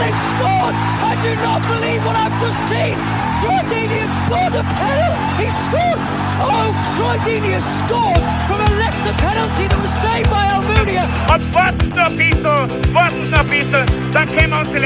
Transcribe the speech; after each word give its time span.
they've 0.00 0.22
scored! 0.36 0.74
I 0.76 1.12
do 1.24 1.32
not 1.40 1.60
believe 1.64 2.00
what 2.04 2.16
I've 2.16 2.36
just 2.40 2.60
seen! 2.68 2.96
Troy 3.40 3.60
Deeney 3.70 4.00
has 4.04 4.14
scored 4.24 4.54
a 4.56 4.64
penalty! 4.64 5.44
He 5.44 5.48
scored! 5.66 6.00
Oh, 6.40 6.68
Troy 6.96 7.16
Deeney 7.24 7.52
has 7.56 7.66
scored 7.82 8.24
from 8.48 8.60
a 8.60 8.70
Leicester 8.80 9.16
penalty 9.20 9.64
that 9.68 9.80
was 9.80 9.94
saved 10.04 10.30
by 10.30 10.44
Almunia! 10.54 11.04
Und 11.32 11.42
warten 11.54 11.88
noch 11.90 12.06
ein 12.06 12.16
bisschen, 12.16 12.94
warten 12.94 13.30
noch 13.30 13.40
ein 13.40 13.48
bisschen, 13.48 14.12
dann 14.12 14.26
können 14.28 14.50
wir 14.50 14.58
uns 14.60 14.76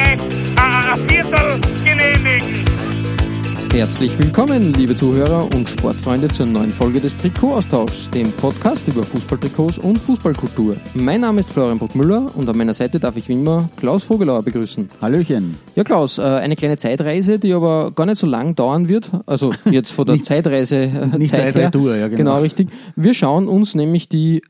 Herzlich 3.73 4.19
willkommen, 4.19 4.73
liebe 4.73 4.97
Zuhörer 4.97 5.45
und 5.55 5.69
Sportfreunde, 5.69 6.27
zur 6.27 6.47
neuen 6.47 6.73
Folge 6.73 7.01
des 7.01 7.17
Trikotaustauschs, 7.17 8.11
dem 8.11 8.33
Podcast 8.33 8.87
über 8.89 9.05
Fußballtrikots 9.05 9.79
und 9.79 9.97
Fußballkultur. 9.97 10.77
Mein 10.95 11.21
Name 11.21 11.41
ist 11.41 11.53
Florian 11.53 11.79
Bruckmüller 11.79 12.27
und 12.35 12.49
an 12.49 12.59
meiner 12.59 12.75
Seite 12.75 12.99
darf 12.99 13.17
ich 13.17 13.29
wie 13.29 13.35
immer 13.35 13.71
Klaus 13.77 14.03
Vogelauer 14.03 14.43
begrüßen. 14.43 14.89
Hallöchen. 15.01 15.57
Ja, 15.77 15.85
Klaus, 15.85 16.19
äh, 16.19 16.23
eine 16.23 16.57
kleine 16.57 16.79
Zeitreise, 16.79 17.39
die 17.39 17.53
aber 17.53 17.93
gar 17.93 18.07
nicht 18.07 18.19
so 18.19 18.27
lang 18.27 18.57
dauern 18.57 18.89
wird. 18.89 19.09
Also 19.25 19.53
jetzt 19.71 19.93
von 19.93 20.05
der 20.05 20.21
Zeitreise 20.23 20.77
äh, 20.77 21.17
nicht 21.17 21.31
Zeit. 21.31 21.53
Zeitretour, 21.53 21.95
ja, 21.95 22.09
genau. 22.09 22.17
Genau, 22.19 22.41
richtig. 22.41 22.71
Wir 22.97 23.15
schauen 23.15 23.47
uns 23.47 23.77
nämlich 23.77 24.09
die 24.09 24.43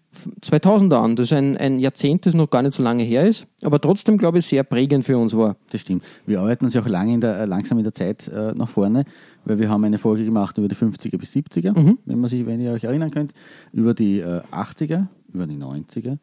2000er 0.43 0.97
an. 0.97 1.17
Das 1.17 1.27
ist 1.29 1.33
ein, 1.33 1.57
ein 1.57 1.79
Jahrzehnt, 1.79 2.27
das 2.27 2.35
noch 2.35 2.51
gar 2.51 2.63
nicht 2.63 2.75
so 2.75 2.83
lange 2.83 3.03
her 3.03 3.27
ist, 3.27 3.47
aber 3.63 3.81
trotzdem, 3.81 4.19
glaube 4.19 4.39
ich, 4.39 4.47
sehr 4.47 4.63
prägend 4.65 5.05
für 5.05 5.17
uns 5.19 5.37
war. 5.37 5.57
Das 5.71 5.81
stimmt. 5.81 6.05
Wir 6.27 6.41
arbeiten 6.41 6.65
uns 6.65 6.75
ja 6.75 6.83
auch 6.83 6.89
lange 6.89 7.15
in 7.15 7.21
der, 7.21 7.39
äh, 7.41 7.45
langsam 7.45 7.79
in 7.79 7.85
der 7.85 7.93
Zeit 7.93 8.29
äh, 8.29 8.53
nach 8.57 8.69
vorne, 8.69 9.05
weil 9.45 9.59
wir 9.59 9.69
haben 9.69 9.85
eine 9.85 9.99
Folge 9.99 10.25
gemacht 10.25 10.59
über 10.59 10.69
die 10.69 10.75
50er 10.77 11.17
bis 11.19 11.33
70er, 11.35 11.79
Mhm. 11.79 11.99
wenn, 12.07 12.19
man 12.19 12.29
sich, 12.29 12.45
wenn 12.47 12.61
ihr 12.61 12.73
euch 12.73 12.85
erinnern 12.85 13.11
könnt, 13.11 13.33
über 13.73 13.95
die 13.95 14.19
äh, 14.21 14.43
80er, 14.53 15.07
über 15.33 15.47
die 15.47 15.57
90er 15.57 16.19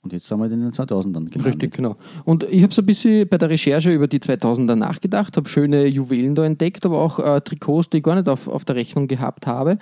und 0.00 0.12
jetzt 0.12 0.28
sind 0.28 0.38
wir 0.38 0.46
in 0.46 0.60
den 0.60 0.70
2000ern 0.70 1.28
gelandet. 1.28 1.44
Richtig, 1.44 1.74
genau. 1.74 1.96
Und 2.24 2.44
ich 2.44 2.62
habe 2.62 2.72
so 2.72 2.82
ein 2.82 2.86
bisschen 2.86 3.28
bei 3.28 3.36
der 3.36 3.50
Recherche 3.50 3.90
über 3.90 4.06
die 4.06 4.20
2000er 4.20 4.76
nachgedacht, 4.76 5.36
habe 5.36 5.48
schöne 5.48 5.86
Juwelen 5.86 6.36
da 6.36 6.44
entdeckt, 6.44 6.86
aber 6.86 7.02
auch 7.02 7.18
äh, 7.18 7.40
Trikots, 7.40 7.90
die 7.90 7.96
ich 7.98 8.02
gar 8.04 8.14
nicht 8.14 8.28
auf, 8.28 8.46
auf 8.46 8.64
der 8.64 8.76
Rechnung 8.76 9.08
gehabt 9.08 9.48
habe. 9.48 9.76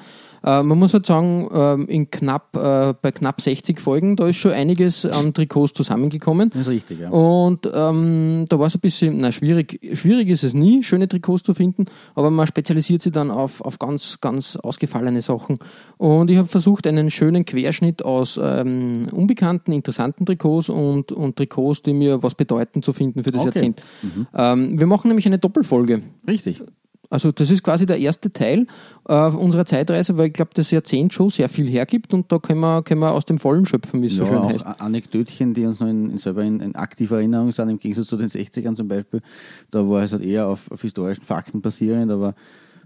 Äh, 0.44 0.62
man 0.62 0.78
muss 0.78 0.92
halt 0.92 1.06
sagen, 1.06 1.48
ähm, 1.52 1.88
in 1.88 2.10
knapp, 2.10 2.56
äh, 2.56 2.94
bei 3.00 3.12
knapp 3.12 3.40
60 3.40 3.80
Folgen, 3.80 4.16
da 4.16 4.26
ist 4.28 4.36
schon 4.36 4.52
einiges 4.52 5.06
an 5.06 5.32
Trikots 5.32 5.72
zusammengekommen. 5.72 6.50
Das 6.50 6.62
ist 6.62 6.68
richtig, 6.68 7.00
ja. 7.00 7.10
Und 7.10 7.70
ähm, 7.72 8.44
da 8.48 8.58
war 8.58 8.66
es 8.66 8.74
ein 8.74 8.80
bisschen, 8.80 9.18
na 9.18 9.32
schwierig, 9.32 9.80
schwierig 9.94 10.28
ist 10.28 10.44
es 10.44 10.54
nie, 10.54 10.82
schöne 10.82 11.08
Trikots 11.08 11.42
zu 11.42 11.54
finden, 11.54 11.86
aber 12.14 12.30
man 12.30 12.46
spezialisiert 12.46 13.02
sich 13.02 13.12
dann 13.12 13.30
auf, 13.30 13.60
auf 13.60 13.78
ganz, 13.78 14.18
ganz 14.20 14.56
ausgefallene 14.56 15.20
Sachen. 15.20 15.58
Und 15.96 16.30
ich 16.30 16.36
habe 16.36 16.48
versucht, 16.48 16.86
einen 16.86 17.10
schönen 17.10 17.44
Querschnitt 17.44 18.04
aus 18.04 18.38
ähm, 18.42 19.08
unbekannten, 19.12 19.72
interessanten 19.72 20.26
Trikots 20.26 20.68
und, 20.68 21.12
und 21.12 21.36
Trikots, 21.36 21.82
die 21.82 21.94
mir 21.94 22.22
was 22.22 22.34
bedeuten, 22.34 22.82
zu 22.82 22.92
finden 22.92 23.24
für 23.24 23.30
das 23.30 23.46
Okay. 23.46 23.54
Jahrzehnt. 23.54 23.82
Ähm, 24.34 24.78
wir 24.78 24.86
machen 24.86 25.08
nämlich 25.08 25.26
eine 25.26 25.38
Doppelfolge. 25.38 26.02
Richtig. 26.28 26.62
Also 27.10 27.32
das 27.32 27.50
ist 27.50 27.62
quasi 27.62 27.86
der 27.86 27.98
erste 27.98 28.32
Teil 28.32 28.66
äh, 29.08 29.28
unserer 29.28 29.64
Zeitreise, 29.64 30.18
weil 30.18 30.28
ich 30.28 30.32
glaube, 30.32 30.50
das 30.54 30.70
Jahrzehnt 30.70 31.12
schon 31.12 31.30
sehr 31.30 31.48
viel 31.48 31.68
hergibt 31.68 32.12
und 32.14 32.30
da 32.32 32.38
können 32.38 32.60
wir, 32.60 32.82
können 32.82 33.00
wir 33.00 33.12
aus 33.12 33.24
dem 33.24 33.38
Vollen 33.38 33.66
schöpfen, 33.66 34.02
wie 34.02 34.06
es 34.06 34.16
so 34.16 34.22
Ja, 34.22 34.28
schön 34.28 34.38
auch 34.38 34.52
heißt. 34.52 34.66
Anekdötchen, 34.80 35.54
die 35.54 35.66
uns 35.66 35.80
noch 35.80 35.88
in, 35.88 36.10
in 36.10 36.18
selber 36.18 36.42
in, 36.42 36.60
in 36.60 36.74
aktiver 36.74 37.16
Erinnerung 37.16 37.52
sind, 37.52 37.68
im 37.68 37.78
Gegensatz 37.78 38.08
zu 38.08 38.16
den 38.16 38.28
60ern 38.28 38.74
zum 38.74 38.88
Beispiel. 38.88 39.22
Da 39.70 39.88
war 39.88 40.02
es 40.02 40.12
halt 40.12 40.24
eher 40.24 40.46
auf, 40.46 40.70
auf 40.70 40.82
historischen 40.82 41.24
Fakten 41.24 41.60
basierend, 41.60 42.10
aber 42.10 42.34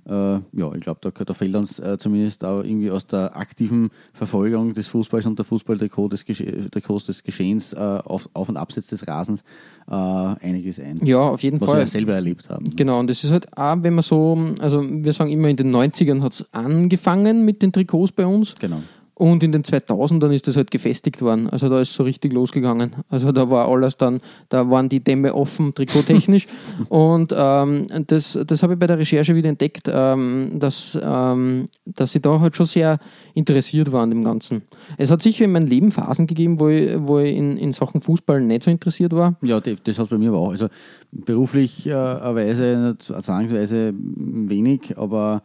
ja, 0.06 0.74
ich 0.74 0.80
glaube, 0.80 0.98
da, 1.02 1.10
da 1.10 1.34
fehlt 1.34 1.54
uns 1.54 1.78
äh, 1.78 1.98
zumindest 1.98 2.44
auch 2.44 2.62
irgendwie 2.62 2.90
aus 2.90 3.06
der 3.06 3.36
aktiven 3.36 3.90
Verfolgung 4.12 4.74
des 4.74 4.88
Fußballs 4.88 5.26
und 5.26 5.38
der 5.38 5.44
Fußballtrikots 5.44 6.24
des, 6.24 6.38
Trikots 6.70 7.06
des 7.06 7.22
Geschehens 7.22 7.72
äh, 7.72 7.76
auf, 7.76 8.28
auf 8.32 8.48
und 8.48 8.56
abseits 8.56 8.88
des 8.88 9.06
Rasens 9.06 9.42
äh, 9.88 9.94
einiges 9.94 10.80
ein. 10.80 10.96
Ja, 11.02 11.20
auf 11.20 11.42
jeden 11.42 11.60
was 11.60 11.66
Fall. 11.66 11.76
wir 11.76 11.82
ja 11.82 11.86
selber 11.86 12.14
erlebt 12.14 12.48
haben. 12.48 12.74
Genau, 12.74 12.98
und 12.98 13.10
das 13.10 13.22
ist 13.24 13.30
halt 13.30 13.56
auch, 13.56 13.76
wenn 13.82 13.94
man 13.94 14.02
so, 14.02 14.38
also 14.60 14.82
wir 14.82 15.12
sagen 15.12 15.30
immer, 15.30 15.48
in 15.48 15.56
den 15.56 15.74
90ern 15.74 16.22
hat 16.22 16.32
es 16.32 16.54
angefangen 16.54 17.44
mit 17.44 17.62
den 17.62 17.72
Trikots 17.72 18.12
bei 18.12 18.26
uns 18.26 18.54
Genau. 18.58 18.82
Und 19.20 19.42
in 19.42 19.52
den 19.52 19.62
2000ern 19.62 20.32
ist 20.32 20.48
das 20.48 20.56
halt 20.56 20.70
gefestigt 20.70 21.20
worden. 21.20 21.50
Also 21.50 21.68
da 21.68 21.78
ist 21.82 21.92
so 21.92 22.04
richtig 22.04 22.32
losgegangen. 22.32 22.96
Also 23.10 23.32
da 23.32 23.50
war 23.50 23.68
alles 23.68 23.98
dann, 23.98 24.22
da 24.48 24.70
waren 24.70 24.88
die 24.88 25.00
Dämme 25.00 25.34
offen, 25.34 25.74
trikottechnisch. 25.74 26.46
und 26.88 27.34
ähm, 27.36 27.86
das, 28.06 28.38
das 28.46 28.62
habe 28.62 28.72
ich 28.72 28.78
bei 28.78 28.86
der 28.86 28.98
Recherche 28.98 29.34
wieder 29.34 29.50
entdeckt, 29.50 29.90
ähm, 29.92 30.52
dass, 30.54 30.98
ähm, 31.02 31.66
dass 31.84 32.12
sie 32.12 32.22
da 32.22 32.40
halt 32.40 32.56
schon 32.56 32.64
sehr 32.64 32.98
interessiert 33.34 33.92
waren 33.92 34.04
an 34.04 34.10
dem 34.10 34.24
Ganzen. 34.24 34.62
Es 34.96 35.10
hat 35.10 35.20
sicher 35.20 35.44
in 35.44 35.52
meinem 35.52 35.68
Leben 35.68 35.92
Phasen 35.92 36.26
gegeben, 36.26 36.58
wo 36.58 36.68
ich, 36.68 36.90
wo 36.96 37.18
ich 37.18 37.36
in, 37.36 37.58
in 37.58 37.74
Sachen 37.74 38.00
Fußball 38.00 38.40
nicht 38.40 38.62
so 38.62 38.70
interessiert 38.70 39.12
war. 39.12 39.36
Ja, 39.42 39.60
das, 39.60 39.98
hat 39.98 40.08
bei 40.08 40.16
mir 40.16 40.30
aber 40.30 40.38
auch. 40.38 40.52
Also 40.52 40.68
beruflicherweise, 41.12 42.96
zwangsweise 42.98 43.92
wenig, 43.94 44.96
aber 44.96 45.42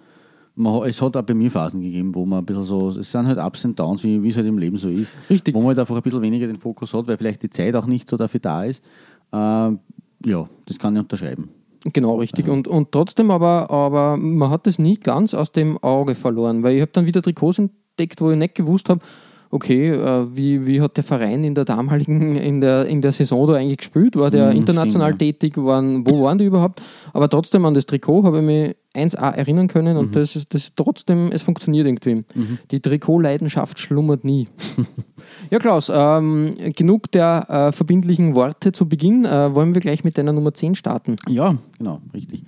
man, 0.55 0.83
es 0.88 1.01
hat 1.01 1.16
auch 1.17 1.21
bei 1.23 1.33
mir 1.33 1.51
Phasen 1.51 1.81
gegeben, 1.81 2.16
wo 2.16 2.25
man 2.25 2.39
ein 2.39 2.45
bisschen 2.45 2.63
so, 2.63 2.89
es 2.89 3.11
sind 3.11 3.27
halt 3.27 3.38
Ups 3.38 3.66
und 3.66 3.77
Downs, 3.77 4.03
wie 4.03 4.27
es 4.27 4.38
halt 4.38 4.47
im 4.47 4.57
Leben 4.57 4.77
so 4.77 4.88
ist. 4.88 5.11
Richtig. 5.29 5.53
Wo 5.53 5.59
man 5.59 5.69
halt 5.69 5.79
einfach 5.79 5.95
ein 5.95 6.01
bisschen 6.01 6.21
weniger 6.21 6.47
den 6.47 6.57
Fokus 6.57 6.93
hat, 6.93 7.07
weil 7.07 7.17
vielleicht 7.17 7.43
die 7.43 7.49
Zeit 7.49 7.75
auch 7.75 7.85
nicht 7.85 8.09
so 8.09 8.17
dafür 8.17 8.39
da 8.39 8.63
ist. 8.63 8.83
Ähm, 9.33 9.79
ja, 10.25 10.45
das 10.66 10.79
kann 10.79 10.95
ich 10.95 11.01
unterschreiben. 11.01 11.49
Genau, 11.93 12.16
richtig. 12.16 12.47
Und, 12.47 12.67
und 12.67 12.91
trotzdem 12.91 13.29
aber, 13.29 13.69
aber 13.69 14.17
man 14.17 14.49
hat 14.49 14.66
das 14.66 14.79
nie 14.79 14.95
ganz 14.95 15.33
aus 15.35 15.51
dem 15.51 15.77
Auge 15.83 16.16
verloren, 16.16 16.63
weil 16.63 16.75
ich 16.75 16.81
habe 16.81 16.91
dann 16.91 17.05
wieder 17.05 17.22
Trikots 17.22 17.59
entdeckt, 17.59 18.22
wo 18.22 18.31
ich 18.31 18.37
nicht 18.37 18.55
gewusst 18.55 18.89
habe, 18.89 19.01
okay, 19.51 19.91
äh, 19.91 20.25
wie, 20.35 20.66
wie 20.66 20.81
hat 20.81 20.97
der 20.97 21.03
Verein 21.03 21.43
in 21.43 21.53
der 21.53 21.63
damaligen, 21.66 22.35
in 22.37 22.59
der, 22.59 22.85
in 22.87 23.01
der 23.01 23.11
Saison 23.11 23.45
da 23.47 23.53
eigentlich 23.53 23.77
gespielt? 23.77 24.16
War 24.16 24.31
der 24.31 24.51
Mhm, 24.51 24.57
international 24.57 25.09
stimmt, 25.13 25.22
ja. 25.22 25.31
tätig? 25.33 25.57
Waren, 25.57 26.07
wo 26.07 26.23
waren 26.23 26.37
die 26.39 26.45
überhaupt? 26.45 26.81
Aber 27.13 27.29
trotzdem 27.29 27.66
an 27.66 27.73
das 27.75 27.85
Trikot 27.85 28.23
habe 28.23 28.39
ich 28.39 28.45
mich 28.45 28.75
1A 28.95 29.31
erinnern 29.35 29.67
können 29.67 29.94
Mhm. 29.95 30.00
und 30.00 30.16
das 30.16 30.35
ist 30.35 30.53
das 30.53 30.63
ist 30.63 30.75
trotzdem, 30.75 31.31
es 31.31 31.41
funktioniert 31.41 31.85
irgendwie. 31.88 32.23
Die 32.72 32.79
Trikotleidenschaft 32.79 33.79
schlummert 33.79 34.23
nie. 34.23 34.47
Ja, 35.50 35.59
Klaus, 35.59 35.91
ähm, 35.94 36.51
genug 36.75 37.11
der 37.11 37.45
äh, 37.50 37.72
verbindlichen 37.72 38.35
Worte 38.35 38.72
zu 38.72 38.88
Beginn. 38.88 39.25
Äh, 39.25 39.53
wollen 39.55 39.73
wir 39.73 39.81
gleich 39.81 40.03
mit 40.03 40.17
deiner 40.17 40.34
Nummer 40.34 40.53
10 40.53 40.75
starten? 40.75 41.16
Ja, 41.28 41.57
genau, 41.78 42.01
richtig. 42.13 42.44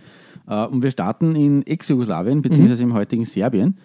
Äh, 0.48 0.66
und 0.66 0.84
wir 0.84 0.92
starten 0.92 1.36
in 1.36 1.66
Ex-Jugoslawien, 1.66 2.42
beziehungsweise 2.42 2.84
im 2.84 2.94
heutigen 2.94 3.26
Serbien 3.26 3.78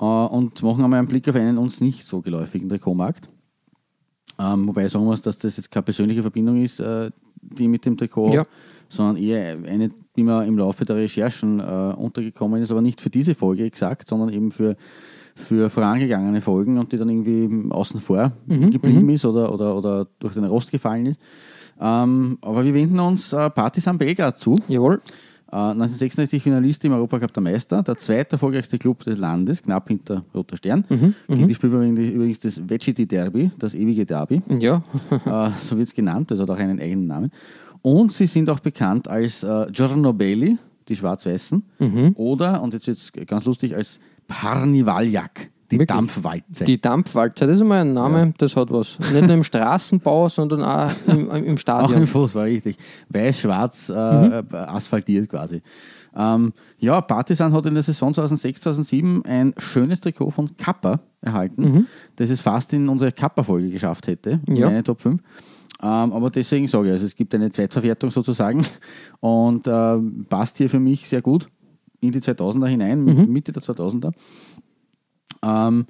äh, 0.00 0.04
und 0.04 0.62
machen 0.62 0.84
einmal 0.84 1.00
einen 1.00 1.08
Blick 1.08 1.28
auf 1.28 1.34
einen 1.36 1.58
uns 1.58 1.80
nicht 1.80 2.04
so 2.04 2.20
geläufigen 2.20 2.68
Trikotmarkt. 2.68 3.28
Ähm, 4.38 4.68
wobei 4.68 4.86
ich 4.86 4.92
sagen 4.92 5.04
muss, 5.04 5.20
dass 5.22 5.38
das 5.38 5.56
jetzt 5.56 5.70
keine 5.70 5.82
persönliche 5.84 6.22
Verbindung 6.22 6.62
ist, 6.62 6.78
äh, 6.80 7.10
die 7.40 7.66
mit 7.68 7.84
dem 7.84 7.96
Trikot, 7.96 8.32
Ja. 8.34 8.44
sondern 8.88 9.16
eher 9.22 9.56
eine, 9.66 9.90
die 10.18 10.24
mir 10.24 10.44
im 10.44 10.58
Laufe 10.58 10.84
der 10.84 10.96
Recherchen 10.96 11.60
äh, 11.60 11.94
untergekommen 11.96 12.60
ist, 12.62 12.70
aber 12.70 12.82
nicht 12.82 13.00
für 13.00 13.08
diese 13.08 13.34
Folge 13.34 13.64
exakt, 13.64 14.08
sondern 14.08 14.28
eben 14.30 14.50
für, 14.50 14.76
für 15.34 15.70
vorangegangene 15.70 16.40
Folgen 16.42 16.76
und 16.78 16.92
die 16.92 16.98
dann 16.98 17.08
irgendwie 17.08 17.70
außen 17.72 18.00
vor 18.00 18.32
geblieben 18.46 19.08
ist 19.10 19.24
oder, 19.24 19.52
oder, 19.54 19.76
oder 19.76 20.06
durch 20.18 20.34
den 20.34 20.44
Rost 20.44 20.70
gefallen 20.72 21.06
ist. 21.06 21.20
Ähm, 21.80 22.38
aber 22.42 22.64
wir 22.64 22.74
wenden 22.74 22.98
uns 22.98 23.32
äh, 23.32 23.48
Partizan 23.50 23.96
Belgrad 23.98 24.36
zu. 24.36 24.56
Jawohl. 24.66 25.00
Äh, 25.50 25.56
1966 25.56 26.42
Finalist 26.42 26.84
im 26.84 26.92
Europacup 26.92 27.32
der 27.32 27.42
Meister, 27.42 27.82
der 27.82 27.96
zweiterfolgreichste 27.96 28.78
Club 28.78 29.04
des 29.04 29.16
Landes, 29.16 29.62
knapp 29.62 29.88
hinter 29.88 30.24
Roter 30.34 30.56
Stern. 30.56 30.84
Mhm, 30.88 31.14
Gegen 31.28 31.48
die 31.48 31.54
spielt 31.54 31.72
übrigens- 31.72 32.10
übrigens 32.10 32.40
das 32.40 32.68
Vecchiti 32.68 33.06
Derby, 33.06 33.50
das 33.58 33.74
ewige 33.74 34.04
Derby. 34.04 34.42
Ja, 34.58 34.82
äh, 35.24 35.50
so 35.62 35.78
wird 35.78 35.88
es 35.88 35.94
genannt, 35.94 36.30
das 36.32 36.40
hat 36.40 36.50
auch 36.50 36.58
einen 36.58 36.80
eigenen 36.80 37.06
Namen. 37.06 37.30
Und 37.96 38.12
sie 38.12 38.26
sind 38.26 38.48
auch 38.50 38.60
bekannt 38.60 39.08
als 39.08 39.42
äh, 39.42 39.66
Giorno 39.72 40.12
Belli, 40.12 40.58
die 40.88 40.96
Schwarz-Weißen, 40.96 41.62
Mhm. 41.78 42.12
oder, 42.16 42.62
und 42.62 42.74
jetzt 42.74 42.86
wird 42.86 42.96
es 42.98 43.12
ganz 43.26 43.44
lustig, 43.44 43.74
als 43.76 44.00
Parnivaljak, 44.26 45.50
die 45.70 45.78
Wirklich? 45.78 45.88
Dampfwalze. 45.96 46.64
Die 46.64 46.80
Dampfwalze, 46.80 47.46
das 47.46 47.58
ist 47.60 47.64
mal 47.66 47.80
ein 47.82 47.92
Name, 47.92 48.32
das 48.38 48.56
hat 48.56 48.70
was. 48.70 48.98
Nicht 49.12 49.26
nur 49.26 49.36
im 49.36 49.44
Straßenbau, 49.44 50.28
sondern 50.28 50.62
auch 50.62 50.90
im, 51.06 51.30
im 51.30 51.54
Auch 51.54 51.58
Stadion. 51.58 52.02
im 52.02 52.06
Fußball, 52.06 52.44
richtig. 52.46 52.76
Weiß-schwarz 53.10 53.90
äh, 53.90 53.92
äh, 53.94 54.42
asphaltiert 54.52 55.28
quasi. 55.28 55.60
Ähm, 56.16 56.52
ja, 56.78 57.00
Partisan 57.02 57.52
hat 57.52 57.66
in 57.66 57.74
der 57.74 57.82
Saison 57.82 58.12
2006, 58.14 58.62
2007 58.62 59.24
ein 59.26 59.54
schönes 59.58 60.00
Trikot 60.00 60.30
von 60.30 60.56
Kappa 60.56 61.00
erhalten, 61.20 61.86
das 62.16 62.30
es 62.30 62.40
fast 62.40 62.72
in 62.72 62.88
unsere 62.88 63.12
Kappa-Folge 63.12 63.70
geschafft 63.70 64.06
hätte, 64.06 64.40
in 64.46 64.56
Ja. 64.56 64.68
eine 64.68 64.82
Top 64.82 65.00
5. 65.00 65.20
Ähm, 65.80 66.12
aber 66.12 66.30
deswegen 66.30 66.66
sage 66.68 66.88
ich, 66.88 66.92
also 66.94 67.06
es 67.06 67.14
gibt 67.14 67.34
eine 67.34 67.50
Zweitverwertung 67.50 68.10
sozusagen 68.10 68.64
und 69.20 69.66
ähm, 69.68 70.26
passt 70.28 70.56
hier 70.58 70.68
für 70.68 70.80
mich 70.80 71.08
sehr 71.08 71.22
gut. 71.22 71.48
in 72.00 72.12
die 72.12 72.20
2000er 72.20 72.66
hinein, 72.68 73.04
Mhm. 73.04 73.32
Mitte 73.32 73.50
der 73.52 73.62
2000er. 73.62 74.12
Ähm, 75.42 75.86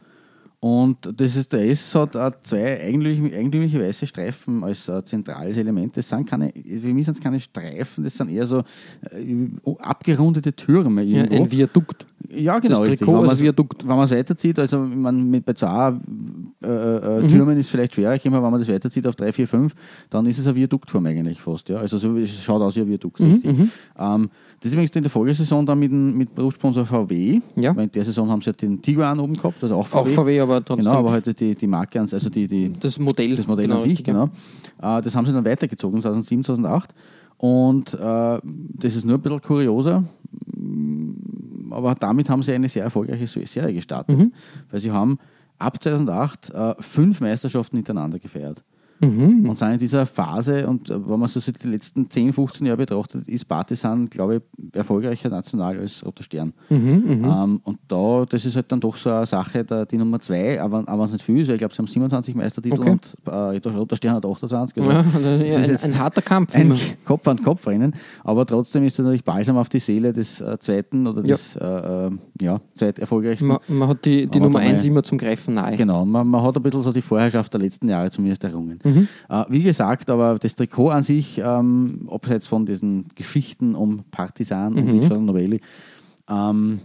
und 0.61 0.97
das 1.21 1.37
ist, 1.37 1.53
der 1.53 1.69
S 1.71 1.95
hat 1.95 2.17
auch 2.17 2.33
zwei 2.43 2.81
eigentümliche, 2.81 3.37
eigentümliche 3.37 3.81
weiße 3.81 4.07
Streifen 4.07 4.65
als 4.65 4.89
äh, 4.89 5.05
zentrales 5.05 5.57
Element. 5.57 5.97
Das 5.97 6.09
sind 6.09 6.29
keine, 6.29 6.53
für 6.53 6.93
mich 6.93 7.05
sind 7.07 7.15
es 7.17 7.21
keine 7.21 7.39
Streifen, 7.39 8.03
das 8.05 8.17
sind 8.17 8.29
eher 8.31 8.45
so 8.47 8.65
äh, 9.13 9.49
abgerundete 9.79 10.53
Türme 10.55 11.03
Ja, 11.03 11.19
irgendwo. 11.19 11.45
ein 11.45 11.53
Viadukt. 11.53 12.07
Ja, 12.31 12.59
genau. 12.59 12.81
Das. 12.81 12.89
Trikot 12.89 13.07
Wenn 13.13 13.15
als 13.21 13.27
man's- 13.29 13.41
Viadukt. 13.41 13.89
Wenn 13.89 13.97
man 13.97 14.05
es 14.05 14.11
weiterzieht, 14.11 14.59
also 14.59 14.79
man 14.81 15.31
mit 15.31 15.45
bei 15.45 15.53
zwei 15.55 15.95
äh, 16.63 16.67
äh, 16.67 17.23
Mhm. 17.23 17.29
Türmen 17.29 17.59
ist 17.59 17.71
vielleicht 17.71 17.95
schwerer, 17.95 18.19
wenn 18.23 18.33
man 18.33 18.59
das 18.59 18.69
weiterzieht 18.69 19.07
auf 19.07 19.15
drei, 19.17 19.33
vier, 19.33 19.47
fünf, 19.47 19.75
dann 20.11 20.27
ist 20.27 20.39
es 20.39 20.47
eine 20.47 20.57
Viaduktform 20.57 21.07
eigentlich 21.07 21.41
fast. 21.41 21.69
Ja? 21.69 21.79
Also 21.79 21.97
so, 21.99 22.17
es 22.17 22.43
schaut 22.43 22.61
aus 22.61 22.75
wie 22.77 22.81
ein 22.81 22.89
Viadukt. 22.89 23.21
Mhm, 23.21 23.33
richtig. 23.33 23.57
Ähm, 23.99 24.31
das 24.61 24.67
ist 24.67 24.73
übrigens 24.73 24.97
in 24.97 25.03
der 25.05 25.11
Folgesaison 25.11 25.65
dann 25.65 25.79
mit, 25.79 25.93
dem- 25.93 26.19
mit 26.19 26.35
Berufssponsor 26.35 26.85
VW. 26.85 27.41
Ja. 27.55 27.75
Weil 27.77 27.85
in 27.85 27.93
der 27.93 28.05
Saison 28.05 28.29
haben 28.29 28.43
sie 28.43 28.51
ja 28.51 28.53
den 28.55 28.83
Tiguan 28.83 29.21
oben 29.21 29.35
gehabt, 29.35 29.63
also 29.63 29.77
auch 29.77 29.81
Auch 29.95 30.05
VW. 30.07 30.15
VW, 30.15 30.41
aber 30.41 30.65
trotzdem. 30.65 30.85
Genau, 30.87 30.99
aber 30.99 31.13
halt 31.13 31.41
die, 31.41 31.55
die 31.55 31.67
Marke, 31.69 32.01
also 32.01 32.29
die, 32.29 32.47
die, 32.49 32.73
das 32.79 32.99
Modell. 32.99 33.37
das 33.37 33.47
Modell 33.47 33.71
an 33.71 33.83
sich, 33.83 34.03
genau. 34.03 34.25
Äh, 34.83 35.01
das 35.01 35.15
haben 35.15 35.25
sie 35.27 35.33
dann 35.33 35.45
weitergezogen, 35.45 36.03
2007, 36.03 36.43
2008. 36.45 36.93
Und 37.37 37.95
äh, 37.95 37.99
das 38.01 38.97
ist 38.97 39.05
nur 39.07 39.15
ein 39.15 39.21
bisschen 39.23 39.41
kurioser, 39.41 40.03
aber 41.73 41.95
damit 41.95 42.29
haben 42.29 42.43
sie 42.43 42.53
eine 42.53 42.69
sehr 42.69 42.85
erfolgreiche 42.85 43.27
Serie 43.47 43.75
gestartet. 43.75 44.19
Mhm. 44.19 44.33
Weil 44.71 44.81
sie 44.81 44.91
haben 44.91 45.19
ab 45.59 45.83
2008 45.83 46.51
äh, 46.51 46.75
fünf 46.81 47.21
Meisterschaften 47.21 47.77
hintereinander 47.77 48.19
gefeiert. 48.19 48.63
Mhm. 49.01 49.49
Und 49.49 49.59
sind 49.59 49.73
in 49.73 49.79
dieser 49.79 50.07
Phase, 50.07 50.67
und 50.69 50.91
äh, 50.91 51.09
wenn 51.09 51.19
man 51.21 51.29
so 51.29 51.41
die 51.41 51.69
letzten 51.69 52.11
10, 52.11 52.33
15 52.33 52.67
Jahre 52.67 52.79
betrachtet, 52.79 53.29
ist 53.29 53.47
Partisan, 53.47 54.09
glaube 54.09 54.37
ich, 54.59 54.77
erfolgreicher 54.77 55.29
national 55.29 55.79
als 55.79 56.05
Roter 56.05 56.23
Stern. 56.25 56.53
Mhm, 56.69 57.25
Ähm, 57.25 57.61
und 57.65 57.79
da, 57.89 58.25
das 58.29 58.45
ist 58.45 58.57
halt 58.57 58.71
dann 58.73 58.81
doch 58.81 58.97
so 58.97 59.11
eine 59.11 59.27
Sache, 59.27 59.65
da, 59.65 59.85
die 59.85 59.97
Nummer 59.97 60.19
zwei, 60.21 60.61
aber, 60.61 60.83
aber 60.87 61.05
es 61.05 61.13
nicht 61.13 61.25
viel 61.25 61.41
ist, 61.41 61.49
ich 61.49 61.59
glaube, 61.59 61.73
sie 61.75 61.79
haben 61.79 61.87
27 61.87 62.35
Meistertitel 62.35 62.79
Okay. 62.81 62.91
und 62.91 63.15
äh, 63.27 63.69
Roter 63.69 63.97
Stern 63.97 64.15
hat 64.17 64.27
28. 64.27 64.77
Also 64.83 64.91
Ja, 64.91 65.03
das 65.03 65.15
ist 65.15 65.23
es 65.47 65.53
ja 65.53 65.59
ein, 65.59 65.71
jetzt 65.71 65.85
ein 65.85 65.99
harter 65.99 66.23
Kampf. 66.23 66.55
ein 66.55 66.63
immer. 66.63 66.77
Kopf 67.05 67.27
an 67.29 67.37
Kopf 67.39 67.67
rennen, 67.67 67.95
aber 68.25 68.47
trotzdem 68.47 68.83
ist 68.85 68.95
es 68.95 68.99
natürlich 68.99 69.25
balsam 69.25 69.57
auf 69.59 69.69
die 69.69 69.79
Seele 69.79 70.13
des 70.13 70.41
äh, 70.41 70.59
zweiten 70.59 71.07
oder 71.07 71.21
Ja. 71.25 71.37
des 71.37 71.57
äh, 71.57 71.65
äh, 72.07 72.11
ja, 72.41 72.57
zweiterfolgreichsten. 72.75 73.49
Man, 73.49 73.59
man 73.69 73.89
hat 73.89 74.05
die, 74.05 74.27
die 74.27 74.41
Nummer 74.41 74.59
dabei- 74.61 74.71
1 74.73 74.85
immer 74.85 75.03
zum 75.03 75.19
Greifen 75.19 75.55
nahe. 75.55 75.77
Genau, 75.77 76.05
man, 76.05 76.27
man 76.27 76.43
hat 76.43 76.57
ein 76.57 76.63
bisschen 76.63 76.83
so 76.83 76.93
die 76.93 77.03
Vorherrschaft 77.03 77.53
der 77.53 77.61
letzten 77.61 77.89
Jahre 77.89 78.11
zumindest 78.11 78.45
errungen. 78.45 78.79
Mhm. 78.89 79.09
Äh, 79.29 79.45
wie 79.49 79.63
gesagt, 79.63 80.11
aber 80.11 80.39
das 80.39 80.55
Trikot 80.57 80.91
an 80.91 81.03
sich, 81.03 81.39
ähm, 81.45 82.09
abseits 82.11 82.47
von 82.47 82.67
diesen 82.67 83.07
Geschichten 83.15 83.75
um 83.75 84.05
Partisan 84.11 84.75
und 84.75 84.85
Mhm. 84.87 85.01
Richard 85.01 85.21
Novelli, 85.21 85.61
ähm, 86.29 86.81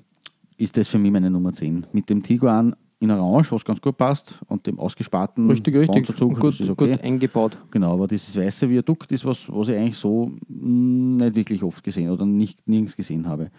ist 0.58 0.78
das 0.78 0.88
für 0.88 0.98
mich 1.00 1.12
meine 1.12 1.30
Nummer 1.30 1.52
10. 1.54 1.86
Mit 1.92 2.10
dem 2.10 2.24
Tiguan 2.24 2.76
in 3.00 3.12
Orange, 3.12 3.52
was 3.52 3.66
ganz 3.66 3.82
gut 3.82 3.98
passt, 3.98 4.40
und 4.48 4.66
dem 4.66 4.80
ausgesparten 4.80 5.50
Richtig, 5.50 5.76
richtig. 5.76 6.08
Gut, 6.18 6.62
okay. 6.62 6.92
gut 6.92 7.04
eingebaut. 7.04 7.58
Genau, 7.70 7.94
aber 7.94 8.08
dieses 8.08 8.34
weiße 8.38 8.70
Viadukt 8.70 9.12
ist 9.12 9.26
was, 9.26 9.40
was 9.50 9.68
ich 9.68 9.76
eigentlich 9.78 9.98
so 9.98 10.32
mh, 10.48 11.26
nicht 11.26 11.36
wirklich 11.36 11.64
oft 11.64 11.84
gesehen 11.84 12.10
oder 12.12 12.26
nicht 12.26 12.66
nirgends 12.66 12.96
gesehen 12.96 13.28
habe. 13.28 13.50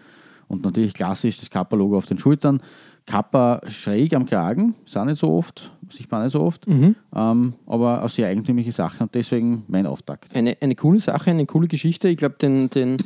Und 0.47 0.63
natürlich 0.63 0.93
klassisch 0.93 1.39
das 1.39 1.49
Kappa-Logo 1.49 1.95
auf 1.97 2.07
den 2.07 2.17
Schultern. 2.17 2.59
Kappa 3.05 3.61
schräg 3.67 4.15
am 4.15 4.25
Kragen, 4.25 4.73
ist 4.83 4.97
auch 4.97 5.05
nicht 5.05 5.19
so 5.19 5.29
oft, 5.31 5.71
sieht 5.91 6.11
man 6.11 6.23
nicht 6.23 6.33
so 6.33 6.41
oft, 6.41 6.67
Mhm. 6.67 6.95
ähm, 7.15 7.53
aber 7.67 7.99
eine 7.99 8.09
sehr 8.09 8.27
eigentümliche 8.27 8.71
Sache 8.71 9.03
und 9.03 9.13
deswegen 9.15 9.63
mein 9.67 9.85
Auftakt. 9.85 10.35
Eine, 10.35 10.57
eine 10.61 10.75
coole 10.75 10.99
Sache, 10.99 11.31
eine 11.31 11.45
coole 11.45 11.67
Geschichte. 11.67 12.07
Ich 12.09 12.17
glaube, 12.17 12.35
den, 12.41 12.69
den, 12.69 12.97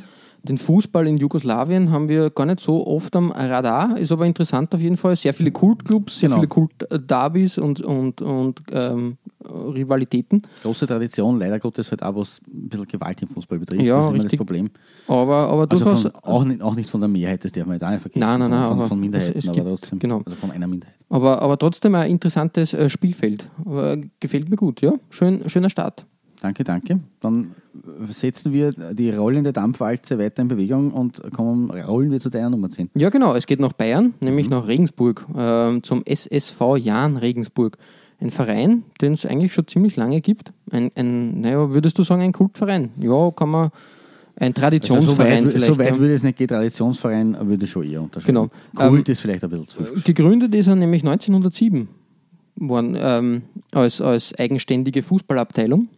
den 0.42 0.56
Fußball 0.56 1.06
in 1.06 1.18
Jugoslawien 1.18 1.90
haben 1.90 2.08
wir 2.08 2.30
gar 2.30 2.46
nicht 2.46 2.60
so 2.60 2.86
oft 2.86 3.14
am 3.16 3.30
Radar, 3.30 3.98
ist 3.98 4.10
aber 4.10 4.24
interessant 4.26 4.74
auf 4.74 4.80
jeden 4.80 4.96
Fall. 4.96 5.14
Sehr 5.16 5.34
viele 5.34 5.50
Kultclubs, 5.52 6.18
sehr 6.18 6.28
Genau. 6.30 6.40
viele 6.40 6.48
Kult-Derbys 6.48 7.58
und, 7.58 7.82
und, 7.82 8.22
und 8.22 8.62
ähm, 8.72 9.18
Rivalitäten. 9.44 10.42
Große 10.62 10.86
Tradition, 10.86 11.38
leider 11.38 11.58
Gottes 11.58 11.90
halt 11.90 12.02
auch, 12.02 12.14
was 12.16 12.40
ein 12.46 12.68
bisschen 12.68 12.86
Gewalt 12.88 13.20
im 13.22 13.28
Fußball 13.28 13.58
betrifft. 13.58 13.82
Ja, 13.82 13.96
das 13.96 14.04
ist 14.04 14.08
immer 14.10 14.14
richtig. 14.22 14.38
das 14.38 14.46
Problem. 14.46 14.70
Aber, 15.08 15.48
aber 15.48 15.62
Also 15.70 15.84
durchaus. 15.84 16.02
von, 16.02 16.10
auch, 16.22 16.44
nicht, 16.44 16.62
auch 16.62 16.74
nicht 16.74 16.88
von 16.90 17.00
der 17.00 17.08
Mehrheit, 17.08 17.44
das 17.44 17.52
darf 17.52 17.66
man 17.66 17.74
jetzt 17.74 17.84
auch 17.84 17.90
nicht 17.90 18.00
vergessen. 18.02 18.20
Nein, 18.20 18.40
nein, 18.40 18.50
nein, 18.50 18.62
Von, 18.62 18.72
aber 18.72 18.80
von, 18.82 18.88
von 18.88 19.00
Minderheiten, 19.00 19.38
es- 19.38 19.44
es 19.44 19.48
aber 19.48 19.54
gibt- 19.56 19.68
trotzdem. 19.80 19.98
genau. 19.98 20.22
Also 20.24 20.36
von 20.38 20.50
einer 20.50 20.66
Minderheit. 20.66 20.94
Aber, 21.10 21.42
aber 21.42 21.58
trotzdem 21.58 21.94
ein 21.96 22.10
interessantes 22.10 22.72
äh, 22.72 22.88
Spielfeld. 22.88 23.50
Aber 23.66 23.98
gefällt 24.20 24.48
mir 24.48 24.56
gut, 24.56 24.80
ja. 24.80 24.94
Schön, 25.10 25.46
schöner 25.48 25.68
Start. 25.68 26.06
Danke, 26.40 26.64
danke. 26.64 27.00
Dann 27.20 27.54
setzen 28.08 28.54
wir 28.54 28.72
die 28.72 29.10
rollende 29.10 29.52
Dampfwalze 29.52 30.18
weiter 30.18 30.40
in 30.40 30.48
Bewegung 30.48 30.90
und 30.92 31.20
kommen, 31.34 31.70
rollen 31.70 32.10
wir 32.10 32.20
zu 32.20 32.30
deiner 32.30 32.48
Nummer 32.48 32.70
10. 32.70 32.90
Ja, 32.94 33.10
genau. 33.10 33.34
Es 33.34 33.46
geht 33.46 33.60
nach 33.60 33.74
Bayern, 33.74 34.14
nämlich 34.20 34.48
nach 34.48 34.66
Regensburg, 34.66 35.26
ähm, 35.36 35.82
zum 35.82 36.02
SSV 36.06 36.76
Jahn 36.78 37.16
Regensburg. 37.18 37.76
Ein 38.20 38.30
Verein, 38.30 38.84
den 39.00 39.14
es 39.14 39.24
eigentlich 39.24 39.52
schon 39.52 39.66
ziemlich 39.66 39.96
lange 39.96 40.20
gibt. 40.20 40.52
Ein, 40.70 40.90
ein 40.94 41.40
naja, 41.40 41.72
würdest 41.72 41.98
du 41.98 42.02
sagen, 42.02 42.22
ein 42.22 42.32
Kultverein? 42.32 42.90
Ja, 43.00 43.30
kann 43.30 43.48
man. 43.48 43.70
Ein 44.40 44.54
Also 44.54 44.54
so 44.54 44.60
Traditionsverein 44.62 45.54
weit, 45.54 45.60
so 45.60 45.78
weit 45.78 45.98
würde 45.98 46.14
es 46.14 46.22
nicht 46.22 46.38
gehen, 46.38 46.48
Traditionsverein 46.48 47.36
würde 47.46 47.66
ich 47.66 47.70
schon 47.70 47.82
eher 47.82 48.00
unterscheiden. 48.00 48.34
Genau. 48.34 48.48
Kult 48.74 49.06
Ähm, 49.06 49.12
ist 49.12 49.20
vielleicht 49.20 49.44
ein 49.44 49.50
bisschen 49.50 49.68
zu 49.68 49.84
viel. 49.84 50.02
Gegründet 50.02 50.54
ist 50.54 50.66
er 50.66 50.76
nämlich 50.76 51.02
1907 51.02 51.88
worden, 52.56 52.96
ähm, 52.98 53.42
als, 53.72 54.00
als 54.00 54.34
eigenständige 54.38 55.02
Fußballabteilung. 55.02 55.88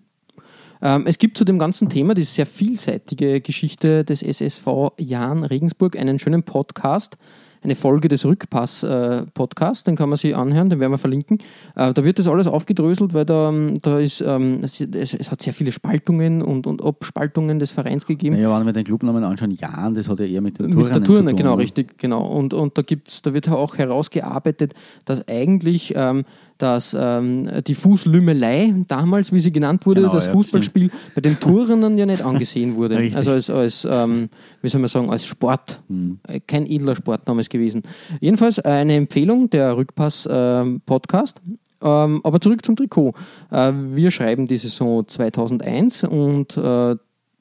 Ähm, 0.83 1.05
es 1.07 1.19
gibt 1.19 1.39
zu 1.39 1.45
dem 1.45 1.61
ganzen 1.61 1.89
Thema, 1.89 2.15
die 2.15 2.25
sehr 2.25 2.47
vielseitige 2.47 3.41
Geschichte 3.41 4.05
des 4.05 4.23
SSV 4.23 4.67
Jahn 4.99 5.45
Regensburg, 5.45 5.97
einen 5.97 6.19
schönen 6.19 6.43
Podcast, 6.43 7.17
eine 7.63 7.77
Folge 7.77 8.09
des 8.09 8.25
Rückpass-Podcasts, 8.25 9.85
den 9.85 9.97
kann 9.97 10.09
man 10.09 10.19
sich 10.19 10.37
anhören, 10.37 10.71
den 10.71 10.81
werden 10.81 10.93
wir 10.93 10.99
verlinken. 10.99 11.39
Äh, 11.77 11.93
da 11.93 12.05
wird 12.05 12.19
das 12.19 12.27
alles 12.27 12.47
aufgedröselt, 12.47 13.15
weil 13.15 13.25
da, 13.25 13.49
ähm, 13.49 13.79
da 13.83 13.99
ist, 13.99 14.21
ähm, 14.21 14.61
es, 14.63 14.81
es, 14.81 15.15
es 15.15 15.31
hat 15.31 15.43
sehr 15.43 15.55
viele 15.55 15.73
Spaltungen 15.73 16.43
und, 16.43 16.67
und 16.67 16.83
Abspaltungen 16.83 17.59
des 17.59 17.71
Vereins 17.71 18.07
gegeben. 18.07 18.37
Naja, 18.37 18.59
wenn 18.59 18.67
wir 18.67 18.73
den 18.73 18.85
Clubnamen 18.85 19.25
anschauen, 19.25 19.53
Jan, 19.53 19.95
das 19.95 20.09
hat 20.09 20.21
ja 20.21 20.27
eher 20.27 20.41
mit 20.41 20.59
Mit 20.61 20.71
der 20.71 20.77
Turnern 20.77 21.05
Turner, 21.05 21.21
zu 21.21 21.27
tun. 21.31 21.37
genau, 21.37 21.55
richtig, 21.55 21.99
genau. 21.99 22.23
Und, 22.27 22.55
und 22.55 22.77
da 22.77 22.83
gibt's, 22.83 23.23
da 23.23 23.33
wird 23.35 23.49
auch 23.49 23.79
herausgearbeitet, 23.79 24.75
dass 25.05 25.27
eigentlich 25.29 25.93
ähm, 25.97 26.25
dass, 26.63 26.97
ähm, 26.99 27.49
die 27.67 27.75
Fußlümmelei 27.75 28.73
damals, 28.87 29.33
wie 29.33 29.41
sie 29.41 29.51
genannt 29.51 29.85
wurde, 29.85 30.03
Genau, 30.03 30.13
das 30.13 30.27
ja, 30.27 30.33
Fußballspiel 30.33 30.91
bei 31.15 31.21
den 31.21 31.41
Turnern 31.41 31.99
ja 31.99 32.07
nicht 32.07 32.23
angesehen 32.23 32.77
wurde. 32.77 32.99
Richtig. 32.99 33.17
Also 33.17 33.33
als, 33.33 33.51
als 33.51 33.87
ähm, 33.91 34.29
wie 34.61 34.69
soll 34.69 34.81
man 34.81 34.89
sagen, 34.89 35.11
als 35.11 35.27
Sport. 35.27 35.81
Hm. 35.89 36.21
Äh, 36.29 36.41
Kein 36.41 36.67
edler 36.67 36.95
Sport 36.95 37.23
damals 37.25 37.49
gewesen. 37.49 37.83
Jedenfalls 38.21 38.61
eine 38.61 38.95
Empfehlung, 38.95 39.51
der 39.51 39.77
Rückpass-Podcast. 39.77 41.43
Ähm, 41.83 42.21
aber 42.23 42.41
zurück 42.41 42.65
zum 42.65 42.77
Trikot. 42.77 43.13
Äh, 43.51 43.73
wir 43.75 44.13
schreiben 44.13 44.47
die 44.47 44.57
Saison 44.57 45.07
2001 45.09 46.05
und 46.05 46.57
äh, 46.57 46.95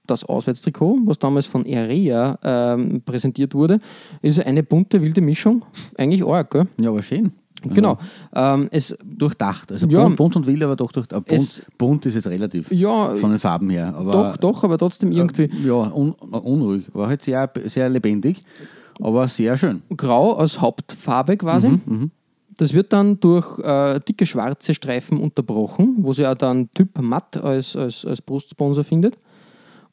das 0.08 0.25
Auswärtstrikot, 0.25 1.00
was 1.06 1.20
damals 1.20 1.46
von 1.46 1.63
Area 1.66 2.40
ähm, 2.44 3.04
präsentiert 3.06 3.54
wurde, 3.54 3.78
ist 4.24 4.44
eine 4.44 4.63
bunte, 4.63 5.01
wilde 5.01 5.22
Mischung. 5.22 5.63
Eigentlich 5.96 6.25
arg, 6.25 6.50
gell? 6.50 6.66
Ja, 6.80 6.90
aber 6.90 7.04
schön. 7.04 7.34
Genau. 7.63 7.98
Ähm, 8.36 8.70
es, 8.72 8.98
Durchdacht. 9.06 9.72
Also 9.72 9.88
Ja. 9.88 10.03
bunt, 10.03 10.15
bunt 10.18 10.36
und 10.36 10.48
wild, 10.48 10.63
aber 10.63 10.75
doch 10.75 10.91
durch. 10.91 11.06
Äh, 11.12 11.22
bunt, 11.22 11.32
Es- 11.32 11.63
bunt 11.77 12.06
ist 12.06 12.15
jetzt 12.15 12.27
relativ. 12.27 12.72
ja, 12.72 13.15
Von 13.15 13.30
den 13.32 13.39
Farben 13.39 13.70
her. 13.70 13.94
Aber, 13.96 14.12
doch, 14.12 14.38
doch, 14.38 14.63
aber 14.63 14.77
trotzdem 14.77 15.12
irgendwie 15.12 15.50
Ja, 15.65 15.74
un, 15.94 16.12
unruhig. 16.12 16.86
War 16.94 17.08
halt 17.08 17.22
sehr, 17.22 17.50
sehr 17.65 17.89
lebendig, 17.89 18.41
aber 19.00 19.27
sehr 19.27 19.58
schön. 19.58 19.82
grau 19.96 20.34
als 20.34 20.60
Hauptfarbe 20.60 21.38
quasi. 21.38 21.70
Mhm, 21.70 22.12
Das 22.58 22.74
wird 22.74 22.91
dann 22.94 23.20
durch 23.20 23.58
äh, 23.60 24.00
dicke 24.08 24.25
schwarze 24.25 24.74
Streifen 24.74 25.20
unterbrochen, 25.20 25.96
wo 26.00 26.13
sie 26.13 26.24
ja 26.24 26.36
dann 26.36 26.70
Typ 26.74 27.01
Matt 27.01 27.38
als, 27.38 27.75
als, 27.75 28.06
als 28.06 28.22
Brustsponsor 28.22 28.84
findet. 28.84 29.18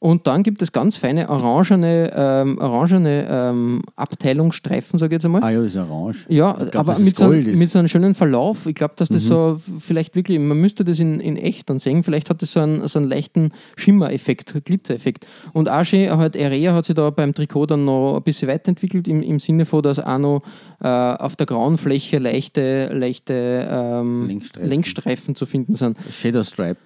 Und 0.01 0.27
dann 0.27 0.43
gibt 0.43 0.61
es 0.61 0.71
ganz 0.71 0.95
feine 0.95 1.27
orangene, 1.29 2.11
ähm, 2.15 2.57
orangene 2.59 3.27
ähm, 3.29 3.81
Abteilungsstreifen, 3.97 4.97
sage 4.97 5.15
ich 5.15 5.17
jetzt 5.17 5.25
einmal. 5.25 5.43
Ah 5.43 5.49
ja, 5.49 5.61
das 5.61 5.71
ist 5.73 5.77
orange. 5.77 6.25
Ja, 6.29 6.53
glaub, 6.53 6.75
aber 6.75 6.99
mit 6.99 7.17
so. 7.17 7.27
Mhm. 7.27 7.57
mit 7.57 7.69
so 7.69 7.79
einem 7.79 7.87
schönen 7.89 8.15
Verlauf. 8.15 8.65
Ich 8.65 8.75
glaube, 8.75 8.93
dass 8.95 9.09
das 9.09 9.23
so 9.23 9.55
f- 9.55 9.69
vielleicht 9.79 10.15
wirklich, 10.15 10.39
man 10.39 10.57
müsste 10.57 10.85
das 10.85 10.99
in, 10.99 11.19
in 11.19 11.35
echt 11.35 11.69
dann 11.69 11.79
sehen, 11.79 12.03
vielleicht 12.03 12.29
hat 12.29 12.41
das 12.41 12.53
so 12.53 12.61
einen, 12.61 12.87
so 12.87 12.99
einen 12.99 13.09
leichten 13.09 13.51
Schimmereffekt, 13.75 14.53
Glitzereffekt. 14.65 15.27
Und 15.53 15.69
auch 15.69 15.83
schön, 15.83 16.09
halt 16.15 16.37
Area 16.37 16.73
hat 16.73 16.85
sich 16.85 16.95
da 16.95 17.09
beim 17.09 17.33
Trikot 17.33 17.65
dann 17.65 17.83
noch 17.85 18.17
ein 18.17 18.23
bisschen 18.23 18.47
weiterentwickelt, 18.47 19.07
im, 19.07 19.21
im 19.21 19.39
Sinne 19.39 19.65
von, 19.65 19.81
dass 19.81 19.99
auch 19.99 20.17
noch 20.17 20.41
äh, 20.81 20.87
auf 20.87 21.35
der 21.35 21.45
grauen 21.45 21.77
Fläche 21.77 22.19
leichte, 22.19 22.89
leichte 22.93 23.67
ähm, 23.69 24.27
Längsstreifen. 24.27 24.69
Längsstreifen 24.69 25.35
zu 25.35 25.45
finden 25.45 25.75
sind. 25.75 25.97
Shadow 26.11 26.43
Stripe 26.43 26.77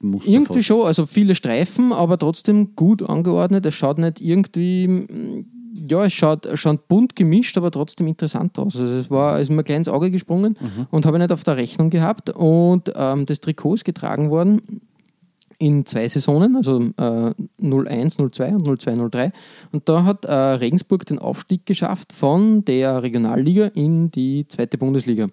Muster. 0.00 0.30
Irgendwie 0.30 0.54
fast. 0.54 0.66
schon, 0.66 0.86
also 0.86 1.06
viele 1.06 1.34
Streifen, 1.34 1.92
aber 1.92 2.18
trotzdem 2.18 2.74
gut 2.76 3.02
angeordnet. 3.02 3.64
Es 3.66 3.74
schaut 3.74 3.98
nicht 3.98 4.20
irgendwie, 4.20 5.44
ja, 5.88 6.04
es 6.04 6.12
schaut, 6.12 6.48
schaut 6.54 6.88
bunt 6.88 7.16
gemischt, 7.16 7.56
aber 7.56 7.70
trotzdem 7.70 8.06
interessant 8.06 8.58
aus. 8.58 8.76
Also 8.76 8.94
es 8.94 9.10
war, 9.10 9.40
ist 9.40 9.50
mir 9.50 9.64
gleich 9.64 9.78
ins 9.78 9.88
Auge 9.88 10.10
gesprungen 10.10 10.56
und 10.90 11.06
habe 11.06 11.16
ich 11.16 11.22
nicht 11.22 11.32
auf 11.32 11.44
der 11.44 11.56
Rechnung 11.56 11.90
gehabt. 11.90 12.30
Und 12.30 12.92
ähm, 12.94 13.26
das 13.26 13.40
Trikot 13.40 13.74
ist 13.74 13.84
getragen 13.84 14.30
worden 14.30 14.60
in 15.62 15.86
zwei 15.86 16.08
Saisonen, 16.08 16.56
also 16.56 16.80
äh, 16.96 17.32
01, 17.60 18.16
02 18.16 18.54
und 18.54 18.80
02, 18.80 18.94
03. 19.10 19.30
Und 19.70 19.88
da 19.88 20.04
hat 20.04 20.24
äh, 20.24 20.32
Regensburg 20.34 21.06
den 21.06 21.20
Aufstieg 21.20 21.66
geschafft 21.66 22.12
von 22.12 22.64
der 22.64 23.04
Regionalliga 23.04 23.66
in 23.66 24.10
die 24.10 24.44
zweite 24.48 24.76
Bundesliga. 24.76 25.28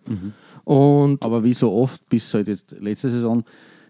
Und 0.65 1.23
Aber 1.23 1.43
wie 1.43 1.55
so 1.55 1.71
oft, 1.71 2.07
bis 2.09 2.31
halt 2.31 2.47
jetzt 2.47 2.79
letzte 2.79 3.09
Saison, 3.09 3.43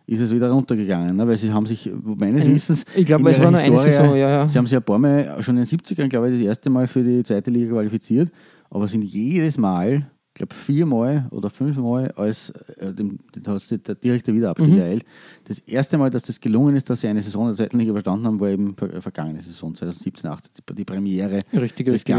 ist 0.10 0.22
es 0.22 0.32
wieder 0.34 0.50
runtergegangen, 0.50 1.16
ne? 1.16 1.28
weil 1.28 1.38
sie 1.38 1.51
haben 1.51 1.66
sich 1.66 1.89
meines 2.04 2.46
Wissens. 2.48 2.86
ich 2.96 3.06
glaube, 3.06 3.30
es 3.30 3.39
war 3.39 3.51
nur 3.51 3.60
eine 3.60 3.78
Saison, 3.78 4.16
ja, 4.16 4.30
ja. 4.30 4.48
Sie 4.48 4.58
haben 4.58 4.66
sich 4.66 4.75
ein 4.75 4.84
paar 4.84 4.98
Mal, 4.98 5.42
schon 5.44 5.58
in 5.58 5.63
den 5.63 5.80
70ern, 5.80 6.08
glaube 6.08 6.30
ich, 6.30 6.38
das 6.39 6.46
erste 6.48 6.70
Mal 6.70 6.88
für 6.88 7.04
die 7.04 7.24
zweite 7.24 7.51
Liga 7.51 7.72
qualifiziert, 7.74 8.32
aber 8.70 8.88
sind 8.88 9.04
jedes 9.04 9.58
Mal, 9.58 10.08
ich 10.30 10.34
glaube 10.36 10.56
viermal 10.56 11.28
oder 11.32 11.50
fünfmal 11.50 12.12
als 12.16 12.51
äh, 12.78 12.94
dem, 12.94 13.20
da 13.42 13.54
hat 13.54 13.88
der 13.88 13.96
direkte 13.96 14.34
Wiederabstieg 14.34 14.74
Mhm. 14.74 15.01
Das 15.50 15.58
erste 15.65 15.98
Mal, 15.98 16.12
dass 16.12 16.22
das 16.22 16.39
gelungen 16.39 16.75
ist, 16.75 16.91
dass 16.91 17.01
sie 17.01 17.08
eine 17.08 17.24
Saison 17.24 17.50
in 17.50 17.56
der 17.56 17.65
zweiten 17.65 17.79
Liga 17.79 17.89
überstanden 17.89 18.27
haben, 18.27 18.39
war 18.39 18.50
eben 18.50 18.75
ver- 18.75 19.01
vergangene 19.01 19.41
Saison, 19.41 19.74
2017, 19.74 20.29
18, 20.29 20.51
die 20.77 20.86
Premiere 20.86 21.39
Richtig, 21.51 21.88
des 21.88 21.94
richtig. 21.96 22.15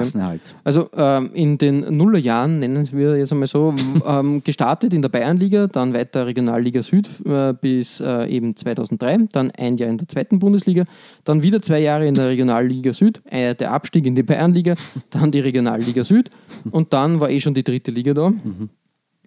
Also 0.64 0.88
ähm, 0.96 1.30
in 1.32 1.56
den 1.56 1.96
Nullerjahren, 1.96 2.58
nennen 2.58 2.88
wir 2.90 3.16
jetzt 3.16 3.30
einmal 3.30 3.46
so, 3.46 3.72
ähm, 4.04 4.42
gestartet 4.42 4.92
in 4.92 5.00
der 5.02 5.10
Bayernliga, 5.10 5.68
dann 5.68 5.94
weiter 5.94 6.26
Regionalliga 6.26 6.82
Süd 6.82 7.08
äh, 7.24 7.54
bis 7.54 8.00
äh, 8.00 8.26
eben 8.28 8.56
2003, 8.56 9.28
dann 9.30 9.52
ein 9.52 9.76
Jahr 9.76 9.90
in 9.90 9.98
der 9.98 10.08
zweiten 10.08 10.40
Bundesliga, 10.40 10.82
dann 11.22 11.40
wieder 11.42 11.62
zwei 11.62 11.78
Jahre 11.78 12.08
in 12.08 12.16
der 12.16 12.26
Regionalliga 12.30 12.92
Süd, 12.92 13.22
äh, 13.26 13.54
der 13.54 13.70
Abstieg 13.72 14.06
in 14.06 14.16
die 14.16 14.24
Bayernliga, 14.24 14.74
dann 15.10 15.30
die 15.30 15.38
Regionalliga 15.40 16.02
Süd 16.02 16.30
und 16.72 16.92
dann 16.92 17.20
war 17.20 17.30
eh 17.30 17.38
schon 17.38 17.54
die 17.54 17.62
dritte 17.62 17.92
Liga 17.92 18.12
da. 18.12 18.32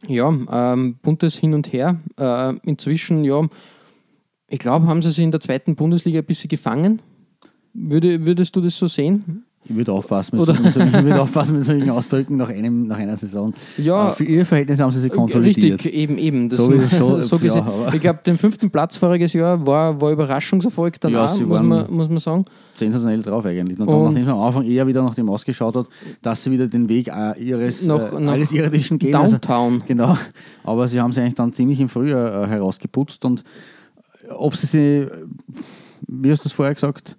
Ja, 0.05 0.73
ähm, 0.73 0.97
buntes 1.01 1.37
Hin 1.37 1.53
und 1.53 1.71
Her. 1.71 1.97
Äh, 2.19 2.55
inzwischen, 2.65 3.23
ja, 3.23 3.41
ich 4.53 4.59
glaube, 4.59 4.85
haben 4.87 5.01
sie 5.01 5.09
sich 5.11 5.23
in 5.23 5.31
der 5.31 5.39
zweiten 5.39 5.75
Bundesliga 5.75 6.19
ein 6.19 6.25
bisschen 6.25 6.47
gefangen. 6.47 7.01
Würde, 7.73 8.25
würdest 8.25 8.55
du 8.55 8.61
das 8.61 8.77
so 8.77 8.85
sehen? 8.87 9.45
Ich 9.65 9.73
würde 9.73 9.93
aufpassen 9.93 10.37
mit, 10.37 10.45
solchen, 10.45 10.65
ich 10.93 11.03
würde 11.03 11.21
aufpassen 11.21 11.55
mit 11.55 11.63
solchen 11.63 11.89
Ausdrücken 11.89 12.35
nach, 12.35 12.49
einem, 12.49 12.85
nach 12.85 12.97
einer 12.97 13.15
Saison. 13.15 13.53
Ja. 13.77 14.09
Für 14.09 14.25
ihr 14.25 14.45
Verhältnis 14.45 14.81
haben 14.81 14.91
sie 14.91 14.99
sich 14.99 15.09
konsolidiert. 15.11 15.79
Richtig, 15.85 15.93
eben, 15.93 16.17
eben. 16.17 16.49
Das 16.49 16.59
So 16.59 16.65
so 16.65 16.73
ja, 17.37 17.41
gesehen. 17.41 17.63
aber- 17.63 17.93
ich 17.93 18.01
glaube, 18.01 18.19
den 18.25 18.37
fünften 18.37 18.69
Platz 18.69 18.97
voriges 18.97 19.31
Jahr 19.31 19.65
war, 19.65 20.01
war 20.01 20.11
Überraschungserfolg 20.11 20.99
dann 20.99 21.13
Ja, 21.13 21.33
muss 21.45 21.61
man, 21.63 21.85
muss 21.89 22.09
man 22.09 22.17
sagen. 22.19 22.43
sensationell 22.75 23.21
drauf 23.21 23.45
eigentlich. 23.45 23.79
Und 23.79 23.87
dann, 23.87 23.95
Und- 23.95 24.03
nachdem 24.09 24.23
es 24.23 24.29
am 24.29 24.39
Anfang 24.41 24.65
eher 24.65 24.85
wieder 24.85 25.01
nach 25.01 25.15
dem 25.15 25.29
ausgeschaut 25.29 25.75
hat, 25.77 25.87
dass 26.21 26.43
sie 26.43 26.51
wieder 26.51 26.67
den 26.67 26.89
Weg 26.89 27.07
äh, 27.07 27.41
ihres 27.41 27.83
Noch- 27.85 28.11
äh, 28.11 28.27
alles 28.27 28.51
Irdischen 28.51 28.99
gehen. 28.99 29.15
Also, 29.15 29.37
Downtown. 29.37 29.81
genau. 29.87 30.17
Aber 30.65 30.89
sie 30.89 30.99
haben 30.99 31.13
sie 31.13 31.21
eigentlich 31.21 31.35
dann 31.35 31.53
ziemlich 31.53 31.79
im 31.79 31.87
Frühjahr 31.87 32.43
äh, 32.43 32.47
herausgeputzt 32.47 33.23
und 33.23 33.45
ob 34.29 34.55
sie 34.55 34.67
sie, 34.67 35.07
wie 36.07 36.31
hast 36.31 36.43
du 36.45 36.49
es 36.49 36.53
vorher 36.53 36.73
gesagt, 36.73 37.17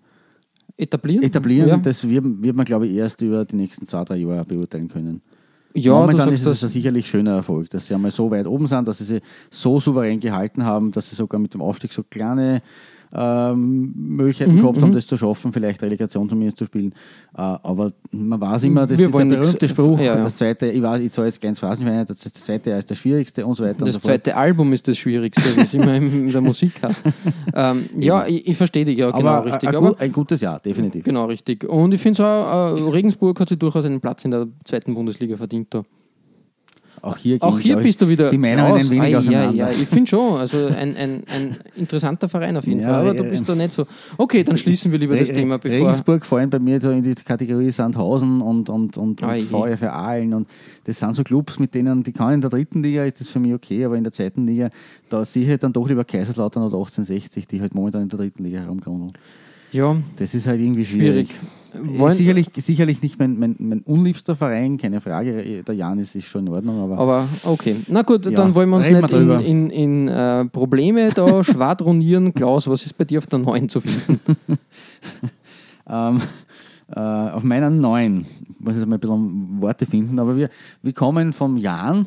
Etablieren? 0.77 1.23
etablieren, 1.23 1.69
Ja, 1.69 1.77
das 1.77 2.09
wird, 2.09 2.25
wird 2.43 2.57
man 2.57 2.65
glaube 2.65 2.87
ich 2.89 2.95
erst 2.97 3.21
über 3.23 3.45
die 3.45 3.57
nächsten 3.57 3.87
zwei, 3.87 4.05
drei 4.05 4.17
Jahre 4.17 4.45
beurteilen 4.45 4.89
können. 4.89 5.23
ja 5.75 5.93
Momentan 5.93 6.33
ist 6.33 6.45
es 6.45 6.65
ein 6.65 6.69
sicherlich 6.69 7.09
schöner 7.09 7.37
Erfolg, 7.37 7.71
dass 7.71 7.87
sie 7.87 7.95
einmal 7.95 8.11
so 8.11 8.29
weit 8.31 8.47
oben 8.47 8.67
sind, 8.67 8.89
dass 8.89 8.99
sie 8.99 9.05
sie 9.05 9.21
so 9.51 9.79
souverän 9.79 10.19
gehalten 10.19 10.65
haben, 10.65 10.91
dass 10.91 11.11
sie 11.11 11.17
sogar 11.17 11.39
mit 11.39 11.55
dem 11.55 11.63
Aufstieg 11.63 11.93
so 11.93 12.03
kleine 12.03 12.61
ähm, 13.15 13.93
Möglichkeiten 13.97 14.57
Mhm, 14.57 14.61
gehabt 14.61 14.83
haben, 14.83 14.93
das 14.93 15.07
zu 15.07 15.17
schaffen, 15.17 15.53
vielleicht 15.53 15.83
Relegation 15.83 16.29
zumindest 16.29 16.59
zu 16.59 16.65
spielen. 16.65 16.93
Äh, 17.37 17.41
aber 17.41 17.93
man 18.11 18.41
weiß 18.41 18.65
immer, 18.65 18.87
das 18.87 18.99
Wir 18.99 19.07
ist 19.07 19.15
der 19.15 19.25
berühmte 19.25 19.69
Spruch, 19.69 19.99
ja, 19.99 20.17
ja. 20.17 20.25
das 20.25 20.37
zweite, 20.37 20.67
ich 20.67 20.83
weiß, 20.83 21.01
ich 21.01 21.13
zahle 21.13 21.29
jetzt 21.29 21.41
ganz 21.41 21.59
Phrasenverein, 21.59 22.07
das 22.07 22.19
zweite 22.19 22.71
Jahr 22.71 22.79
ist 22.79 22.91
das 22.91 22.99
schwierigste 22.99 23.47
und 23.47 23.57
so 23.57 23.65
weiter 23.65 23.81
und 23.81 23.87
Das 23.87 23.95
so 23.95 24.01
fort. 24.01 24.05
zweite 24.25 24.37
Album 24.37 24.73
ist 24.73 24.87
das 24.89 24.99
Schwierigste, 24.99 25.57
wie 25.57 25.61
es 25.61 25.75
immer 25.75 25.95
in 25.95 26.29
der 26.33 26.41
Musik 26.41 26.73
hat. 26.83 26.95
Ähm, 27.55 27.87
ja, 27.97 28.27
ich, 28.27 28.47
ich 28.49 28.57
verstehe 28.57 28.85
dich, 28.85 28.99
ja, 28.99 29.11
genau 29.11 29.29
aber 29.29 29.47
richtig. 29.47 29.69
ein, 29.69 29.77
Aber, 29.77 29.89
gut- 29.91 30.01
ein 30.01 30.13
gutes 30.13 30.41
Jahr, 30.41 30.61
definitiv. 30.61 31.05
genau, 31.05 31.27
richtig. 31.27 31.65
Und 31.69 31.95
ich 31.95 32.01
finde 32.01 32.21
es 32.23 32.27
auch, 32.27 32.77
äh, 32.77 32.91
Regensburg 32.91 33.39
hat 33.41 33.49
sich 33.49 33.59
durchaus 33.59 33.85
einen 33.85 34.01
Platz 34.01 34.25
in 34.25 34.31
der 34.31 34.47
zweiten 34.65 34.95
Bundesliga 34.95 35.37
verdient. 35.37 35.69
Da. 35.75 35.83
Auch 37.05 37.19
hier, 37.19 37.37
Auch 37.41 37.59
hier 37.59 37.77
bist 37.77 38.01
du 38.01 38.09
wieder. 38.09 38.31
die 38.31 38.39
Meinungen 38.39 38.73
ein 38.79 38.89
wenig 38.91 39.11
ja, 39.11 39.19
auseinander. 39.19 39.55
ja, 39.55 39.71
ich 39.71 39.87
finde 39.87 40.09
schon. 40.09 40.39
Also 40.39 40.67
ein, 40.67 40.97
ein, 40.97 41.25
ein 41.27 41.57
interessanter 41.77 42.29
Verein 42.29 42.57
auf 42.57 42.67
jeden 42.67 42.81
Ja, 42.81 42.89
Fall. 42.95 43.01
Aber 43.01 43.15
du 43.15 43.25
äh, 43.25 43.31
bist 43.31 43.47
da 43.47 43.55
nicht 43.55 43.73
so. 43.73 43.85
Okay, 44.17 44.43
dann 44.43 44.57
schließen 44.57 44.91
wir 44.91 44.99
lieber 44.99 45.15
das 45.15 45.29
Thema, 45.29 45.59
bevor. 45.59 45.79
Regensburg 45.79 46.25
fallen 46.25 46.49
bei 46.49 46.59
mir 46.59 46.81
so 46.81 46.91
in 46.91 47.03
die 47.03 47.15
Kategorie 47.15 47.71
Sandhausen 47.71 48.41
und, 48.41 48.71
und, 48.71 48.97
und, 48.97 49.23
Ah, 49.23 49.35
und. 49.35 49.43
VfR 49.43 49.93
Aalen. 49.93 50.33
Und 50.33 50.49
das 50.85 50.99
sind 50.99 51.15
so 51.15 51.23
Clubs, 51.25 51.59
mit 51.59 51.75
denen, 51.75 52.03
die 52.03 52.13
kann 52.13 52.35
in 52.35 52.41
der 52.41 52.49
dritten 52.51 52.83
Liga, 52.83 53.05
ist 53.05 53.21
das 53.21 53.29
für 53.29 53.39
mich 53.39 53.53
okay, 53.53 53.85
aber 53.85 53.97
in 53.97 54.05
der 54.05 54.13
zweiten 54.13 54.47
Liga, 54.47 54.71
da 55.11 55.25
sehe 55.27 55.43
ich 55.45 55.49
halt 55.51 55.63
dann 55.63 55.73
doch 55.75 55.87
lieber 55.89 56.05
Kaiserslautern 56.05 56.63
oder 56.63 56.77
1860, 56.79 57.47
die 57.47 57.61
halt 57.61 57.75
momentan 57.75 58.03
in 58.03 58.09
der 58.09 58.19
dritten 58.19 58.45
Liga 58.45 58.61
herumgrundeln. 58.61 59.13
Ja, 59.75 59.97
Das 60.17 60.35
ist 60.35 60.47
halt 60.47 60.61
irgendwie 60.61 60.85
schwierig. 60.87 61.29
schwierig. 61.31 61.99
Wollen, 61.99 62.15
Sicherlich, 62.17 62.49
sicherlich 62.57 63.03
nicht 63.03 63.19
mein, 63.19 63.37
mein, 63.37 63.57
mein 63.59 63.81
unliebster 63.81 64.37
Verein, 64.37 64.79
keine 64.79 65.01
Frage. 65.01 65.63
Der 65.67 65.75
Jan 65.75 65.99
ist, 65.99 66.23
schon 66.23 66.47
in 66.47 66.53
Ordnung, 66.53 66.81
aber, 66.81 66.99
aber 66.99 67.29
okay. 67.43 67.75
Na 67.89 68.03
gut, 68.03 68.25
Ja, 68.27 68.31
dann 68.31 68.55
wollen 68.55 68.71
wir 68.71 68.77
uns 68.77 68.87
reden 68.87 69.01
wir 69.01 69.03
nicht 69.03 69.13
in, 69.13 69.19
drüber. 69.19 69.41
in, 69.45 69.71
in 69.71 70.09
äh, 70.09 70.45
Probleme 70.47 71.11
da 71.13 71.43
schwadronieren. 71.45 72.33
Klaus, 72.33 72.69
was 72.69 72.87
ist 72.87 72.97
bei 72.97 73.05
dir 73.05 73.19
auf 73.19 73.27
der 73.27 73.41
9 73.41 73.69
zu 73.69 73.81
finden? 73.81 74.37
Ähm, 75.87 76.23
äh, 76.97 76.99
auf 77.01 77.43
meiner 77.45 77.69
neuen, 77.69 78.25
ich 78.49 78.59
muss 78.61 78.75
jetzt 78.75 78.87
mal 78.87 78.97
ein 78.97 79.01
bisschen 79.01 79.61
Worte 79.61 79.85
finden, 79.85 80.19
aber 80.19 80.35
wir, 80.35 80.49
wir 80.81 80.93
kommen 80.95 81.35
vom 81.35 81.59
Jan, 81.59 82.07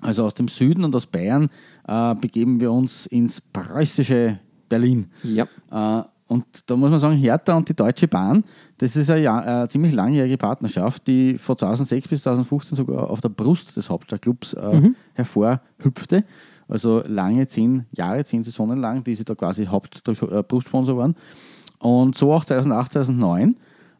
also 0.00 0.24
aus 0.24 0.32
dem 0.32 0.48
Süden 0.48 0.82
und 0.82 0.96
aus 0.96 1.06
Bayern, 1.06 1.50
äh, 1.86 2.14
begeben 2.14 2.58
wir 2.58 2.72
uns 2.72 3.04
ins 3.06 3.42
preußische 3.42 4.38
Berlin. 4.70 5.08
ja. 5.22 5.46
Äh, 5.70 6.04
und 6.28 6.44
da 6.66 6.76
muss 6.76 6.90
man 6.90 6.98
sagen, 6.98 7.16
Hertha 7.16 7.56
und 7.56 7.68
die 7.68 7.74
Deutsche 7.74 8.08
Bahn, 8.08 8.44
das 8.78 8.96
ist 8.96 9.10
eine, 9.10 9.32
eine 9.32 9.68
ziemlich 9.68 9.94
langjährige 9.94 10.36
Partnerschaft, 10.36 11.06
die 11.06 11.38
von 11.38 11.56
2006 11.56 12.08
bis 12.08 12.22
2015 12.24 12.76
sogar 12.76 13.08
auf 13.08 13.20
der 13.20 13.28
Brust 13.28 13.76
des 13.76 13.88
Hauptstadtclubs 13.88 14.54
äh, 14.54 14.90
hervorhüpfte. 15.14 16.24
Also 16.68 17.02
lange, 17.06 17.46
zehn 17.46 17.86
Jahre, 17.92 18.24
zehn 18.24 18.42
Saisonen 18.42 18.80
lang, 18.80 19.04
die 19.04 19.14
sie 19.14 19.24
da 19.24 19.36
quasi 19.36 19.66
Hauptbrustsponsor 19.66 20.96
waren. 20.96 21.14
Und 21.78 22.16
so 22.16 22.32
auch 22.32 22.44
2008, 22.44 22.92
2009, 22.92 23.50
äh, 23.50 23.54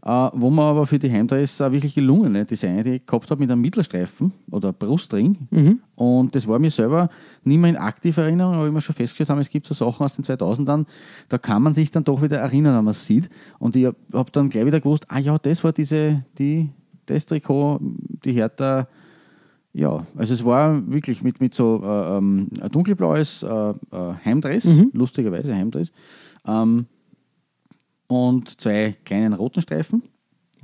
wo 0.07 0.51
man 0.51 0.67
aber 0.67 0.87
für 0.87 1.01
die 1.01 1.11
Heimdress 1.11 1.61
eine 1.61 1.73
wirklich 1.73 1.95
gelungene 1.95 2.45
Design 2.45 2.85
die 2.85 3.05
gehabt 3.05 3.29
hat 3.29 3.41
mit 3.41 3.51
einem 3.51 3.61
Mittelstreifen 3.61 4.33
oder 4.53 4.73
Brustring. 4.73 5.49
Und 5.97 6.33
das 6.35 6.47
war 6.47 6.61
mir 6.61 6.71
selber 6.71 7.11
nicht 7.43 7.59
mehr 7.59 7.71
in 7.71 7.77
aktiver 7.77 8.23
Erinnerung, 8.23 8.55
aber 8.55 8.71
wir 8.71 8.81
schon 8.81 8.95
festgestellt 8.95 9.31
haben, 9.31 9.41
es 9.41 9.51
gibt 9.51 9.67
so 9.67 9.75
Sachen 9.75 10.05
aus 10.05 10.15
den 10.15 10.25
2000ern, 10.25 10.87
da 11.29 11.39
kann 11.39 11.61
man 11.61 11.73
sich 11.73 11.91
dann 11.91 12.05
doch 12.05 12.23
wieder 12.23 12.39
erinnern, 12.39 12.77
wenn 12.77 12.85
man 12.85 12.93
es 12.93 13.05
sieht. 13.05 13.29
Und 13.59 13.75
ich 13.75 13.87
habe 14.13 14.31
dann 14.31 14.49
gleich 14.49 14.65
wieder 14.65 14.81
gewusst, 14.81 15.07
ah 15.09 15.19
ja, 15.19 15.39
das 15.39 15.65
war 15.65 15.73
diese, 15.73 16.23
die, 16.39 16.71
das 17.07 17.27
Trikot, 17.27 17.81
die 18.25 18.33
Hertha, 18.33 18.87
ja, 19.73 20.07
also 20.17 20.35
es 20.35 20.45
war 20.45 20.89
wirklich 20.89 21.23
mit, 21.23 21.41
mit 21.41 21.53
so 21.53 21.83
äh, 21.85 22.17
ähm, 22.17 22.49
ein 22.61 22.71
dunkelblaues 22.71 23.43
äh, 23.43 23.49
äh, 23.49 23.75
Heimdress, 24.25 24.67
lustigerweise 24.93 25.55
Heimdress, 25.55 25.93
ähm, 26.47 26.87
und 28.07 28.61
zwei 28.61 28.97
kleinen 29.05 29.33
roten 29.35 29.61
Streifen. 29.61 30.03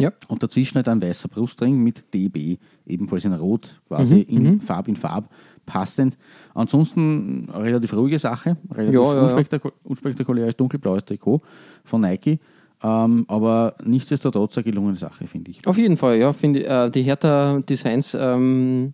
Ja. 0.01 0.11
Und 0.29 0.43
dazwischen 0.43 0.77
halt 0.77 0.89
ein 0.89 1.03
weißer 1.03 1.29
Brustring 1.29 1.79
mit 1.83 2.13
DB, 2.15 2.57
ebenfalls 2.87 3.25
in 3.25 3.33
Rot, 3.35 3.81
quasi 3.89 4.21
in 4.21 4.61
Farb 4.61 4.89
in 4.89 4.97
Farb, 4.97 5.31
passend. 5.67 6.17
Ansonsten 6.55 7.49
relativ 7.55 7.95
ruhige 7.95 8.19
Sache, 8.19 8.57
relativ 8.73 8.95
Ja, 8.95 9.15
ja, 9.15 9.27
ja. 9.29 9.37
unspektaku- 9.37 9.73
unspektakuläres 9.85 10.57
dunkelblaues 10.57 11.05
Trikot 11.05 11.43
von 11.85 12.01
Nike. 12.01 12.41
Ähm, 12.83 13.25
aber 13.29 13.77
nichtsdestotrotz 13.85 14.57
eine 14.57 14.65
gelungene 14.65 14.97
Sache, 14.97 15.27
finde 15.29 15.53
ich. 15.53 15.65
Auf 15.67 15.79
jeden 15.79 15.97
Fall, 15.97 16.19
ja. 16.19 16.33
Finde 16.33 16.61
ich, 16.61 16.69
äh, 16.69 16.91
die 16.91 17.03
Hertha-Designs, 17.03 18.17
ähm, 18.19 18.93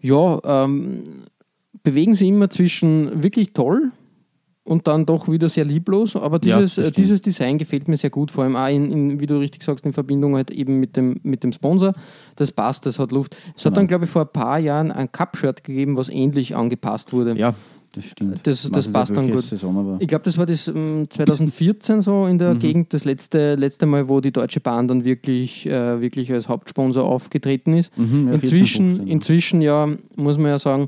ja, 0.00 0.40
ähm, 0.64 1.02
bewegen 1.82 2.14
sich 2.14 2.28
immer 2.28 2.48
zwischen 2.48 3.22
wirklich 3.22 3.52
toll 3.52 3.90
und 4.64 4.86
dann 4.86 5.06
doch 5.06 5.28
wieder 5.28 5.48
sehr 5.48 5.64
lieblos. 5.64 6.14
Aber 6.14 6.38
Ja, 6.44 6.58
dieses, 6.58 6.76
das 6.76 6.86
äh, 6.86 6.90
dieses 6.92 7.20
Design 7.22 7.58
gefällt 7.58 7.88
mir 7.88 7.96
sehr 7.96 8.10
gut, 8.10 8.30
vor 8.30 8.44
allem 8.44 8.54
auch, 8.56 8.68
in, 8.68 8.90
in, 8.92 9.20
wie 9.20 9.26
du 9.26 9.38
richtig 9.38 9.62
sagst, 9.64 9.84
in 9.84 9.92
Verbindung 9.92 10.36
halt 10.36 10.50
eben 10.50 10.78
mit 10.78 10.96
dem, 10.96 11.18
mit 11.22 11.42
dem 11.42 11.52
Sponsor. 11.52 11.92
Das 12.36 12.52
passt, 12.52 12.86
das 12.86 12.98
hat 12.98 13.10
Luft. 13.12 13.36
Es 13.56 13.64
hat 13.64 13.72
Genau. 13.72 13.74
dann, 13.76 13.86
glaube 13.88 14.04
ich, 14.04 14.10
vor 14.10 14.22
ein 14.22 14.32
paar 14.32 14.58
Jahren 14.58 14.90
ein 14.92 15.10
Cup-Shirt 15.10 15.64
gegeben, 15.64 15.96
was 15.96 16.08
ähnlich 16.08 16.54
angepasst 16.54 17.12
wurde. 17.12 17.34
Ja, 17.36 17.54
das 17.94 18.04
stimmt. 18.04 18.46
Das- 18.46 18.70
das 18.70 18.88
passt 18.90 19.16
dann 19.16 19.30
gut. 19.30 19.42
Saison, 19.44 19.96
Ich 19.98 20.06
glaube, 20.08 20.24
das 20.24 20.38
war 20.38 20.46
das 20.46 20.68
ähm, 20.68 21.06
2014 21.10 22.00
so 22.00 22.24
in 22.26 22.34
Mhm. 22.34 22.38
der 22.38 22.54
Gegend, 22.54 22.94
das 22.94 23.04
letzte, 23.04 23.56
letzte 23.56 23.86
Mal, 23.86 24.08
wo 24.08 24.20
die 24.20 24.30
Deutsche 24.32 24.60
Bahn 24.60 24.86
dann 24.88 25.04
wirklich, 25.04 25.66
äh, 25.66 26.00
wirklich 26.00 26.32
als 26.32 26.48
Hauptsponsor 26.48 27.02
aufgetreten 27.04 27.74
ist. 27.74 27.96
Mhm, 27.98 28.28
ja, 28.28 28.38
14, 28.38 28.40
inzwischen, 28.40 28.86
15, 28.86 29.06
ja. 29.08 29.12
inzwischen, 29.12 29.60
ja, 29.60 29.88
muss 30.16 30.38
man 30.38 30.46
ja 30.46 30.58
sagen, 30.58 30.86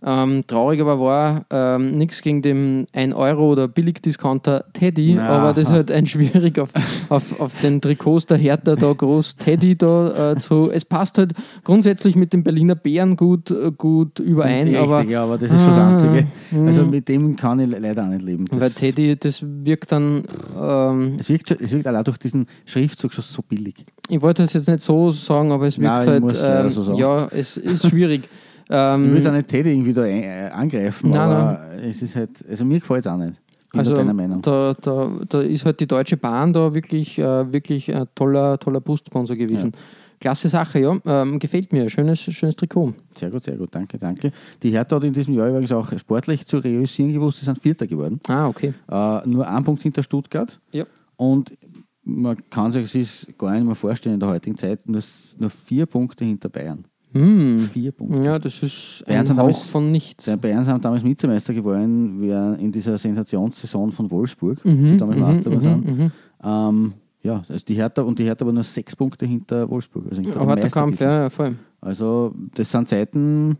Ähm, 0.00 0.42
traurig 0.46 0.80
aber 0.80 1.00
war 1.00 1.44
ähm, 1.50 1.90
nichts 1.98 2.22
gegen 2.22 2.40
den 2.40 2.86
1 2.92 3.12
Euro 3.14 3.50
oder 3.50 3.66
Billigdiscounter 3.66 4.64
Teddy, 4.72 5.14
Na, 5.16 5.28
aber 5.28 5.52
das 5.52 5.64
ist 5.64 5.72
halt 5.72 5.90
ein 5.90 6.06
schwierig 6.06 6.56
auf, 6.60 6.70
auf, 7.08 7.40
auf 7.40 7.60
den 7.62 7.80
Trikots 7.80 8.26
der 8.26 8.36
Hertha 8.38 8.76
da 8.76 8.92
groß 8.92 9.34
Teddy 9.36 9.76
da 9.76 10.32
äh, 10.32 10.38
zu. 10.38 10.70
Es 10.70 10.84
passt 10.84 11.18
halt 11.18 11.32
grundsätzlich 11.64 12.14
mit 12.14 12.32
den 12.32 12.44
Berliner 12.44 12.76
Bären 12.76 13.16
gut, 13.16 13.50
äh, 13.50 13.72
gut 13.76 14.20
überein, 14.20 14.68
Die 14.68 14.76
aber 14.76 15.02
ja, 15.02 15.24
aber 15.24 15.36
das 15.36 15.50
ist 15.50 15.58
schon 15.58 15.68
das 15.70 15.78
Ah, 15.78 15.88
Einzige. 15.90 16.26
Also 16.64 16.82
hm. 16.82 16.90
mit 16.90 17.08
dem 17.08 17.34
kann 17.34 17.58
ich 17.58 17.68
leider 17.68 18.04
auch 18.04 18.08
nicht 18.08 18.22
leben. 18.22 18.44
Das, 18.44 18.60
weil 18.60 18.70
Teddy, 18.70 19.16
das 19.18 19.42
wirkt 19.44 19.90
dann, 19.90 20.22
ähm, 20.56 21.16
es, 21.18 21.28
wirkt, 21.28 21.48
schon- 21.48 21.58
es 21.60 21.72
wirkt 21.72 21.88
allein 21.88 22.04
durch 22.04 22.18
diesen 22.18 22.46
Schriftzug 22.66 23.12
schon 23.12 23.24
so 23.24 23.42
billig. 23.42 23.84
ich 24.08 24.22
wollte 24.22 24.42
das 24.42 24.52
jetzt 24.52 24.68
nicht 24.68 24.80
so 24.80 25.10
sagen, 25.10 25.50
aber 25.50 25.66
es 25.66 25.76
wirkt 25.76 25.96
Nein, 25.98 26.08
halt, 26.08 26.22
muss 26.22 26.40
ähm, 26.40 26.70
so 26.70 26.92
ja, 26.92 27.26
es 27.32 27.56
ist 27.56 27.88
schwierig. 27.88 28.28
Ich 28.68 28.74
will 28.74 29.14
jetzt 29.14 29.26
auch 29.26 29.30
ähm, 29.30 29.36
nicht 29.36 29.48
Teddy 29.48 29.70
irgendwie 29.70 29.94
da 29.94 30.04
äh, 30.04 30.50
angreifen, 30.50 31.10
Nein, 31.10 31.18
aber 31.18 31.60
es 31.82 32.02
ist 32.02 32.14
halt, 32.16 32.30
also 32.48 32.64
mir 32.66 32.80
gefällt 32.80 33.00
es 33.00 33.06
auch 33.06 33.16
nicht. 33.16 33.40
Bin 33.72 33.80
also 33.80 33.92
da 33.92 33.98
deiner 33.98 34.14
Meinung. 34.14 34.42
da, 34.42 34.74
da, 34.74 35.40
ist 35.40 35.64
halt 35.64 35.80
die 35.80 35.86
Deutsche 35.86 36.16
Bahn 36.16 36.52
da 36.52 36.72
wirklich, 36.74 37.18
äh, 37.18 37.52
wirklich 37.52 37.94
ein 37.94 38.06
toller, 38.14 38.58
toller 38.58 38.80
Boostsponsor 38.80 39.36
gewesen. 39.36 39.72
Klasse 40.20 40.48
Sache, 40.48 40.80
ja. 40.80 40.98
Ähm, 41.06 41.38
gefällt 41.38 41.72
mir. 41.72 41.88
Schönes, 41.88 42.20
schönes 42.20 42.56
Trikot. 42.56 42.94
Sehr 43.16 43.30
gut, 43.30 43.44
sehr 43.44 43.56
gut, 43.56 43.68
danke, 43.72 43.98
danke. 43.98 44.32
Die 44.62 44.70
Hertha 44.70 44.96
hat 44.96 45.04
in 45.04 45.12
diesem 45.12 45.34
Jahr 45.34 45.48
übrigens 45.48 45.70
auch 45.70 45.96
sportlich 45.96 46.44
zu 46.44 46.58
realisieren 46.58 47.12
gewusst, 47.12 47.38
sie 47.38 47.44
sind 47.44 47.58
Vierter 47.58 47.86
geworden. 47.86 48.20
Ah, 48.26 48.48
okay. 48.48 48.74
Äh, 48.90 49.28
nur 49.28 49.46
ein 49.46 49.64
Punkt 49.64 49.82
hinter 49.82 50.02
Stuttgart. 50.02 50.56
Ja. 50.72 50.84
Und 51.16 51.52
man 52.02 52.36
kann 52.50 52.72
sich 52.72 52.94
es 52.94 53.26
gar 53.36 53.52
nicht 53.52 53.64
mehr 53.64 53.74
vorstellen 53.74 54.14
in 54.14 54.20
der 54.20 54.30
heutigen 54.30 54.56
Zeit, 54.56 54.88
nur, 54.88 55.00
nur 55.38 55.50
vier 55.50 55.86
Punkte 55.86 56.24
hinter 56.24 56.48
Bayern. 56.48 56.84
Hm. 57.12 57.58
Vier 57.58 57.92
Punkte. 57.92 58.22
Ja, 58.22 58.38
das 58.38 58.62
ist 58.62 59.02
Bayern 59.06 59.24
ein 59.26 59.30
Hauch 59.30 59.36
damals- 59.36 59.66
von 59.66 59.90
nichts. 59.90 60.26
Der 60.26 60.36
Bayern 60.36 60.64
sind 60.64 60.84
damals 60.84 61.02
Vizemeister 61.04 61.54
geworden, 61.54 62.20
während 62.20 62.60
in 62.60 62.70
dieser 62.70 62.98
Sensationssaison 62.98 63.92
von 63.92 64.10
Wolfsburg, 64.10 64.64
Mhm, 64.64 64.92
die 64.92 64.96
damals 64.98 65.16
mhm, 65.18 65.22
Meister 65.24 65.50
mhm, 65.50 65.64
waren. 65.64 65.80
mhm. 65.80 66.10
Ähm, 66.44 66.92
ja, 67.22 67.42
also 67.48 67.64
die 67.66 67.74
Hertha 67.74 68.02
und 68.02 68.18
die 68.18 68.24
Hertha 68.24 68.44
war 68.44 68.52
nur 68.52 68.62
sechs 68.62 68.94
Punkte 68.94 69.26
hinter 69.26 69.68
Wolfsburg. 69.70 70.04
Also 70.10 70.22
hinter 70.22 70.40
Aber 70.40 70.54
der 70.56 70.70
Kampf, 70.70 71.00
ja, 71.00 71.22
ja, 71.22 71.30
voll. 71.30 71.56
Also 71.80 72.34
das 72.54 72.70
sind 72.70 72.88
Zeiten, 72.88 73.56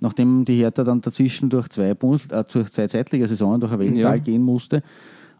nachdem 0.00 0.44
die 0.44 0.54
Hertha 0.54 0.82
dann 0.82 1.00
dazwischen 1.00 1.48
durch 1.50 1.68
zwei, 1.68 1.94
Bundes 1.94 2.26
äh, 2.30 2.44
durch 2.52 2.70
zwei 2.72 2.86
zeitliche 2.86 3.26
Saisonen 3.26 3.60
durch 3.60 3.72
ein 3.72 3.78
Wellental 3.78 4.16
Ja. 4.16 4.22
gehen 4.22 4.42
musste 4.42 4.82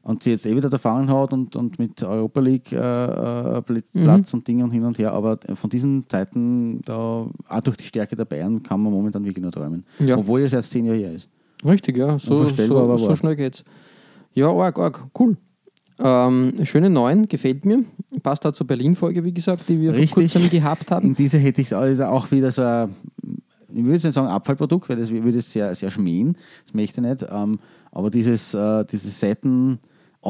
und 0.07 0.23
sie 0.23 0.31
jetzt 0.31 0.47
eh 0.47 0.55
wieder 0.55 0.71
erfahren 0.71 1.11
hat 1.11 1.33
und, 1.33 1.57
und 1.57 1.81
mit 1.81 2.01
Europa 2.05 2.41
League 2.41 2.71
äh, 2.71 2.77
äh, 2.77 3.63
Mhm. 3.93 4.05
Platz 4.05 4.33
und 4.35 4.47
Dinge 4.47 4.63
und 4.63 4.71
hin 4.71 4.85
und 4.85 4.99
her, 4.99 5.13
aber 5.13 5.39
von 5.55 5.69
diesen 5.69 6.09
Zeiten, 6.09 6.81
da, 6.85 7.27
auch 7.49 7.61
durch 7.63 7.77
die 7.77 7.85
Stärke 7.85 8.15
der 8.15 8.25
Bayern, 8.25 8.63
kann 8.63 8.81
man 8.81 8.93
momentan 8.93 9.25
wirklich 9.25 9.43
nur 9.43 9.51
träumen. 9.51 9.85
Ja. 9.99 10.17
Obwohl 10.17 10.43
es 10.43 10.53
erst 10.53 10.71
zehn 10.71 10.85
Jahre 10.85 10.99
her 10.99 11.13
ist. 11.13 11.29
Richtig, 11.67 11.97
ja. 11.97 12.19
So, 12.21 12.35
Unvorstellbar, 12.37 12.99
so, 12.99 13.07
so 13.07 13.17
schnell 13.17 13.35
geht's. 13.35 13.65
Ja, 14.35 14.49
arg, 14.49 14.79
arg. 14.79 15.05
Cool. 15.19 15.37
Ähm, 15.99 16.53
schöne 16.63 16.89
neun, 16.89 17.27
gefällt 17.27 17.65
mir. 17.65 17.85
Passt 18.23 18.47
auch 18.47 18.53
zur 18.53 18.67
Berlin-Folge, 18.67 19.25
wie 19.25 19.35
gesagt, 19.35 19.69
die 19.69 19.81
wir 19.81 19.93
Richtig. 19.93 20.11
vor 20.11 20.23
kurzem 20.23 20.51
gehabt 20.51 20.91
haben. 20.93 21.09
In 21.09 21.15
diese 21.15 21.39
hätte 21.39 21.61
ich 21.63 21.69
es 21.69 21.73
also 21.73 22.05
auch 22.05 22.31
wieder 22.31 22.53
so 22.53 22.63
ein, 22.63 22.95
ich 23.69 23.83
würde 23.83 23.95
jetzt 23.95 24.05
nicht 24.05 24.15
sagen 24.15 24.29
Abfallprodukt, 24.29 24.89
weil 24.89 24.99
das 24.99 25.11
würde 25.11 25.39
es 25.39 25.53
sehr, 25.53 25.75
sehr 25.75 25.91
schmähen, 25.91 26.37
das 26.65 26.75
möchte 26.75 27.01
ich 27.01 27.07
nicht, 27.09 27.27
ähm, 27.29 27.59
aber 27.91 28.11
dieses, 28.11 28.55
äh, 28.55 28.85
dieses 28.85 29.19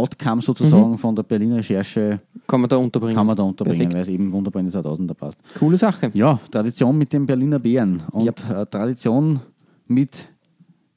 Seiten-Outcome 0.01 0.43
sozusagen 0.43 0.91
Mhm. 0.93 0.99
von 0.99 1.17
der 1.17 1.23
Berliner 1.23 1.57
Recherche 1.57 2.21
Kann 2.47 2.61
man 2.61 2.69
da 2.69 2.77
unterbringen. 2.77 3.17
kann 3.17 3.27
man 3.27 3.37
da 3.37 3.43
unterbringen, 3.43 3.79
Perfekt. 3.89 3.95
weil 3.95 4.03
es 4.03 4.09
eben 4.09 4.31
wunderbar 4.33 4.61
in 4.61 4.67
die 4.67 4.73
2000er 4.73 5.15
passt. 5.15 5.39
Coole 5.59 5.77
Sache. 5.77 6.11
Ja, 6.15 6.39
Tradition 6.51 6.97
mit 6.97 7.13
den 7.13 7.27
Berliner 7.27 7.59
Bären 7.59 8.03
und 8.13 8.25
Yep. 8.25 8.41
äh, 8.51 8.67
Tradition 8.67 9.41
mit, 9.87 10.29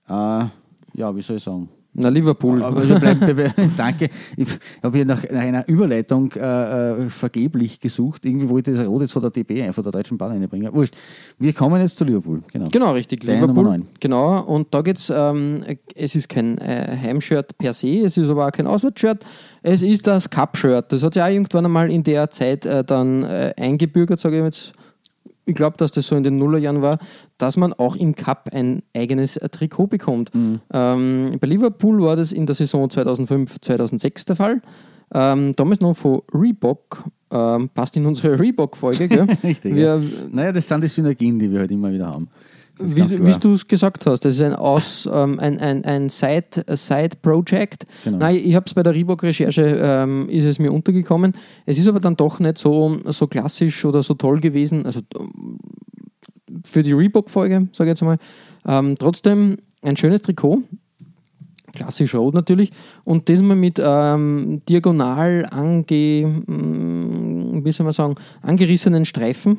äh, 0.08 0.12
ja, 0.12 1.16
wie 1.16 1.22
soll 1.22 1.38
ich 1.38 1.44
sagen, 1.44 1.70
Na, 2.02 2.08
Liverpool. 2.10 2.64
aber 2.64 2.82
bei- 3.00 3.14
bei- 3.14 3.54
danke. 3.78 4.10
Ich 4.38 4.48
habe 4.82 4.96
hier 4.98 5.06
nach, 5.06 5.22
nach 5.30 5.42
einer 5.42 5.68
Überleitung 5.68 6.32
äh, 6.32 6.92
äh, 7.06 7.10
vergeblich 7.10 7.80
gesucht. 7.82 8.26
Irgendwie 8.26 8.48
wollte 8.48 8.72
ich 8.72 8.78
das 8.78 8.88
Rot 8.88 9.02
jetzt 9.02 9.12
von 9.12 9.22
der 9.22 9.32
DB, 9.32 9.62
ein, 9.62 9.74
von 9.74 9.84
der 9.84 9.92
Deutschen 9.92 10.18
Bahn 10.18 10.32
reinbringen. 10.32 10.74
Wurscht. 10.74 10.96
Wir 11.38 11.52
kommen 11.54 11.82
jetzt 11.82 11.98
zu 11.98 12.06
Liverpool. 12.06 12.42
Genau. 12.54 12.68
Genau, 12.72 12.94
richtig. 12.94 13.20
Deine 13.26 13.42
Liverpool. 13.42 13.80
Genau, 14.00 14.42
und 14.44 14.74
da 14.74 14.82
geht's, 14.82 15.12
ähm, 15.14 15.64
es 15.96 16.16
ist 16.16 16.30
kein 16.30 16.58
äh, 16.60 16.98
Heimshirt 17.04 17.58
per 17.58 17.74
se, 17.74 18.00
es 18.06 18.18
ist 18.18 18.30
aber 18.30 18.48
auch 18.48 18.52
kein 18.52 18.66
Auswärtsshirt. 18.68 19.26
Es 19.62 19.84
ist 19.84 20.08
das 20.08 20.30
Cup-Shirt. 20.30 20.92
Das 20.94 21.04
hat 21.04 21.14
sich 21.16 21.22
auch 21.24 21.28
irgendwann 21.28 21.66
einmal 21.66 21.92
in 21.92 22.04
der 22.04 22.30
Zeit 22.30 22.66
äh, 22.66 22.84
dann 22.84 23.24
äh, 23.24 23.54
eingebürgert, 23.58 24.20
sage 24.20 24.38
ich 24.38 24.44
jetzt. 24.46 24.72
Ich 25.50 25.56
glaube, 25.56 25.78
dass 25.78 25.92
das 25.92 26.06
so 26.06 26.16
in 26.16 26.24
den 26.24 26.38
Nullerjahren 26.38 26.82
war, 26.82 27.00
dass 27.40 27.58
man 27.58 27.74
auch 27.74 27.96
im 27.96 28.14
Cup 28.14 28.50
ein 28.54 28.84
eigenes 28.96 29.34
Trikot 29.52 29.88
bekommt. 29.88 30.34
Mhm. 30.36 30.60
Ähm, 30.72 31.38
bei 31.40 31.48
Liverpool 31.48 32.02
war 32.04 32.16
das 32.16 32.32
in 32.32 32.46
der 32.46 32.54
Saison 32.54 32.88
2005-2006 32.88 34.28
der 34.28 34.36
Fall. 34.36 34.62
Ähm, 35.12 35.54
damals 35.56 35.82
noch 35.82 35.96
von 35.96 36.22
Reebok, 36.32 37.04
ähm, 37.32 37.70
passt 37.74 37.98
in 37.98 38.06
unsere 38.06 38.40
Reebok-Folge? 38.40 39.10
Richtig. 39.44 39.76
Wir, 39.76 39.96
ja. 39.96 40.02
Naja, 40.32 40.52
das 40.52 40.68
sind 40.68 40.82
die 40.82 40.88
Synergien, 40.88 41.40
die 41.40 41.52
wir 41.52 41.62
halt 41.62 41.72
immer 41.72 41.92
wieder 41.92 42.08
haben. 42.08 42.28
Wie, 42.82 43.26
wie 43.26 43.38
du 43.40 43.54
es 43.54 43.68
gesagt 43.68 44.06
hast, 44.06 44.24
das 44.24 44.36
ist 44.36 44.42
ein, 44.42 44.54
Aus, 44.54 45.08
ähm, 45.12 45.38
ein, 45.40 45.60
ein, 45.60 45.84
ein 45.84 46.08
Side- 46.08 46.64
Side-Project. 46.68 47.86
Genau. 48.06 48.18
Nein, 48.18 48.42
ich 48.44 48.56
habe 48.56 48.66
es 48.68 48.74
bei 48.74 48.84
der 48.84 48.94
Reebok-Recherche, 48.94 49.78
ähm, 49.82 50.30
ist 50.30 50.46
es 50.46 50.60
mir 50.60 50.72
untergekommen. 50.72 51.34
Es 51.66 51.78
ist 51.78 51.88
aber 51.88 52.00
dann 52.00 52.16
doch 52.16 52.40
nicht 52.40 52.58
so, 52.58 52.98
so 53.08 53.28
klassisch 53.28 53.84
oder 53.84 54.02
so 54.02 54.14
toll 54.14 54.40
gewesen. 54.40 54.86
Also 54.86 55.02
ähm, 55.20 55.60
für 56.64 56.82
die 56.82 56.94
Reebok-Folge, 56.94 57.68
sage 57.74 57.90
ich 57.90 57.96
jetzt 57.96 58.02
mal. 58.02 58.18
Ähm, 58.66 58.96
trotzdem 58.98 59.58
ein 59.82 59.98
schönes 59.98 60.22
Trikot. 60.22 60.64
Klassisch 61.74 62.16
rot 62.16 62.34
natürlich. 62.34 62.72
Und 63.04 63.28
diesmal 63.28 63.56
mit 63.58 63.80
ähm, 63.84 64.62
diagonal 64.68 65.46
ange, 65.52 65.86
mm, 66.48 67.64
wie 67.64 67.72
soll 67.72 67.84
man 67.84 67.94
sagen, 67.94 68.16
angerissenen 68.42 69.06
Streifen 69.06 69.58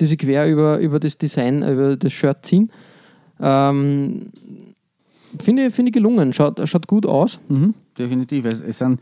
die 0.00 0.06
sich 0.06 0.18
quer 0.18 0.48
über, 0.48 0.78
über 0.78 0.98
das 1.00 1.18
Design, 1.18 1.62
über 1.62 1.96
das 1.96 2.12
Shirt 2.12 2.44
ziehen. 2.46 2.70
Ähm, 3.40 4.26
finde, 5.40 5.66
ich- 5.66 5.74
finde 5.74 5.90
ich 5.90 5.94
gelungen, 5.94 6.32
schaut, 6.32 6.60
schaut 6.68 6.86
gut 6.86 7.06
aus. 7.06 7.40
Mhm, 7.48 7.74
definitiv. 7.98 8.44
Es, 8.44 8.60
es, 8.60 8.78
sind, 8.78 9.00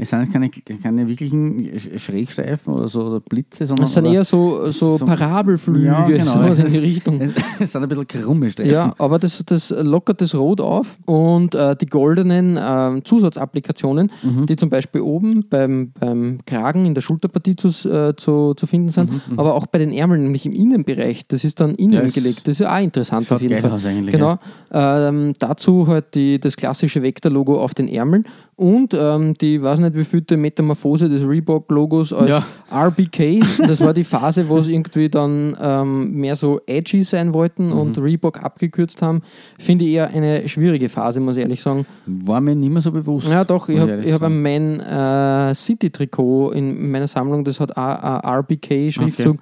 es 0.00 0.10
sind 0.10 0.32
keine, 0.32 0.48
keine 0.82 1.08
wirklichen 1.08 1.66
Sch- 1.70 1.98
Schrägstreifen 1.98 2.72
oder 2.72 2.88
so 2.88 3.02
oder 3.02 3.20
Blitze, 3.20 3.66
sondern 3.66 3.84
Es 3.84 3.92
sind 3.94 4.04
eher 4.06 4.22
so, 4.24 4.70
so, 4.70 4.96
so- 4.96 5.04
Parabelflüge, 5.04 5.84
Ja, 5.86 6.04
genau. 6.06 6.24
sowas 6.34 6.58
in 6.60 6.66
die 6.68 6.78
Richtung. 6.78 7.20
es, 7.20 7.32
es 7.60 7.72
sind 7.72 7.82
ein 7.82 7.88
bisschen 7.88 8.06
krumme 8.06 8.50
Streifen. 8.50 8.72
Ja, 8.72 8.94
aber 8.98 9.18
das, 9.18 9.42
das 9.44 9.70
lockert 9.70 10.20
das 10.20 10.34
Rot 10.34 10.60
auf 10.60 10.96
und 11.06 11.54
äh, 11.54 11.74
die 11.76 11.86
goldenen 11.86 12.56
äh, 12.56 13.02
Zusatzapplikationen, 13.04 14.10
Mhm. 14.22 14.46
die 14.46 14.56
zum 14.56 14.70
Beispiel 14.70 15.00
oben 15.00 15.44
beim, 15.48 15.92
beim 15.98 16.38
Kragen 16.46 16.86
in 16.86 16.94
der 16.94 17.00
Schulterpartie 17.00 17.56
zu, 17.56 17.68
äh, 17.88 18.14
zu, 18.16 18.54
zu 18.54 18.66
finden 18.66 18.88
sind, 18.88 19.10
aber 19.36 19.54
auch 19.54 19.66
bei 19.66 19.78
den 19.78 19.92
Ärmeln, 19.92 20.22
nämlich 20.22 20.46
im 20.46 20.52
Innenbereich. 20.52 21.26
Das 21.28 21.44
ist 21.44 21.60
dann 21.60 21.74
innen 21.74 21.98
Mhm, 21.98 22.06
Ja, 22.06 22.10
gelegt. 22.12 22.40
Das 22.46 22.52
ist 22.52 22.60
ja 22.60 22.74
auch 22.76 22.80
interessant 22.82 23.30
auf 23.32 23.42
jeden 23.42 23.60
Fall. 23.60 23.72
aus 23.72 23.84
eigentlich, 23.84 24.14
genau. 24.14 24.36
Ähm, 24.70 25.32
dazu 25.38 25.86
halt 25.86 26.14
die, 26.14 26.38
das 26.38 26.56
klassische 26.56 27.02
Vector-Logo 27.02 27.58
auf 27.60 27.74
den 27.74 27.88
Ärmeln 27.88 28.24
und 28.56 28.94
ähm, 28.94 29.34
die, 29.40 29.62
weiß 29.62 29.78
nicht 29.80 29.87
wie 29.94 30.04
vielte 30.04 30.36
Metamorphose 30.36 31.08
des 31.08 31.22
Reebok-Logos 31.26 32.12
als 32.12 32.30
Ja. 32.30 32.44
RBK. 32.70 33.40
Das 33.66 33.80
war 33.80 33.92
die 33.94 34.04
Phase, 34.04 34.48
wo 34.48 34.58
es 34.58 34.68
irgendwie 34.68 35.08
dann 35.08 35.56
ähm, 35.60 36.12
mehr 36.12 36.36
so 36.36 36.60
edgy 36.66 37.02
sein 37.04 37.32
wollten 37.34 37.66
Mhm. 37.68 37.72
und 37.78 37.98
Reebok 37.98 38.42
abgekürzt 38.42 39.02
haben. 39.02 39.22
Finde 39.58 39.84
ich 39.84 39.92
eher 39.92 40.08
eine 40.10 40.48
schwierige 40.48 40.88
Phase, 40.88 41.20
muss 41.20 41.36
ich 41.36 41.42
ehrlich 41.42 41.62
sagen. 41.62 41.86
War 42.06 42.40
mir 42.40 42.54
nicht 42.54 42.70
mehr 42.72 42.82
so 42.82 42.92
bewusst. 42.92 43.28
Ja, 43.28 43.44
doch, 43.44 43.68
ich 43.68 43.78
habe 43.78 44.02
hab 44.12 44.22
ein 44.22 44.42
Man 44.42 44.80
äh, 44.80 45.54
City-Trikot 45.54 46.50
in 46.52 46.90
meiner 46.90 47.08
Sammlung, 47.08 47.44
das 47.44 47.60
hat 47.60 47.76
RBK-Schriftzug. 47.76 49.38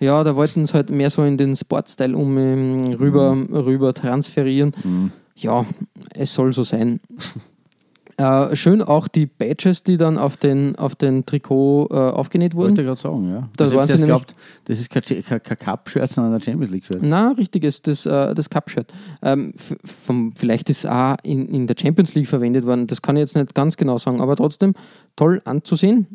Ja, 0.00 0.24
da 0.24 0.34
wollten 0.34 0.64
sie 0.64 0.72
halt 0.72 0.90
mehr 0.90 1.10
so 1.10 1.22
in 1.24 1.36
den 1.36 1.54
Sportstyle 1.54 2.16
um 2.16 2.38
ähm, 2.38 2.94
rüber, 2.98 3.36
rüber 3.52 3.92
transferieren. 3.92 4.72
Mhm. 4.82 5.12
Ja, 5.36 5.64
es 6.14 6.32
soll 6.32 6.52
so 6.52 6.64
sein. 6.64 7.00
Äh, 8.20 8.54
schön 8.56 8.82
auch 8.82 9.08
die 9.08 9.24
Badges, 9.26 9.82
die 9.82 9.96
dann 9.96 10.18
auf 10.18 10.36
den, 10.36 10.76
auf 10.76 10.94
den 10.94 11.24
Trikot 11.24 11.88
äh, 11.90 11.94
aufgenäht 11.94 12.54
wurden. 12.54 12.76
Wollte 12.76 12.82
ich 12.82 12.86
gerade 12.88 13.00
sagen, 13.00 13.28
ja. 13.32 13.48
Das 13.56 13.68
Also 13.72 13.78
nämlich- 13.78 14.00
geglaubt, 14.00 14.34
das 14.66 14.78
ist 14.80 14.90
kein, 14.90 15.02
kein, 15.02 15.42
kein 15.42 15.58
Cup-Shirt, 15.58 16.10
sondern 16.12 16.34
ein 16.34 16.40
Champions 16.42 16.70
League-Shirt. 16.72 16.98
Na, 17.02 17.30
richtiges, 17.32 17.80
das, 17.82 18.04
äh, 18.04 18.34
das 18.34 18.50
Cup-Shirt. 18.50 18.92
Ähm, 19.22 19.54
vom, 19.84 20.32
vielleicht 20.36 20.68
ist 20.68 20.84
es 20.84 20.90
auch 20.90 21.16
in, 21.22 21.48
in 21.48 21.66
der 21.66 21.76
Champions 21.80 22.14
League 22.14 22.26
verwendet 22.28 22.66
worden, 22.66 22.86
das 22.86 23.00
kann 23.00 23.16
ich 23.16 23.20
jetzt 23.20 23.36
nicht 23.36 23.54
ganz 23.54 23.76
genau 23.76 23.96
sagen, 23.96 24.20
aber 24.20 24.36
trotzdem 24.36 24.74
toll 25.16 25.40
anzusehen. 25.46 26.06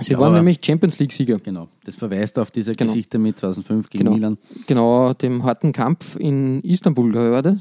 Sie 0.00 0.12
Ja, 0.12 0.18
waren 0.18 0.32
nämlich 0.32 0.60
Champions 0.64 0.98
League-Sieger. 0.98 1.36
Genau. 1.38 1.68
Das 1.84 1.96
verweist 1.96 2.38
auf 2.38 2.50
diese 2.50 2.74
Genau. 2.74 2.92
Geschichte 2.92 3.18
mit 3.18 3.38
2005 3.38 3.90
gegen 3.90 4.04
Genau. 4.04 4.16
Milan. 4.16 4.38
Genau, 4.66 5.12
dem 5.12 5.44
harten 5.44 5.72
Kampf 5.72 6.16
in 6.16 6.60
Istanbul, 6.62 7.12
war 7.12 7.42
das. 7.42 7.56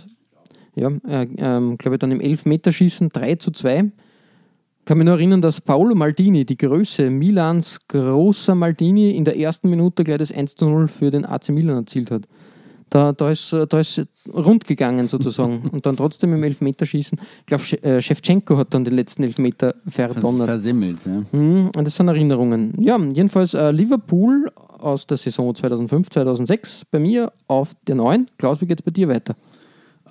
Ja, 0.75 0.89
äh, 1.07 1.27
ähm, 1.37 1.77
glaube 1.77 1.95
ich, 1.95 1.99
dann 1.99 2.11
im 2.11 2.21
Elfmeterschießen 2.21 3.09
3 3.09 3.35
zu 3.35 3.51
2. 3.51 3.91
Kann 4.85 4.97
mich 4.97 5.05
nur 5.05 5.15
erinnern, 5.15 5.41
dass 5.41 5.61
Paolo 5.61 5.93
Maldini, 5.93 6.43
die 6.43 6.57
Größe, 6.57 7.09
Milans 7.09 7.79
großer 7.87 8.55
Maldini, 8.55 9.11
in 9.11 9.25
der 9.25 9.37
ersten 9.37 9.69
Minute 9.69 10.03
gleich 10.03 10.17
das 10.17 10.31
1 10.31 10.55
zu 10.55 10.65
0 10.65 10.87
für 10.87 11.11
den 11.11 11.25
AC 11.25 11.49
Milan 11.49 11.77
erzielt 11.77 12.09
hat. 12.09 12.27
Da, 12.89 13.13
da, 13.13 13.31
ist, 13.31 13.53
äh, 13.53 13.65
da 13.67 13.79
ist 13.79 14.05
rund 14.33 14.65
gegangen 14.65 15.07
sozusagen. 15.07 15.69
und 15.71 15.85
dann 15.85 15.95
trotzdem 15.95 16.33
im 16.33 16.43
Elfmeterschießen. 16.43 17.17
Ich 17.39 17.45
glaube, 17.45 17.63
äh, 17.83 18.01
Shevchenko 18.01 18.57
hat 18.57 18.73
dann 18.73 18.83
den 18.83 18.95
letzten 18.95 19.23
Elfmeter 19.23 19.75
verdonnert. 19.87 20.47
Versimmelt, 20.47 20.97
ja. 21.05 21.23
Mhm, 21.31 21.71
und 21.75 21.87
das 21.87 21.95
sind 21.95 22.07
Erinnerungen. 22.07 22.73
Ja, 22.79 22.97
jedenfalls 22.97 23.53
äh, 23.53 23.71
Liverpool 23.71 24.51
aus 24.77 25.07
der 25.07 25.17
Saison 25.17 25.55
2005, 25.55 26.09
2006 26.09 26.83
bei 26.91 26.99
mir 26.99 27.31
auf 27.47 27.69
der 27.87 27.95
9. 27.95 28.27
Klaus, 28.37 28.59
wie 28.59 28.65
geht's 28.65 28.81
bei 28.81 28.91
dir 28.91 29.07
weiter? 29.07 29.35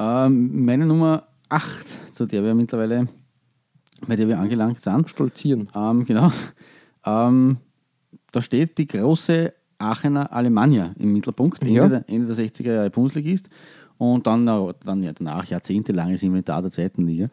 Ähm, 0.01 0.65
meine 0.65 0.87
Nummer 0.87 1.25
8, 1.51 2.15
zu 2.15 2.25
der 2.25 2.43
wir 2.43 2.55
mittlerweile, 2.55 3.07
bei 4.09 4.17
der 4.17 4.27
wir 4.29 4.39
angelangt 4.39 4.81
sind. 4.81 5.11
Stolzieren. 5.11 5.69
Ähm, 5.75 6.07
genau. 6.07 6.33
Ähm, 7.05 7.59
da 8.33 8.41
steht 8.41 8.79
die 8.79 8.87
große 8.87 9.53
Aachener 9.79 10.33
Alemannia 10.33 10.95
im 10.99 11.13
Mittelpunkt, 11.13 11.63
Ende, 11.63 11.75
Ja. 11.75 11.89
der, 11.89 12.05
Ende 12.09 12.35
der 12.35 12.47
60er 12.47 12.73
Jahre 12.73 12.91
Bundesligist 12.91 13.51
und 13.99 14.27
dann, 14.27 14.49
äh, 14.49 14.73
dann 14.85 15.03
ja, 15.03 15.13
danach 15.13 15.45
jahrzehntelanges 15.45 16.23
Inventar 16.23 16.63
der 16.63 16.71
zweiten 16.71 17.07
Liga. 17.07 17.29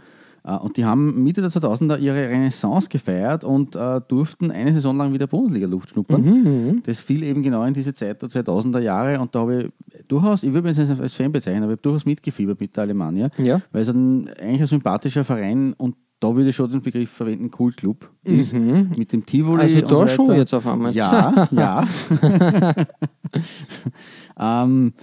Äh, 0.47 0.55
Und 0.57 0.77
die 0.77 0.85
haben 0.85 1.23
Mitte 1.23 1.41
der 1.41 1.49
2000er 1.51 1.99
ihre 1.99 2.29
Renaissance 2.29 2.87
gefeiert 2.89 3.43
und 3.43 3.75
äh, 3.75 3.99
durften 4.07 4.49
eine 4.51 4.73
Saison 4.73 4.97
lang 4.97 5.13
wieder 5.13 5.27
Bundesliga-Luft 5.27 5.89
schnuppern. 5.89 6.21
Mhm, 6.23 6.83
Das 6.85 6.99
fiel 6.99 7.23
eben 7.23 7.43
genau 7.43 7.63
in 7.65 7.73
diese 7.73 7.93
Zeit 7.93 8.21
der 8.21 8.29
2000er 8.29 8.79
Jahre 8.79 9.19
und 9.19 9.35
da 9.35 9.39
habe 9.41 9.63
ich 9.63 10.07
durchaus, 10.07 10.43
ich 10.43 10.53
würde 10.53 10.69
mich 10.69 10.77
jetzt 10.77 10.99
als 10.99 11.13
Fan 11.13 11.31
bezeichnen, 11.31 11.63
aber 11.63 11.73
ich 11.73 11.77
habe 11.77 11.81
durchaus 11.83 12.05
mitgefiebert 12.05 12.59
mit 12.59 12.75
der 12.75 12.83
Alemannia, 12.83 13.29
Ja. 13.37 13.61
weil 13.71 13.81
es 13.81 13.89
ein, 13.89 14.29
eigentlich 14.39 14.61
ein 14.61 14.67
sympathischer 14.67 15.23
Verein 15.25 15.73
und 15.77 15.95
da 16.19 16.35
würde 16.35 16.49
ich 16.49 16.55
schon 16.55 16.71
den 16.71 16.81
Begriff 16.81 17.11
verwenden, 17.11 17.51
Kultclub 17.51 18.09
ist, 18.23 18.51
mit 18.53 19.13
dem 19.13 19.23
Tivoli 19.23 19.61
Also 19.61 19.81
da 19.81 19.87
so 19.87 20.07
schon 20.07 20.31
jetzt 20.35 20.51
auf 20.53 20.65
einmal. 20.65 20.91
Ja, 20.91 21.47
ja. 21.51 21.85
ähm, 24.63 24.93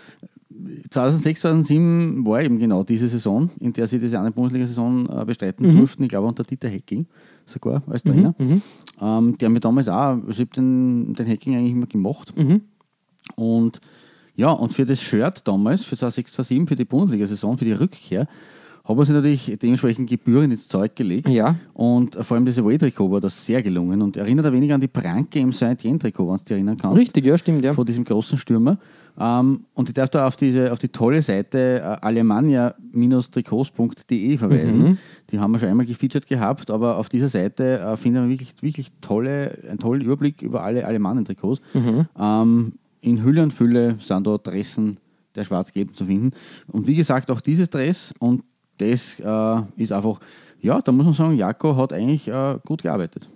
2006, 0.90 1.40
2007 1.40 2.27
war 2.27 2.42
eben 2.42 2.59
genau 2.59 2.83
diese 2.85 3.09
Saison, 3.09 3.50
in 3.61 3.72
der 3.72 3.87
sie 3.87 3.98
diese 3.98 4.18
eine 4.20 4.31
Bundesliga-Saison 4.31 5.09
äh, 5.09 5.24
bestreiten 5.24 5.66
Mhm. 5.72 5.79
durften. 5.79 6.03
Ich 6.05 6.09
glaube 6.09 6.27
unter 6.27 6.44
Dieter 6.44 6.68
Hecking 6.68 7.07
sogar 7.46 7.83
als 7.87 8.03
Trainer. 8.03 8.35
Ähm, 9.00 9.37
der 9.38 9.48
mir 9.50 9.61
damals 9.61 9.88
auch, 9.88 9.94
also 9.94 10.31
ich 10.31 10.38
habe 10.40 10.50
den, 10.57 11.14
den 11.14 11.27
Hacking 11.29 11.55
eigentlich 11.57 11.72
immer 11.72 11.87
gemacht. 11.87 12.33
Mhm. 12.37 12.62
Und 13.37 13.81
ja, 14.37 14.50
und 14.50 14.72
für 14.72 14.85
das 14.85 15.00
Shirt 15.00 15.46
damals, 15.46 15.85
für 15.85 15.96
2006, 15.96 16.33
2007, 16.33 16.66
für 16.66 16.77
die 16.77 16.85
Bundesliga-Saison, 16.85 17.57
für 17.59 17.64
die 17.64 17.72
Rückkehr, 17.72 18.27
haben 18.85 18.98
wir 18.98 19.05
sich 19.07 19.14
natürlich 19.14 19.59
dementsprechend 19.62 20.11
Gebühren 20.11 20.50
ins 20.50 20.68
Zeug 20.68 20.94
gelegt. 20.94 21.27
Ja. 21.29 21.57
Und 21.72 22.16
vor 22.16 22.37
allem 22.37 22.44
das 22.44 22.59
Away-Trikot 22.59 23.11
war 23.11 23.20
das 23.20 23.46
sehr 23.46 23.62
gelungen 23.62 24.03
und 24.03 24.16
erinnert 24.18 24.44
ein 24.44 24.53
wenig 24.53 24.72
an 24.74 24.81
die 24.81 24.88
Pranke 24.88 25.38
im 25.38 25.53
Saint-Jen-Trikot, 25.53 26.27
wenn 26.29 26.37
du 26.37 26.42
dich 26.44 26.50
erinnern 26.50 26.77
kannst. 26.77 26.98
Richtig, 26.98 27.24
ja, 27.24 27.38
stimmt, 27.38 27.64
ja. 27.64 27.72
Von 27.72 27.87
diesem 27.87 28.05
großen 28.05 28.37
Stürmer. 28.37 28.79
Ähm, 29.18 29.64
und 29.74 29.88
ich 29.88 29.94
darf 29.94 30.11
da 30.11 30.27
auf, 30.27 30.37
diese, 30.37 30.72
auf 30.72 30.79
die 30.79 30.88
tolle 30.88 31.22
Seite 31.22 31.81
äh, 31.81 32.05
alemannia-trikots.de 32.05 34.37
verweisen. 34.38 34.83
Mhm. 34.83 34.98
Die 35.31 35.38
haben 35.38 35.53
wir 35.53 35.61
schon 35.61 35.68
einmal 35.68 35.87
gefeatured 35.87 36.27
gehabt, 36.27 36.68
aber 36.70 36.98
auf 36.98 37.09
dieser 37.09 37.29
Seite 37.29 37.79
äh, 37.79 37.96
findet 37.96 38.22
man 38.22 38.31
wirklich, 38.31 38.55
wirklich 38.61 38.90
tolle, 39.00 39.57
einen 39.68 39.79
tollen 39.79 40.03
Überblick 40.03 40.42
über 40.42 40.64
alle 40.64 40.85
Alemannen-Trikots. 40.85 41.61
Mhm. 41.74 42.07
Ähm, 42.18 42.72
in 43.00 43.22
Hülle 43.22 43.42
und 43.42 43.53
Fülle 43.53 43.96
sind 44.00 44.27
dort 44.27 44.44
Dressen 44.46 44.98
der 45.35 45.44
Schwarz-Gelben 45.44 45.94
zu 45.94 46.07
finden. 46.07 46.31
Und 46.68 46.87
wie 46.87 46.94
gesagt, 46.94 47.31
auch 47.31 47.40
dieses 47.40 47.68
Dress 47.70 48.14
und 48.18 48.42
das 48.79 49.20
äh, 49.20 49.62
ist 49.77 49.92
einfach, 49.92 50.20
ja, 50.61 50.81
da 50.81 50.90
muss 50.90 51.05
man 51.05 51.14
sagen, 51.14 51.37
Jako 51.37 51.77
hat 51.77 51.92
eigentlich 51.92 52.27
äh, 52.29 52.59
gut 52.66 52.83
gearbeitet. 52.83 53.29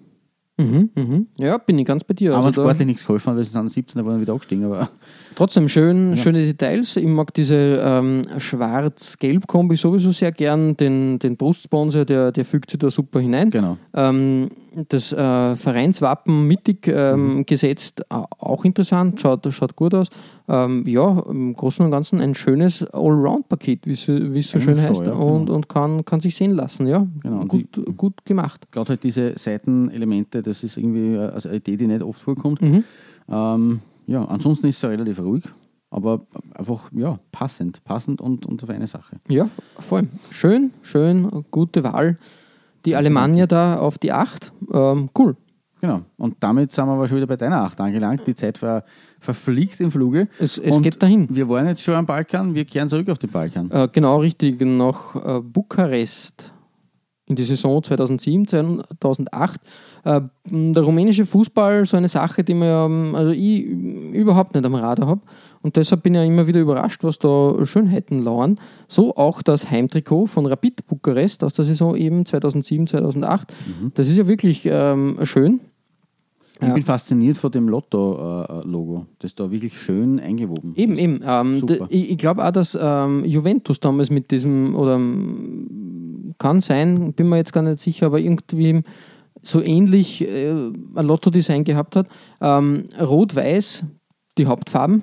Mhm, 0.59 0.90
mhm. 0.94 1.27
Ja, 1.37 1.57
bin 1.59 1.79
ich 1.79 1.87
ganz 1.87 2.03
bei 2.03 2.14
dir. 2.14 2.35
aber 2.35 2.47
Also 2.47 2.51
da, 2.51 2.62
sportlich 2.62 2.87
nichts 2.87 3.07
geholfen, 3.07 3.37
weil 3.37 3.44
sie 3.44 3.51
sind 3.51 3.71
17, 3.71 4.01
da 4.01 4.05
waren 4.05 4.16
wir 4.16 4.23
wieder 4.23 4.33
abgestiegen. 4.33 4.64
Aber 4.64 4.90
trotzdem 5.37 5.68
schön, 5.68 6.16
schöne 6.16 6.42
Details. 6.42 6.97
Ich 6.97 7.07
mag 7.07 7.33
diese 7.33 7.81
ähm, 7.83 8.23
Schwarz-Gelb-Kombi 8.38 9.77
sowieso 9.77 10.11
sehr 10.11 10.33
gern. 10.33 10.77
Den, 10.77 11.18
den 11.21 11.37
Brustsponsor, 11.37 12.05
der, 12.05 12.33
der 12.33 12.44
fügt 12.44 12.71
sich 12.71 12.79
da 12.81 12.90
super 12.90 13.21
hinein. 13.21 13.51
genau. 13.51 13.79
Ähm, 13.94 14.49
das 14.88 15.12
äh, 15.12 15.57
Vereinswappen 15.57 16.47
mittig 16.47 16.87
ähm, 16.88 17.45
gesetzt, 17.47 18.03
au- 18.11 18.27
auch 18.38 18.64
interessant, 18.64 19.21
schaut, 19.21 19.47
schaut 19.53 19.75
gut 19.77 19.95
aus. 19.95 20.09
Ähm, 20.49 20.85
ja, 20.87 21.21
im 21.29 21.55
Großen 21.55 21.85
und 21.85 21.91
Ganzen 21.91 22.21
ein 22.21 22.35
schönes 22.35 22.83
Allround-Paket, 22.93 23.87
wie 23.87 23.93
es 23.93 24.05
so 24.51 24.61
schön 24.61 24.81
heißt. 24.81 25.03
ja, 25.03 25.12
und 25.12 25.47
genau. 25.47 25.57
und 25.57 25.69
kann, 25.69 26.05
kann 26.05 26.21
sich 26.21 26.37
sehen 26.37 26.53
lassen, 26.53 26.87
ja. 26.87 27.07
Genau, 27.23 27.45
Gut, 27.47 27.81
gut 27.97 28.25
gemacht. 28.25 28.71
Gerade 28.73 28.91
halt 28.91 29.03
diese 29.03 29.35
Seitenelemente, 29.38 30.43
das 30.43 30.62
ist 30.62 30.77
irgendwie 30.77 31.19
also 31.19 31.49
eine 31.49 31.59
Idee, 31.59 31.77
die 31.77 31.87
nicht 31.87 32.03
oft 32.03 32.21
vorkommt. 32.21 32.62
Mhm. 32.62 32.85
Ähm, 33.31 33.81
ja, 34.07 34.25
ansonsten 34.25 34.69
ist 34.69 34.77
es 34.77 34.83
ja 34.83 34.88
relativ 34.88 35.19
ruhig, 35.21 35.45
aber 35.91 36.23
einfach 36.55 36.91
ja, 36.93 37.19
passend. 37.31 37.85
Passend 37.85 38.21
und, 38.21 38.47
und 38.47 38.62
auf 38.62 38.71
eine 38.71 38.87
Sache. 38.87 39.17
Ja, 39.29 39.49
voll. 39.79 40.09
Schön, 40.31 40.71
schön, 40.83 41.45
gute 41.51 41.85
Wahl. 41.85 42.17
Die 42.88 42.96
Alemannia 42.96 43.46
da 43.46 43.77
auf 43.77 43.98
die 43.98 44.12
8. 44.12 44.51
Ähm, 44.72 45.11
cool. 45.18 45.37
Genau. 45.83 46.01
Und 46.16 46.37
damit 46.40 46.72
sind 46.72 46.87
wir 46.87 46.92
aber 46.92 47.07
schon 47.07 47.18
wieder 47.18 47.27
bei 47.27 47.37
deiner 47.37 47.61
Acht 47.61 47.79
angelangt. 47.83 48.27
Die 48.27 48.35
Zeit 48.35 48.62
war 48.62 48.83
verfliegt 49.20 49.79
im 49.81 49.90
Fluge. 49.90 50.29
Es, 50.38 50.57
es 50.57 50.81
geht 50.81 51.03
dahin. 51.03 51.27
Wir 51.29 51.51
waren 51.51 51.66
jetzt 51.66 51.83
schon 51.83 51.96
am 51.96 52.07
Balkan, 52.07 52.55
wir 52.55 52.64
kehren 52.64 52.88
zurück 52.88 53.11
auf 53.11 53.18
den 53.18 53.29
Balkan. 53.29 53.70
Äh, 53.70 53.88
genau 53.92 54.20
richtig, 54.20 54.59
nach 54.62 55.14
äh, 55.16 55.42
Bukarest 55.42 56.51
in 57.27 57.37
die 57.37 57.44
Saison 57.44 57.83
2007, 57.83 58.46
2008. 58.48 59.61
Äh, 60.05 60.22
der 60.46 60.83
rumänische 60.83 61.27
Fußball, 61.27 61.85
so 61.85 61.98
eine 61.98 62.09
Sache, 62.09 62.42
die 62.42 62.55
mir 62.55 62.87
ähm, 62.87 63.14
also 63.14 63.33
ich 63.33 63.64
überhaupt 63.66 64.55
nicht 64.55 64.64
am 64.64 64.74
Radar 64.74 65.09
habe. 65.09 65.20
Und 65.62 65.77
deshalb 65.77 66.03
bin 66.03 66.14
ich 66.14 66.18
ja 66.18 66.25
immer 66.25 66.47
wieder 66.47 66.61
überrascht, 66.61 67.03
was 67.05 67.18
da 67.18 67.57
Schönheiten 67.64 68.21
lauern. 68.21 68.55
So 68.87 69.14
auch 69.16 69.42
das 69.42 69.71
Heimtrikot 69.71 70.27
von 70.27 70.47
Rapid 70.47 70.87
Bukarest 70.87 71.42
aus 71.44 71.55
der 71.55 71.64
Saison 71.64 71.97
eben 71.97 72.25
2007, 72.25 72.87
2008. 72.87 73.53
Das 73.94 74.09
ist 74.09 74.16
ja 74.16 74.27
wirklich 74.29 74.62
ähm, 74.71 75.18
schön. 75.25 75.61
Ich 76.61 76.66
Ja. 76.66 76.75
bin 76.75 76.83
fasziniert 76.83 77.37
von 77.37 77.53
dem 77.53 77.68
Lotto-Logo. 77.68 79.07
das 79.21 79.31
ist 79.31 79.38
da 79.40 79.49
wirklich 79.51 79.79
schön 79.81 80.18
eingewoben. 80.18 80.73
Eben, 80.77 80.99
eben. 80.99 81.21
Ähm, 81.25 81.64
ich 81.88 82.11
ich 82.11 82.18
glaube 82.18 82.44
auch, 82.44 82.51
dass 82.51 82.77
ähm, 82.81 83.25
Juventus 83.25 83.79
damals 83.79 84.11
mit 84.11 84.31
diesem, 84.33 84.75
oder 84.75 84.97
kann 86.38 86.61
sein, 86.61 87.12
bin 87.12 87.29
mir 87.29 87.37
jetzt 87.37 87.53
gar 87.53 87.62
nicht 87.62 87.79
sicher, 87.81 88.07
aber 88.07 88.18
irgendwie 88.21 88.81
so 89.42 89.62
ähnlich 89.62 90.23
äh, 90.27 90.51
ein 90.51 91.07
Lotto-Design 91.07 91.62
gehabt 91.64 91.94
hat. 91.97 92.09
Ähm, 92.40 92.85
Rot-Weiß, 93.01 93.85
die 94.37 94.47
Hauptfarben. 94.47 95.03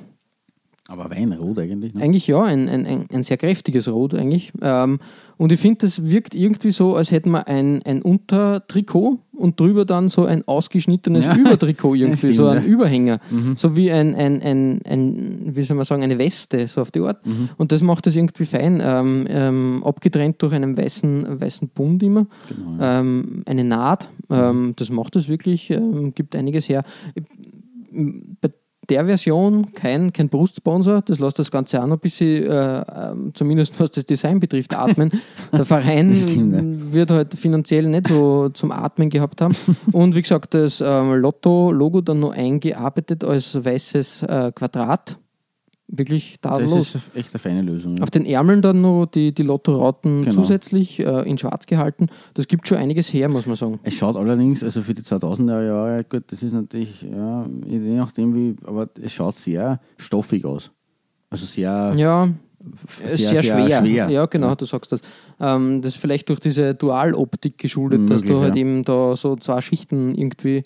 Aber 0.88 1.10
Weinrot 1.10 1.58
eigentlich. 1.58 1.96
Ne? 1.96 2.02
Eigentlich 2.02 2.28
ja, 2.28 2.44
ein, 2.44 2.70
ein, 2.70 2.86
ein, 2.86 3.06
ein 3.12 3.24
sehr 3.24 3.38
kräftiges 3.38 3.88
Rot 3.88 4.14
eigentlich. 4.14 4.52
Ähm, 4.62 5.00
und 5.38 5.52
ich 5.52 5.60
finde, 5.60 5.80
das 5.80 6.06
wirkt 6.06 6.36
irgendwie 6.36 6.70
so, 6.70 6.96
als 6.96 7.12
hätten 7.12 7.32
wir 7.32 7.48
ein, 7.48 7.82
ein 7.84 8.04
Untertrikot 8.04 9.20
und 9.34 9.60
drüber 9.60 9.84
dann 9.84 10.10
so 10.10 10.26
ein 10.26 10.48
ausgeschnittenes 10.48 11.26
Ja. 11.26 11.36
Übertrikot 11.38 11.96
irgendwie, 11.96 12.18
Stimmt, 12.20 12.36
so 12.36 12.48
ein 12.48 12.58
ja. 12.58 12.62
Mhm. 12.62 12.68
Überhänger. 12.68 13.20
So 13.58 13.76
wie 13.76 13.92
ein, 13.92 14.14
ein, 14.14 14.42
ein, 14.42 14.82
ein, 14.86 15.56
wie 15.56 15.64
soll 15.64 15.76
man 15.76 15.86
sagen, 15.86 16.04
eine 16.04 16.20
Weste, 16.20 16.68
so 16.68 16.82
auf 16.82 16.92
die 16.92 17.00
Art. 17.00 17.26
Mhm. 17.26 17.50
Und 17.58 17.72
das 17.72 17.82
macht 17.82 18.06
das 18.06 18.16
irgendwie 18.16 18.46
fein. 18.46 18.82
Ähm, 18.86 19.26
ähm, 19.28 19.84
abgetrennt 19.84 20.40
durch 20.42 20.54
einen 20.54 20.78
weißen, 20.78 21.42
weißen 21.42 21.68
Bund 21.70 22.04
immer. 22.04 22.28
Genau, 22.48 22.78
ähm, 22.80 23.42
eine 23.48 23.64
Naht. 23.64 24.08
Ähm, 24.30 24.74
das 24.76 24.90
macht 24.90 25.16
das 25.16 25.28
wirklich, 25.28 25.72
ähm, 25.72 26.14
gibt 26.14 26.36
einiges 26.36 26.70
her. 26.70 26.84
Bei 27.92 28.52
der 28.90 29.06
Version 29.06 29.74
kein, 29.74 30.12
kein 30.14 30.30
Brustsponsor, 30.30 31.02
das 31.02 31.20
lässt 31.20 31.40
das 31.40 31.52
Ganze 31.52 31.82
auch 31.82 31.88
noch 31.88 31.98
ein 31.98 32.00
bisschen, 32.00 32.46
äh, 32.46 32.84
ähm, 32.96 33.32
zumindest 33.34 33.80
was 33.80 33.92
das 33.92 34.06
Design 34.06 34.40
betrifft, 34.40 34.74
atmen. 34.74 35.10
Der 35.52 35.66
Verein 35.66 36.16
Stimmt, 36.16 36.52
ne? 36.52 36.94
wird 36.94 37.12
halt 37.12 37.34
finanziell 37.34 37.88
nicht 37.88 38.08
so 38.08 38.50
zum 38.50 38.72
Atmen 38.72 39.10
gehabt 39.10 39.42
haben. 39.42 39.56
Und 39.92 40.16
wie 40.16 40.22
gesagt, 40.22 40.54
das 40.54 40.82
ähm, 40.82 41.14
Lotto-Logo 41.16 42.02
dann 42.02 42.20
noch 42.20 42.32
eingearbeitet 42.32 43.24
als 43.24 43.64
weißes 43.64 44.24
äh, 44.24 44.52
Quadrat. 44.54 45.18
Wirklich 45.88 46.38
Das 46.42 46.52
tadellos. 46.54 46.96
ist 46.96 47.16
echt 47.16 47.30
eine 47.34 47.40
feine 47.40 47.62
Lösung. 47.62 47.98
Ja. 47.98 48.04
Auf 48.04 48.10
den 48.10 48.26
Ärmeln 48.26 48.62
dann 48.64 48.82
noch 48.82 49.06
die, 49.06 49.34
die 49.34 49.44
Lotto-Rauten 49.44 50.24
Genau. 50.24 50.36
zusätzlich 50.42 51.00
äh, 51.00 51.30
in 51.30 51.38
schwarz 51.38 51.68
gehalten. 51.68 52.08
Das 52.34 52.48
gibt 52.48 52.68
schon 52.68 52.80
einiges 52.80 53.14
her, 53.14 53.30
muss 53.30 53.46
man 53.46 53.56
sagen. 53.56 53.80
Es 53.84 53.94
schaut 53.94 54.16
allerdings, 54.16 54.64
also 54.64 54.82
für 54.82 54.96
die 54.96 55.04
2000er 55.04 55.64
Jahre, 55.66 56.04
gut, 56.04 56.24
das 56.28 56.42
ist 56.42 56.54
natürlich, 56.54 57.04
ja, 57.04 57.46
je 57.68 57.78
nachdem 57.78 58.34
wie, 58.34 58.56
aber 58.66 58.90
es 59.00 59.14
schaut 59.14 59.36
sehr 59.36 59.80
stoffig 59.98 60.44
aus. 60.44 60.72
Also 61.30 61.46
sehr, 61.46 61.94
Ja, 61.96 62.30
sehr, 63.06 63.18
sehr, 63.18 63.44
schwer. 63.44 63.80
schwer. 63.82 64.10
Ja, 64.10 64.26
genau, 64.26 64.56
du 64.56 64.66
sagst 64.66 64.92
das. 64.92 65.02
Ähm, 65.40 65.84
das 65.84 65.94
ist 65.94 66.02
vielleicht 66.02 66.30
durch 66.30 66.40
diese 66.40 66.74
Dualoptik 66.74 67.60
geschuldet, 67.60 68.10
dass 68.10 68.22
du 68.24 68.30
Möglich, 68.30 68.44
halt 68.44 68.56
ja. 68.56 68.62
eben 68.62 68.84
da 68.84 69.16
so 69.16 69.36
zwei 69.36 69.62
Schichten 69.62 70.16
irgendwie, 70.16 70.64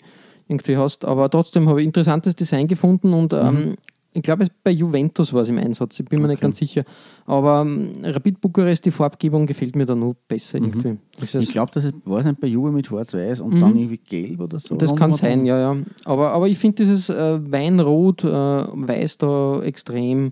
irgendwie 0.48 0.78
hast. 0.78 1.04
Aber 1.04 1.28
trotzdem 1.28 1.68
habe 1.68 1.80
ich 1.82 1.86
interessantes 1.86 2.34
Design 2.34 2.68
gefunden 2.68 3.12
und 3.12 3.34
ähm, 3.34 3.74
ich 4.12 4.22
glaube, 4.22 4.42
es 4.42 4.50
bei 4.64 4.70
Juventus 4.72 5.32
war 5.32 5.42
es 5.42 5.48
im 5.48 5.58
Einsatz. 5.58 6.00
Ich 6.00 6.06
bin 6.06 6.20
mir 6.20 6.28
nicht 6.28 6.34
Mhm. 6.34 6.38
Okay. 6.38 6.42
ganz 6.46 6.56
sicher. 6.58 6.84
Aber 7.26 7.62
ähm, 7.62 7.92
Rapid 8.02 8.40
Bukarest, 8.40 8.84
die 8.84 8.90
Farbgebung 8.90 9.46
gefällt 9.46 9.76
mir 9.76 9.86
da 9.86 9.94
noch 9.94 10.14
besser 10.26 10.58
irgendwie. 10.58 10.96
Ist 11.20 11.28
es- 11.28 11.34
Mhm. 11.34 11.40
Ich 11.42 11.50
glaube, 11.52 11.70
das 11.74 11.84
ist, 11.84 11.94
war 12.04 12.18
es 12.20 12.26
nicht 12.26 12.40
bei 12.40 12.48
Juve 12.48 12.72
mit 12.72 12.86
Schwarz-Weiß 12.86 13.40
und 13.40 13.60
dann 13.60 13.76
irgendwie 13.76 13.98
gelb 13.98 14.40
oder 14.40 14.58
so. 14.58 14.74
Mhm. 14.74 14.78
Das 14.78 14.94
kann 14.96 15.10
um 15.12 15.16
sein, 15.16 15.46
ja, 15.46 15.58
ja. 15.74 15.76
Aber, 16.04 16.32
aber 16.32 16.48
ich 16.48 16.58
finde 16.58 16.82
dieses 16.82 17.08
äh, 17.08 17.40
Weinrot, 17.52 18.24
äh, 18.24 18.28
Weiß 18.28 19.18
da 19.18 19.62
extrem 19.62 20.30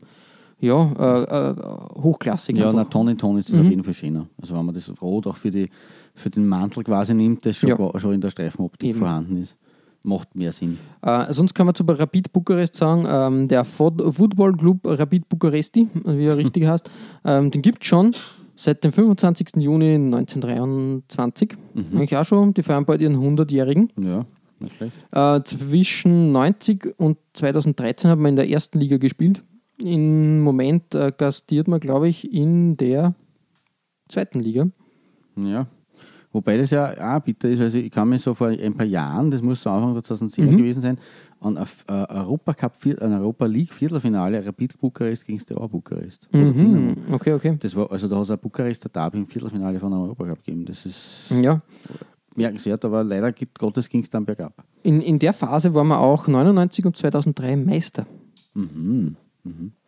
ja, 0.61 0.93
äh, 0.99 1.51
äh, 1.53 1.57
hochklassig. 2.03 2.57
Ja, 2.57 2.65
einfach. 2.67 2.79
na, 2.79 2.85
Ton 2.85 3.07
in 3.09 3.17
Ton 3.17 3.39
ist 3.39 3.53
das 3.53 3.61
auf 3.61 3.67
jeden 3.67 3.85
Fall 3.85 3.95
schöner. 3.95 4.27
Also 4.43 4.57
wenn 4.57 4.65
man 4.67 4.75
das 4.75 4.91
Rot 5.01 5.29
auch 5.29 5.37
für, 5.37 5.53
die, 5.53 5.71
für 6.17 6.31
den 6.31 6.49
Mantel 6.49 6.83
quasi 6.83 7.15
nimmt, 7.15 7.47
das 7.47 7.57
schon, 7.59 7.69
Ja. 7.71 8.01
schon 8.01 8.15
in 8.15 8.21
der 8.21 8.31
Streifenoptik 8.31 8.91
Eben. 8.91 8.99
vorhanden 8.99 9.41
ist, 9.45 9.55
macht 10.05 10.35
mehr 10.35 10.53
Sinn. 10.53 10.79
Äh, 11.03 11.33
sonst 11.33 11.55
kann 11.55 11.67
man 11.67 11.75
zu 11.75 11.85
Rapid 11.85 12.33
Bukarest 12.33 12.77
sagen, 12.77 13.07
ähm, 13.09 13.49
der 13.49 13.65
Football 13.65 14.57
Club 14.57 14.81
Rapid 14.85 15.29
Bukaresti, 15.29 15.89
wie 16.05 16.27
er 16.27 16.37
richtig 16.37 16.67
heißt, 16.69 16.91
ähm, 17.25 17.51
den 17.51 17.63
gibt 17.63 17.83
es 17.83 17.89
schon 17.89 18.15
seit 18.59 18.83
dem 18.83 18.93
25. 18.93 19.51
Juni 19.57 19.95
1923. 19.95 21.57
Eigentlich 21.77 22.17
auch 22.17 22.25
schon, 22.25 22.55
die 22.55 22.63
feiern 22.63 22.85
bald 22.85 23.01
ihren 23.01 23.17
100-Jährigen. 23.17 23.93
Ja, 23.97 24.27
nicht 24.59 24.77
schlecht. 24.77 24.97
Äh, 25.13 25.43
zwischen 25.45 26.33
90 26.33 26.95
und 26.97 27.19
2013 27.35 28.11
hat 28.11 28.19
man 28.19 28.31
in 28.31 28.37
der 28.37 28.51
ersten 28.51 28.81
Liga 28.81 28.97
gespielt. 28.97 29.43
Im 29.83 30.41
Moment 30.41 30.95
äh, 30.95 31.13
gastiert 31.17 31.69
man, 31.69 31.79
glaube 31.79 32.09
ich, 32.09 32.33
in 32.33 32.77
der 32.77 33.15
zweiten 34.09 34.41
Liga. 34.41 34.69
Ja. 35.37 35.69
Wobei 36.33 36.59
das 36.59 36.71
ja 36.71 37.17
auch 37.17 37.21
bitter 37.21 37.49
ist, 37.49 37.61
also 37.61 37.79
ich 37.79 37.91
kann 37.91 38.09
mich 38.09 38.23
so 38.23 38.35
vor 38.35 38.49
ein 38.49 38.75
paar 38.75 38.85
Jahren, 38.87 39.31
das 39.31 39.41
muss 39.41 39.63
so 39.63 39.71
Anfang 39.71 40.03
2010 40.03 40.47
Mhm. 40.53 40.57
gewesen 40.59 40.83
sein, 40.83 40.99
an 41.41 41.57
ein 41.57 41.67
äh, 41.89 41.93
Europa 42.13 42.53
Cup, 42.53 42.75
ein 42.85 43.13
Europa 43.15 43.47
League 43.47 43.73
Viertelfinale 43.73 44.45
Rapid 44.45 44.79
Bukarest 44.79 45.25
gegen 45.25 45.39
Steaua 45.39 45.67
Bukarest. 45.67 46.29
Mhm. 46.33 46.97
Okay, 47.13 47.33
okay. 47.33 47.57
Das 47.61 47.75
war, 47.75 47.91
also 47.91 48.09
da 48.09 48.17
hat 48.17 48.25
es 48.25 48.31
ein 48.31 48.39
Bukarester 48.39 48.89
Derby 48.89 49.19
im 49.19 49.27
Viertelfinale 49.27 49.79
von 49.81 49.93
einem 49.93 50.03
Europa 50.03 50.27
Cup 50.27 50.45
gegeben. 50.45 50.65
Das 50.67 50.85
ist 50.85 51.31
Ja. 51.31 51.61
merkenswert, 52.37 52.85
aber 52.85 53.03
leider 53.05 53.33
Gottes 53.59 53.89
ging 53.89 54.03
es 54.03 54.11
dann 54.11 54.25
bergab. 54.27 54.53
In, 54.83 55.01
in 55.01 55.19
der 55.19 55.33
Phase 55.33 55.73
waren 55.75 55.89
wir 55.89 55.99
auch 56.01 56.29
99 56.29 56.85
und 56.87 56.97
2003 56.97 57.57
Meister. 57.57 58.07
Mhm. 58.55 59.17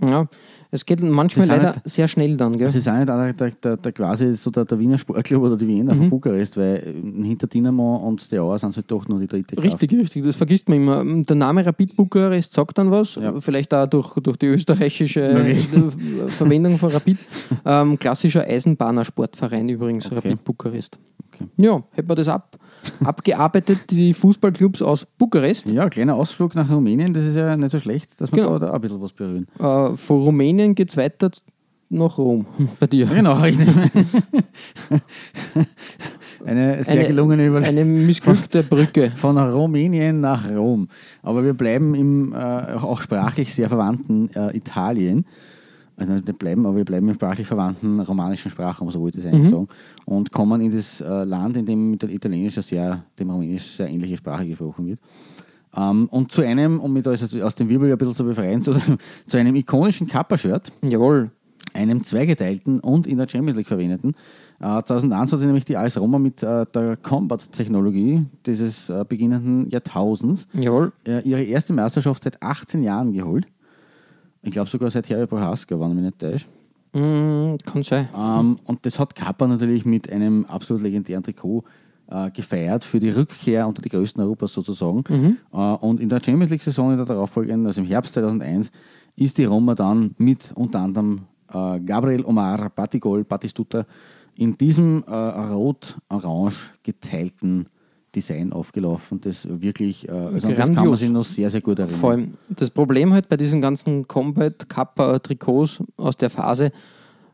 Ja, 0.02 0.26
es 0.70 0.86
geht 0.86 1.02
manchmal 1.02 1.46
sind 1.46 1.54
leider 1.56 1.72
nicht- 1.74 1.88
sehr 1.88 2.08
schnell 2.08 2.36
dann. 2.36 2.56
Gell? 2.56 2.68
Das 2.68 2.74
ist 2.76 2.88
auch 2.88 2.94
nicht 2.96 3.08
der, 3.08 3.32
der, 3.34 3.50
der, 3.50 3.76
der 3.76 3.92
quasi 3.92 4.32
so 4.32 4.50
der, 4.50 4.64
der 4.64 4.78
Wiener 4.78 4.96
Sportclub 4.96 5.42
oder 5.42 5.56
die 5.56 5.68
Wiener 5.68 5.92
Mhm. 5.94 5.98
von 5.98 6.10
Bukarest, 6.10 6.56
weil 6.56 6.76
äh, 6.76 7.26
hinter 7.26 7.46
Dynamo 7.46 7.96
und 7.96 8.22
Steaua 8.22 8.58
sind 8.58 8.70
es 8.70 8.76
halt 8.76 8.90
doch 8.90 9.06
nur 9.08 9.18
die 9.18 9.26
dritte 9.26 9.56
Kraft. 9.56 9.66
Richtig, 9.66 9.92
richtig, 9.98 10.24
das 10.24 10.36
vergisst 10.36 10.68
man 10.68 10.78
immer. 10.78 11.04
Der 11.24 11.36
Name 11.36 11.66
Rapid 11.66 11.94
Bukarest 11.96 12.52
sagt 12.54 12.78
dann 12.78 12.90
was, 12.90 13.16
Ja. 13.16 13.38
vielleicht 13.40 13.74
auch 13.74 13.86
durch, 13.86 14.14
durch 14.14 14.36
die 14.38 14.46
österreichische 14.46 15.30
Okay. 15.40 15.58
Verwendung 16.28 16.78
von 16.78 16.90
Rapid. 16.92 17.18
Ähm, 17.66 17.98
klassischer 17.98 18.44
Eisenbahner-Sportverein 18.44 19.68
übrigens, 19.68 20.06
Okay. 20.06 20.14
Rapid 20.16 20.44
Bukarest. 20.44 20.98
Okay. 21.34 21.46
Ja, 21.58 21.82
hätten 21.92 22.08
wir 22.08 22.14
das 22.14 22.28
ab, 22.28 22.56
abgearbeitet, 23.04 23.78
die 23.90 24.14
Fußballclubs 24.14 24.82
aus 24.82 25.06
Bukarest. 25.18 25.70
Ja, 25.70 25.88
kleiner 25.88 26.14
Ausflug 26.16 26.54
nach 26.54 26.70
Rumänien, 26.70 27.12
das 27.14 27.24
ist 27.24 27.36
ja 27.36 27.56
nicht 27.56 27.70
so 27.72 27.78
schlecht, 27.78 28.20
dass 28.20 28.32
wir 28.32 28.44
Genau. 28.44 28.58
da, 28.58 28.70
auch 28.70 28.74
ein 28.74 28.80
bisschen 28.80 29.00
was 29.00 29.12
berühren. 29.12 29.46
Äh, 29.58 29.96
von 29.96 30.22
Rumänien 30.22 30.74
geht 30.74 30.88
es 30.90 30.96
weiter 30.96 31.30
nach 31.90 32.18
Rom, 32.18 32.46
bei 32.80 32.86
dir. 32.86 33.06
Genau, 33.06 33.34
richtig. 33.34 33.68
Eine 36.44 36.82
sehr 36.84 36.94
Eine- 36.94 37.06
gelungene 37.08 37.46
Überleitung. 37.46 37.78
Eine 37.78 37.84
missglückte 37.84 38.62
Brücke. 38.62 39.10
Von 39.14 39.36
Rumänien 39.36 40.20
nach 40.20 40.48
Rom. 40.50 40.88
Aber 41.22 41.44
wir 41.44 41.52
bleiben 41.54 41.94
im 41.94 42.32
äh, 42.32 42.36
auch 42.36 43.02
sprachlich 43.02 43.54
sehr 43.54 43.68
verwandten 43.68 44.30
äh, 44.34 44.56
Italien. 44.56 45.26
Also 46.00 46.14
nicht 46.14 46.38
bleiben, 46.38 46.64
aber 46.66 46.76
wir 46.76 46.84
bleiben 46.84 47.08
im 47.08 47.14
sprachlich 47.14 47.46
verwandten 47.46 48.00
romanischen 48.00 48.50
Sprachraum, 48.50 48.90
so 48.90 49.00
wollte 49.00 49.18
ich 49.18 49.24
es 49.24 49.32
eigentlich 49.32 49.50
sagen. 49.50 49.68
Und 50.06 50.32
kommen 50.32 50.60
in 50.62 50.70
das 50.74 51.00
äh, 51.00 51.24
Land, 51.24 51.56
in 51.56 51.66
dem 51.66 51.90
mit 51.90 52.02
der 52.02 52.08
Italienisch 52.10 52.54
sehr, 52.54 53.04
dem 53.18 53.30
Rumänisch 53.30 53.76
sehr 53.76 53.88
ähnliche 53.88 54.16
Sprache 54.16 54.46
gesprochen 54.46 54.86
wird. 54.86 55.00
Ähm, 55.76 56.08
und 56.10 56.32
zu 56.32 56.42
einem, 56.42 56.80
um 56.80 56.92
mich 56.92 57.02
da 57.02 57.10
aus 57.12 57.54
dem 57.54 57.68
Wirbel 57.68 57.92
ein 57.92 57.98
bisschen 57.98 58.14
zu 58.14 58.24
befreien, 58.24 58.62
zu, 58.62 58.74
zu 59.26 59.36
einem 59.36 59.54
ikonischen 59.54 60.06
Kappa-Shirt, 60.06 60.72
Jawohl. 60.82 61.26
einem 61.74 62.02
zweigeteilten 62.02 62.80
und 62.80 63.06
in 63.06 63.18
der 63.18 63.28
Champions 63.28 63.56
League 63.56 63.68
verwendeten. 63.68 64.14
Äh, 64.58 64.82
2001 64.82 65.32
hat 65.32 65.38
sich 65.38 65.46
nämlich 65.46 65.64
die 65.64 65.76
AS 65.76 65.98
Roma 65.98 66.18
mit 66.18 66.42
äh, 66.42 66.66
der 66.74 66.96
Combat-Technologie 66.96 68.26
dieses 68.46 68.90
äh, 68.90 69.04
beginnenden 69.08 69.70
Jahrtausends 69.70 70.48
Jawohl. 70.54 70.92
äh, 71.06 71.20
ihre 71.28 71.42
erste 71.42 71.72
Meisterschaft 71.72 72.24
seit 72.24 72.42
18 72.42 72.82
Jahren 72.82 73.12
geholt. 73.12 73.46
Ich 74.42 74.50
glaube 74.50 74.70
sogar 74.70 74.90
seit 74.90 75.09
Harry 75.11 75.26
Prohaska, 75.26 75.79
wenn 75.79 75.90
ich 75.90 75.94
mich 75.94 76.05
nicht 76.05 76.18
täusche. 76.18 76.46
Mm, 76.92 77.57
kann 77.64 77.83
sein. 77.83 78.09
Ähm, 78.16 78.59
und 78.64 78.85
das 78.85 78.98
hat 78.98 79.14
Kappa 79.14 79.46
natürlich 79.46 79.85
mit 79.85 80.11
einem 80.11 80.44
absolut 80.46 80.83
legendären 80.83 81.22
Trikot 81.22 81.64
äh, 82.09 82.31
gefeiert 82.31 82.85
für 82.85 83.00
die 83.00 83.11
Rückkehr 83.11 83.66
unter 83.66 83.83
die 83.83 83.88
größten 83.88 84.22
Europas 84.22 84.53
sozusagen. 84.53 85.05
Äh, 85.53 85.57
und 85.57 86.00
in 86.00 86.09
der 86.09 86.20
Champions 86.22 86.50
League-Saison, 86.50 86.92
in 86.92 86.96
der 86.96 87.07
darauffolgenden, 87.07 87.66
also 87.66 87.81
im 87.81 87.87
Herbst 87.87 88.14
2001, 88.14 88.70
ist 89.16 89.38
die 89.38 89.44
Roma 89.44 89.74
dann 89.74 90.14
mit 90.18 90.53
unter 90.55 90.81
anderem 90.81 91.22
äh, 91.53 91.79
Gabriel 91.81 92.24
Omar, 92.24 92.70
Batigol, 92.70 93.24
Batistuta 93.24 93.87
in 94.35 94.57
diesem 94.57 95.05
äh, 95.07 95.14
rot-orange 95.14 96.70
geteilten 96.83 97.66
Design 98.14 98.52
aufgelaufen, 98.52 99.20
das 99.20 99.46
wirklich, 99.48 100.08
äh, 100.08 100.12
also 100.12 100.48
das 100.52 100.72
kann 100.72 100.86
man 100.86 100.96
sich 100.96 101.10
noch 101.10 101.24
sehr, 101.24 101.50
sehr 101.50 101.60
gut 101.60 101.78
erinnern. 101.78 101.98
Vor 101.98 102.10
allem 102.12 102.32
das 102.48 102.70
Problem 102.70 103.12
halt 103.12 103.28
bei 103.28 103.36
diesen 103.36 103.60
ganzen 103.60 104.08
Combat 104.08 104.68
Kappa 104.68 105.18
Trikots 105.18 105.80
aus 105.96 106.16
der 106.16 106.30
Phase 106.30 106.72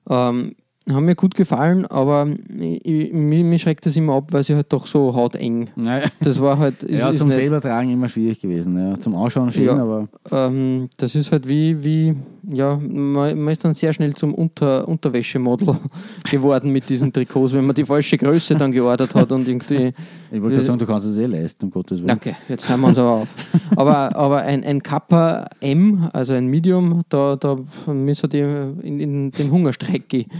ähm, 0.08 0.54
haben 0.92 1.04
mir 1.04 1.16
gut 1.16 1.34
gefallen, 1.34 1.84
aber 1.86 2.28
ich, 2.60 2.84
ich, 2.84 3.12
mir, 3.12 3.42
mir 3.42 3.58
schreckt 3.58 3.86
das 3.86 3.96
immer 3.96 4.14
ab, 4.14 4.28
weil 4.30 4.44
sie 4.44 4.54
halt 4.54 4.72
doch 4.72 4.86
so 4.86 5.12
hauteng. 5.16 5.68
Naja. 5.74 6.06
Das 6.20 6.40
war 6.40 6.58
halt 6.58 6.82
ist, 6.84 7.00
ja, 7.00 7.12
zum 7.12 7.32
selber 7.32 7.60
tragen 7.60 7.90
immer 7.90 8.08
schwierig 8.08 8.40
gewesen. 8.40 8.78
Ja. 8.78 8.98
Zum 9.00 9.16
Ausschauen 9.16 9.50
schön, 9.50 9.64
Ja. 9.64 9.78
aber 9.78 10.06
ähm, 10.30 10.88
das 10.96 11.16
ist 11.16 11.32
halt 11.32 11.48
wie, 11.48 11.82
wie 11.82 12.14
ja, 12.48 12.76
man, 12.80 13.36
man 13.36 13.52
ist 13.52 13.64
dann 13.64 13.74
sehr 13.74 13.92
schnell 13.92 14.14
zum 14.14 14.32
Unter, 14.32 14.86
Unterwäschemodel 14.86 15.74
geworden 16.30 16.70
mit 16.70 16.88
diesen 16.88 17.12
Trikots, 17.12 17.52
wenn 17.52 17.66
man 17.66 17.74
die 17.74 17.84
falsche 17.84 18.16
Größe 18.16 18.54
dann 18.54 18.70
geordert 18.70 19.12
hat 19.16 19.32
und 19.32 19.48
irgendwie 19.48 19.92
ich 20.30 20.40
wollte 20.40 20.56
gerade 20.56 20.66
sagen, 20.66 20.78
du 20.78 20.86
kannst 20.86 21.06
es 21.06 21.18
eh 21.18 21.26
leisten, 21.26 21.66
um 21.66 21.70
Gottes 21.70 22.00
Willen. 22.02 22.16
Okay, 22.16 22.34
jetzt 22.48 22.68
hören 22.68 22.80
wir 22.80 22.88
uns 22.88 22.98
aber 22.98 23.10
auf. 23.10 23.34
Aber, 23.76 24.16
aber 24.16 24.42
ein, 24.42 24.64
ein 24.64 24.82
Kappa 24.82 25.48
M, 25.60 26.08
also 26.12 26.32
ein 26.32 26.46
Medium, 26.46 27.02
da, 27.08 27.36
da 27.36 27.56
müssen 27.86 28.30
die 28.30 28.38
in, 28.38 29.00
in 29.00 29.30
den 29.32 29.50
Hungerstreik 29.50 30.08
gehen. 30.08 30.30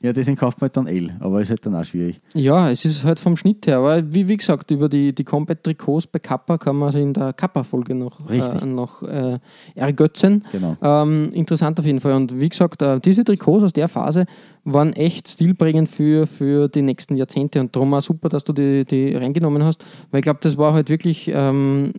Ja, 0.00 0.12
deswegen 0.12 0.36
kauft 0.36 0.60
man 0.60 0.68
halt 0.68 0.76
dann 0.76 0.86
L, 0.86 1.16
aber 1.20 1.40
ist 1.40 1.50
halt 1.50 1.64
dann 1.66 1.74
auch 1.74 1.84
schwierig. 1.84 2.20
Ja, 2.34 2.70
es 2.70 2.84
ist 2.84 3.04
halt 3.04 3.18
vom 3.18 3.36
Schnitt 3.36 3.66
her. 3.66 3.78
Aber 3.78 4.12
wie, 4.12 4.28
wie 4.28 4.36
gesagt, 4.36 4.70
über 4.70 4.88
die, 4.88 5.12
die 5.12 5.24
Combat-Trikots 5.24 6.06
bei 6.06 6.20
Kappa 6.20 6.56
kann 6.56 6.76
man 6.76 6.92
sich 6.92 7.02
in 7.02 7.12
der 7.12 7.32
Kappa-Folge 7.32 7.94
noch, 7.94 8.28
äh, 8.30 8.64
noch 8.64 9.02
äh, 9.02 9.38
ergötzen. 9.74 10.44
Genau. 10.52 10.76
Ähm, 10.82 11.30
interessant 11.32 11.80
auf 11.80 11.86
jeden 11.86 12.00
Fall. 12.00 12.14
Und 12.14 12.38
wie 12.38 12.48
gesagt, 12.48 12.80
äh, 12.82 13.00
diese 13.00 13.24
Trikots 13.24 13.64
aus 13.64 13.72
der 13.72 13.88
Phase 13.88 14.26
waren 14.64 14.92
echt 14.92 15.28
stilprägend 15.28 15.88
für, 15.88 16.26
für 16.26 16.68
die 16.68 16.82
nächsten 16.82 17.16
Jahrzehnte. 17.16 17.60
Und 17.60 17.74
darum 17.74 17.94
auch 17.94 18.02
super, 18.02 18.28
dass 18.28 18.44
du 18.44 18.52
die, 18.52 18.84
die 18.84 19.14
reingenommen 19.14 19.64
hast. 19.64 19.84
Weil 20.10 20.20
ich 20.20 20.24
glaube, 20.24 20.40
das 20.42 20.56
war 20.56 20.74
halt 20.74 20.90
wirklich 20.90 21.30
ähm, 21.34 21.92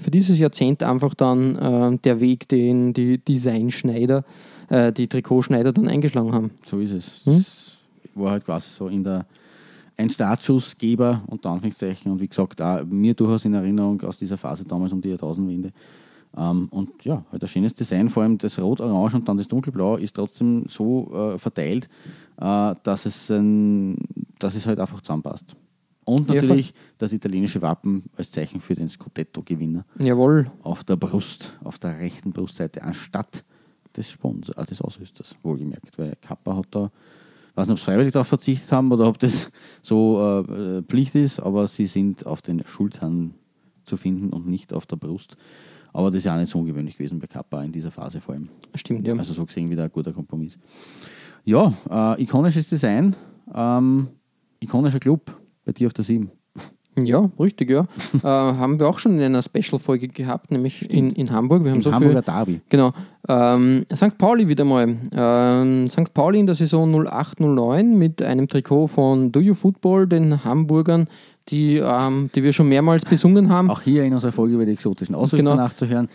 für 0.00 0.10
dieses 0.10 0.38
Jahrzehnt 0.38 0.82
einfach 0.82 1.14
dann 1.14 1.56
äh, 1.56 1.98
der 1.98 2.20
Weg, 2.20 2.48
den 2.48 2.92
die 2.92 3.18
Designschneider, 3.18 4.24
äh, 4.68 4.92
die 4.92 5.06
Trikotschneider 5.06 5.72
dann 5.72 5.88
eingeschlagen 5.88 6.32
haben. 6.32 6.50
So 6.66 6.78
ist 6.78 6.92
es. 6.92 7.20
Hm? 7.24 7.44
Das 8.02 8.14
war 8.14 8.32
halt 8.32 8.44
quasi 8.44 8.68
so 8.76 8.88
in 8.88 9.02
der 9.02 9.26
ein 9.96 10.10
Startschussgeber 10.10 11.22
unter 11.26 11.50
Anführungszeichen 11.50 12.10
und 12.10 12.20
wie 12.20 12.28
gesagt 12.28 12.60
auch 12.60 12.84
mir 12.84 13.14
durchaus 13.14 13.44
in 13.44 13.54
Erinnerung 13.54 14.00
aus 14.02 14.18
dieser 14.18 14.36
Phase 14.36 14.64
damals 14.64 14.92
um 14.92 15.00
die 15.00 15.10
Jahrtausendwende. 15.10 15.70
Ähm, 16.36 16.68
und 16.70 17.04
ja, 17.04 17.24
halt 17.30 17.42
ein 17.42 17.48
schönes 17.48 17.74
Design, 17.74 18.10
vor 18.10 18.24
allem 18.24 18.38
das 18.38 18.58
Rot-Orange 18.58 19.16
und 19.16 19.28
dann 19.28 19.36
das 19.36 19.46
Dunkelblau 19.46 19.96
ist 19.96 20.16
trotzdem 20.16 20.64
so 20.68 21.12
äh, 21.14 21.38
verteilt, 21.38 21.88
äh, 22.40 22.74
dass, 22.82 23.06
es, 23.06 23.30
ein, 23.30 23.96
dass 24.38 24.56
es 24.56 24.66
halt 24.66 24.80
einfach 24.80 25.00
zusammenpasst. 25.00 25.54
Und 26.04 26.28
Ja, 26.28 26.42
natürlich 26.42 26.72
das 26.98 27.12
italienische 27.12 27.62
Wappen 27.62 28.04
als 28.16 28.30
Zeichen 28.30 28.60
für 28.60 28.74
den 28.74 28.88
Scudetto-Gewinner 28.88 29.84
Jawohl. 29.98 30.48
auf 30.62 30.84
der 30.84 30.96
Brust, 30.96 31.52
auf 31.62 31.78
der 31.78 31.98
rechten 31.98 32.32
Brustseite, 32.32 32.82
anstatt 32.82 33.44
des 33.96 34.10
Sponsors, 34.10 34.56
äh, 34.56 34.66
des 34.66 34.80
Ausrüsters, 34.80 35.34
wohlgemerkt. 35.42 35.98
Weil 35.98 36.14
Kappa 36.20 36.56
hat 36.56 36.66
da, 36.70 36.90
ich 37.50 37.56
weiß 37.56 37.66
nicht, 37.68 37.74
ob 37.74 37.78
sie 37.78 37.84
freiwillig 37.84 38.12
darauf 38.12 38.28
verzichtet 38.28 38.70
haben 38.72 38.90
oder 38.92 39.06
ob 39.08 39.18
das 39.18 39.50
so 39.82 40.44
äh, 40.48 40.82
Pflicht 40.82 41.14
ist, 41.14 41.40
aber 41.40 41.66
sie 41.66 41.86
sind 41.86 42.26
auf 42.26 42.42
den 42.42 42.64
Schultern 42.66 43.34
zu 43.84 43.96
finden 43.96 44.30
und 44.30 44.46
nicht 44.46 44.72
auf 44.72 44.86
der 44.86 44.96
Brust. 44.96 45.36
Aber 45.92 46.10
das 46.10 46.18
ist 46.18 46.24
ja 46.24 46.34
auch 46.34 46.38
nicht 46.40 46.50
so 46.50 46.58
ungewöhnlich 46.58 46.96
gewesen 46.96 47.20
bei 47.20 47.28
Kappa 47.28 47.62
in 47.62 47.70
dieser 47.70 47.92
Phase 47.92 48.20
vor 48.20 48.34
allem. 48.34 48.48
Stimmt, 48.74 49.06
ja. 49.06 49.14
Also 49.14 49.32
so 49.32 49.46
gesehen 49.46 49.70
wieder 49.70 49.84
ein 49.84 49.92
guter 49.92 50.12
Kompromiss. 50.12 50.58
Ja, 51.44 51.72
äh, 51.88 52.22
ikonisches 52.22 52.68
Design, 52.68 53.14
ähm, 53.54 54.08
ikonischer 54.60 54.98
Club 54.98 55.36
bei 55.64 55.72
dir 55.72 55.86
auf 55.86 55.92
der 55.92 56.04
7. 56.04 56.30
Ja, 57.02 57.28
richtig, 57.40 57.70
ja. 57.70 57.86
äh, 58.22 58.26
haben 58.26 58.78
wir 58.78 58.88
auch 58.88 58.98
schon 58.98 59.16
in 59.18 59.22
einer 59.22 59.42
Special-Folge 59.42 60.08
gehabt, 60.08 60.50
nämlich 60.50 60.88
in, 60.92 61.12
in 61.12 61.30
Hamburg. 61.30 61.64
Wir 61.64 61.70
haben 61.72 61.78
Im 61.78 61.82
so 61.82 61.92
Hamburger 61.92 62.22
viel, 62.22 62.32
Derby. 62.32 62.60
Genau. 62.68 62.92
Ähm, 63.28 63.84
St. 63.94 64.16
Pauli 64.18 64.48
wieder 64.48 64.64
mal. 64.64 64.96
Ähm, 65.14 65.88
St. 65.88 66.12
Pauli 66.14 66.38
in 66.40 66.46
der 66.46 66.54
Saison 66.54 66.94
08-09 66.94 67.82
mit 67.84 68.22
einem 68.22 68.48
Trikot 68.48 68.86
von 68.88 69.32
Do 69.32 69.40
You 69.40 69.54
Football, 69.54 70.06
den 70.06 70.44
Hamburgern, 70.44 71.08
die, 71.48 71.76
ähm, 71.76 72.30
die 72.34 72.42
wir 72.42 72.52
schon 72.52 72.68
mehrmals 72.68 73.04
besungen 73.04 73.48
haben. 73.50 73.70
Auch 73.70 73.82
hier 73.82 74.04
in 74.04 74.12
unserer 74.12 74.32
Folge 74.32 74.54
über 74.54 74.66
die 74.66 74.72
exotischen 74.72 75.14
Ausrüster 75.14 75.38
Genau. 75.38 75.56
nachzuhören. 75.56 76.08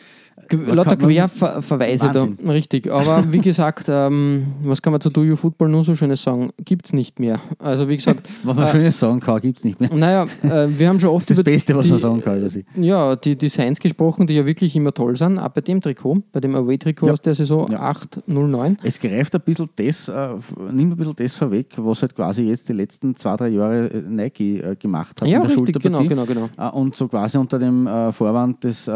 Lauter 0.52 0.98
Querverweise 0.98 2.10
da, 2.14 2.28
richtig. 2.50 2.92
Aber 2.92 3.24
wie 3.32 3.40
gesagt, 3.40 3.86
ähm, 3.88 4.48
was 4.64 4.82
kann 4.82 4.92
man 4.92 5.02
zu 5.02 5.10
Do 5.10 5.24
You 5.24 5.36
Football 5.36 5.70
nur 5.70 5.84
so 5.84 5.96
schönes 5.96 6.24
sagen? 6.24 6.50
Gibt 6.66 6.86
es 6.88 6.94
nicht 6.94 7.20
mehr. 7.20 7.40
Also 7.60 7.88
wie 7.90 7.96
gesagt, 7.98 8.28
Was 8.44 8.56
man 8.56 8.66
äh, 8.68 8.72
Schönes 8.72 9.00
sagen 9.00 9.20
kann, 9.20 9.40
gibt 9.42 9.60
es 9.60 9.64
nicht 9.64 9.80
mehr. 9.80 9.94
naja, 9.94 10.24
äh, 10.44 10.68
wir 10.70 10.90
haben 10.90 11.00
schon 11.00 11.10
oft 11.16 11.30
Das 11.30 11.38
über 11.38 11.44
Beste, 11.44 11.76
was 11.76 11.86
die, 11.86 11.92
man 11.92 12.00
sagen 12.00 12.22
kann 12.22 12.38
über 12.40 12.50
sie. 12.50 12.66
Ja, 12.76 13.16
die 13.16 13.38
Designs 13.38 13.80
gesprochen, 13.80 14.28
die 14.28 14.36
ja 14.36 14.46
wirklich 14.46 14.76
immer 14.76 14.94
toll 14.94 15.16
sind, 15.16 15.38
auch 15.38 15.50
bei 15.50 15.62
dem 15.62 15.82
Trikot, 15.82 16.20
bei 16.32 16.40
dem 16.40 16.56
Away-Trikot 16.56 17.08
Ja. 17.08 17.14
aus 17.14 17.22
der 17.22 17.36
Saison 17.36 17.72
Ja. 17.72 17.80
809. 17.82 18.78
Es 18.84 19.00
greift 19.00 19.36
ein 19.36 19.42
bisschen 19.42 19.70
das, 19.76 20.08
äh, 20.10 20.30
nimmt 20.72 20.94
ein 20.94 20.98
bisschen 20.98 21.16
das 21.16 21.38
vorweg, 21.38 21.68
was 21.78 22.02
halt 22.02 22.16
quasi 22.16 22.44
jetzt 22.44 22.68
die 22.70 22.74
letzten 22.74 23.16
zwei, 23.16 23.36
drei 23.36 23.50
Jahre 23.50 23.88
äh, 23.88 24.02
Nike 24.02 24.60
äh, 24.62 24.76
gemacht 24.76 25.22
hat. 25.22 25.28
Ja, 25.28 25.42
in 25.42 25.48
der 25.48 25.58
richtig, 25.58 25.80
genau, 25.82 26.04
genau, 26.04 26.26
genau. 26.26 26.50
Äh, 26.58 26.70
und 26.72 26.96
so 26.96 27.08
quasi 27.08 27.38
unter 27.38 27.60
dem 27.60 27.86
äh, 27.88 28.12
Vorwand 28.12 28.64
des 28.64 28.90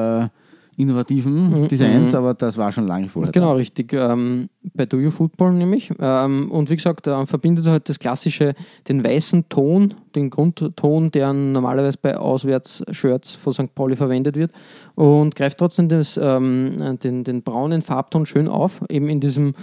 innovativen 0.78 1.68
Designs, 1.68 2.14
aber 2.16 2.34
das 2.34 2.58
war 2.58 2.72
schon 2.72 2.88
lange 2.88 3.08
vorher. 3.08 3.30
Mhm, 3.30 3.34
Genau, 3.34 3.54
richtig. 3.56 3.94
Ähm, 3.94 4.50
bei 4.74 4.86
Do 4.86 4.98
You 5.00 5.12
Football 5.12 5.54
nämlich. 5.54 5.92
Ähm, 6.00 6.50
und 6.52 6.70
wie 6.70 6.76
gesagt, 6.76 7.08
äh, 7.08 7.26
verbindet 7.26 7.66
halt 7.68 7.90
das 7.90 8.00
klassische, 8.00 8.54
den 8.88 9.04
weißen 9.04 9.50
Ton, 9.50 9.94
den 10.16 10.30
Grundton, 10.30 11.12
der 11.12 11.34
normalerweise 11.34 11.98
bei 12.02 12.18
Auswärtsshirts 12.18 13.36
von 13.36 13.54
St. 13.54 13.76
Pauli 13.76 13.96
verwendet 13.96 14.36
wird 14.36 14.52
und 14.96 15.36
greift 15.36 15.58
trotzdem 15.58 15.90
das, 15.90 16.20
ähm, 16.22 16.98
den, 17.04 17.24
den 17.24 17.42
braunen 17.44 17.82
Farbton 17.82 18.26
schön 18.26 18.48
auf, 18.48 18.82
eben 18.90 19.10
in 19.10 19.20
diesem 19.20 19.54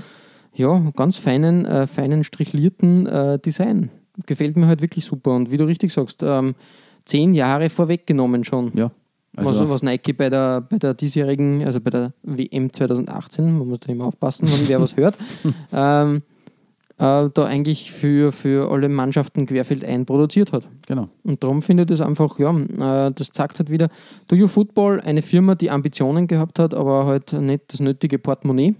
ja, 0.55 0.83
ganz 0.96 1.16
feinen, 1.16 1.64
äh, 1.64 1.87
feinen 1.87 2.25
strichlierten 2.25 3.07
äh, 3.07 3.38
Design. 3.38 3.90
Gefällt 4.27 4.57
mir 4.57 4.66
halt 4.66 4.83
wirklich 4.83 5.05
super. 5.05 5.31
Und 5.35 5.51
wie 5.51 5.57
du 5.57 5.64
richtig 5.64 5.92
sagst, 5.92 6.23
ähm, 6.23 6.55
zehn 7.05 7.35
Jahre 7.35 7.70
vorweggenommen 7.70 8.44
schon. 8.44 8.70
Ja. 8.75 8.90
Also, 9.37 9.51
Also, 9.51 9.71
was 9.71 9.83
Nike 9.83 10.12
bei 10.12 10.29
der, 10.29 10.61
bei 10.62 10.79
der 10.79 10.95
diesjährigen, 10.95 11.64
also 11.64 11.81
bei 11.81 11.90
der 11.90 12.12
WM 12.23 12.73
2018, 12.73 13.59
man 13.59 13.69
muss 13.69 13.81
da 13.81 13.93
immer 13.93 14.07
aufpassen, 14.07 14.49
wenn 14.51 14.69
wer 14.69 14.81
was 14.81 14.97
hört, 14.97 15.16
ähm, 15.73 16.23
äh, 16.99 17.31
da 17.33 17.45
eigentlich 17.45 17.93
für, 17.93 18.33
für 18.33 18.71
alle 18.71 18.88
Mannschaften 18.88 19.47
querfeldein 19.47 20.05
produziert 20.05 20.53
hat. 20.53 20.69
genau. 20.87 21.09
Und 21.25 21.43
darum 21.43 21.62
finde 21.62 21.85
ich 21.85 21.88
das 21.88 22.01
einfach, 22.01 22.38
ja, 22.38 22.51
äh, 22.51 23.12
das 23.12 23.31
zeigt 23.31 23.59
halt 23.59 23.71
wieder, 23.71 23.88
Do 24.29 24.37
You 24.37 24.49
Football, 24.49 25.01
eine 25.01 25.23
Firma, 25.23 25.55
die 25.55 25.71
Ambitionen 25.71 26.27
gehabt 26.27 26.59
hat, 26.59 26.75
aber 26.75 27.07
halt 27.07 27.33
nicht 27.33 27.73
das 27.73 27.81
nötige 27.81 28.19
Portemonnaie 28.19 28.75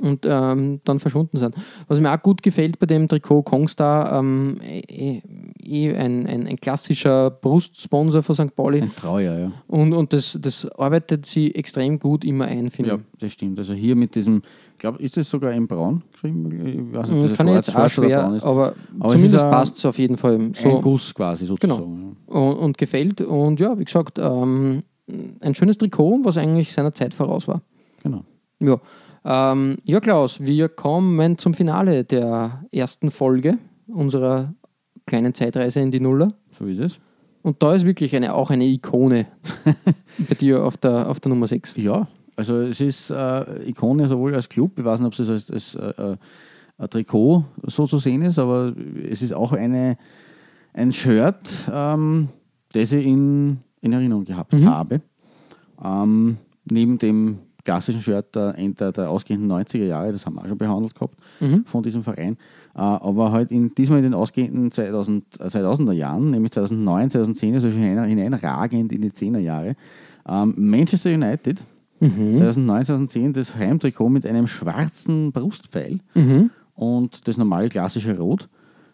und 0.00 0.24
ähm, 0.28 0.80
dann 0.84 1.00
verschwunden 1.00 1.38
sind. 1.38 1.54
Was 1.88 2.00
mir 2.00 2.12
auch 2.12 2.22
gut 2.22 2.42
gefällt 2.42 2.78
bei 2.78 2.86
dem 2.86 3.08
Trikot 3.08 3.42
Kongstar, 3.42 4.18
ähm, 4.18 4.56
eh, 4.62 5.20
eh 5.64 5.94
ein, 5.96 6.26
ein, 6.26 6.46
ein 6.46 6.56
klassischer 6.56 7.30
Brustsponsor 7.30 8.22
von 8.22 8.34
St. 8.34 8.54
Pauli. 8.54 8.80
Ein 8.82 8.94
Treuer, 8.94 9.38
ja. 9.38 9.52
Und, 9.66 9.92
und 9.92 10.12
das, 10.12 10.38
das 10.40 10.66
arbeitet 10.78 11.26
sie 11.26 11.54
extrem 11.54 11.98
gut 11.98 12.24
immer 12.24 12.44
ein, 12.46 12.70
finde 12.70 12.90
Ja, 12.92 12.96
ich. 12.96 13.02
das 13.18 13.32
stimmt. 13.32 13.58
Also 13.58 13.72
hier 13.74 13.96
mit 13.96 14.14
diesem, 14.14 14.42
ich 14.74 14.78
glaube, 14.78 15.02
ist 15.02 15.16
das 15.16 15.28
sogar 15.28 15.52
in 15.52 15.66
Braun 15.66 16.02
geschrieben? 16.12 16.46
Ich 16.66 16.96
weiß 16.96 17.08
nicht, 17.10 17.30
das 17.30 17.38
Kann 17.38 17.48
ich 17.48 17.54
jetzt 17.54 17.74
auch 17.76 17.88
schwer, 17.88 18.32
ist. 18.36 18.44
aber, 18.44 18.74
Aber 19.00 19.08
es 19.08 19.12
zumindest 19.14 19.44
ein- 19.44 19.50
passt 19.50 19.76
es 19.78 19.84
auf 19.84 19.98
jeden 19.98 20.16
Fall. 20.16 20.34
Ein 20.36 20.54
So, 20.54 20.80
Guss 20.80 21.12
quasi 21.14 21.46
sozusagen. 21.46 22.16
und, 22.26 22.52
und 22.54 22.78
gefällt. 22.78 23.20
Und 23.20 23.58
ja, 23.58 23.78
wie 23.78 23.84
gesagt, 23.84 24.18
ähm, 24.20 24.84
ein 25.40 25.54
schönes 25.54 25.78
Trikot, 25.78 26.20
was 26.22 26.36
eigentlich 26.36 26.72
seiner 26.72 26.94
Zeit 26.94 27.14
voraus 27.14 27.48
war. 27.48 27.62
Ja. 28.04 28.10
Genau. 28.10 28.24
Ja. 28.60 28.78
Ähm, 29.30 29.76
ja, 29.84 30.00
Klaus, 30.00 30.40
wir 30.40 30.70
kommen 30.70 31.36
zum 31.36 31.52
Finale 31.52 32.02
der 32.02 32.64
ersten 32.72 33.10
Folge 33.10 33.58
unserer 33.86 34.54
kleinen 35.04 35.34
Zeitreise 35.34 35.80
in 35.80 35.90
die 35.90 36.00
Nuller. 36.00 36.32
So 36.58 36.64
ist 36.64 36.78
es. 36.78 37.00
Und 37.42 37.62
da 37.62 37.74
ist 37.74 37.84
wirklich 37.84 38.16
eine, 38.16 38.34
auch 38.34 38.50
eine 38.50 38.64
Ikone 38.64 39.26
bei 40.30 40.34
dir 40.34 40.64
auf 40.64 40.78
der, 40.78 41.10
auf 41.10 41.20
der 41.20 41.28
Nummer 41.28 41.46
6. 41.46 41.76
Ja, 41.76 42.08
also 42.36 42.62
es 42.62 42.80
ist 42.80 43.10
äh, 43.10 43.68
Ikone 43.68 44.08
sowohl 44.08 44.34
als 44.34 44.48
Club, 44.48 44.78
ich 44.78 44.84
weiß 44.84 45.00
nicht, 45.00 45.08
ob 45.08 45.12
es 45.12 45.28
als, 45.28 45.50
als 45.50 45.74
äh, 45.74 46.12
äh, 46.12 46.16
ein 46.78 46.88
Trikot 46.88 47.44
so 47.64 47.86
zu 47.86 47.98
sehen 47.98 48.22
ist, 48.22 48.38
aber 48.38 48.72
es 49.10 49.20
ist 49.20 49.34
auch 49.34 49.52
eine, 49.52 49.98
ein 50.72 50.94
Shirt, 50.94 51.68
ähm, 51.70 52.30
das 52.72 52.92
ich 52.92 53.04
in, 53.04 53.58
in 53.82 53.92
Erinnerung 53.92 54.24
gehabt 54.24 54.54
habe. 54.54 55.02
Ähm, 55.84 56.38
neben 56.64 56.98
dem 56.98 57.40
klassischen 57.68 58.00
Shirt 58.00 58.34
der, 58.34 58.52
der, 58.54 58.92
der 58.92 59.10
ausgehenden 59.10 59.50
90er 59.50 59.84
Jahre, 59.84 60.10
das 60.12 60.24
haben 60.24 60.34
wir 60.36 60.42
auch 60.42 60.48
schon 60.48 60.58
behandelt 60.58 60.94
gehabt 60.94 61.16
von 61.66 61.82
diesem 61.82 62.02
Verein, 62.02 62.34
äh, 62.74 62.80
aber 62.80 63.30
halt 63.32 63.50
in, 63.52 63.74
diesmal 63.74 63.98
in 63.98 64.04
den 64.04 64.14
ausgehenden 64.14 64.70
2000, 64.72 65.24
äh, 65.40 65.44
2000er 65.44 65.92
Jahren, 65.92 66.30
nämlich 66.30 66.52
2009, 66.52 67.10
2010, 67.10 67.54
also 67.54 67.68
hinein- 67.68 68.04
hineinragend 68.08 68.92
in 68.92 69.02
die 69.02 69.10
10er 69.10 69.38
Jahre. 69.40 69.74
Ähm, 70.26 70.54
Manchester 70.56 71.10
United, 71.10 71.62
2009, 72.00 72.84
2010 72.84 73.32
das 73.32 73.54
Heimtrikot 73.56 74.08
mit 74.08 74.24
einem 74.24 74.46
schwarzen 74.46 75.32
Brustpfeil 75.32 75.98
und 76.74 77.26
das 77.26 77.36
normale 77.36 77.68
klassische 77.68 78.16
Rot. 78.16 78.48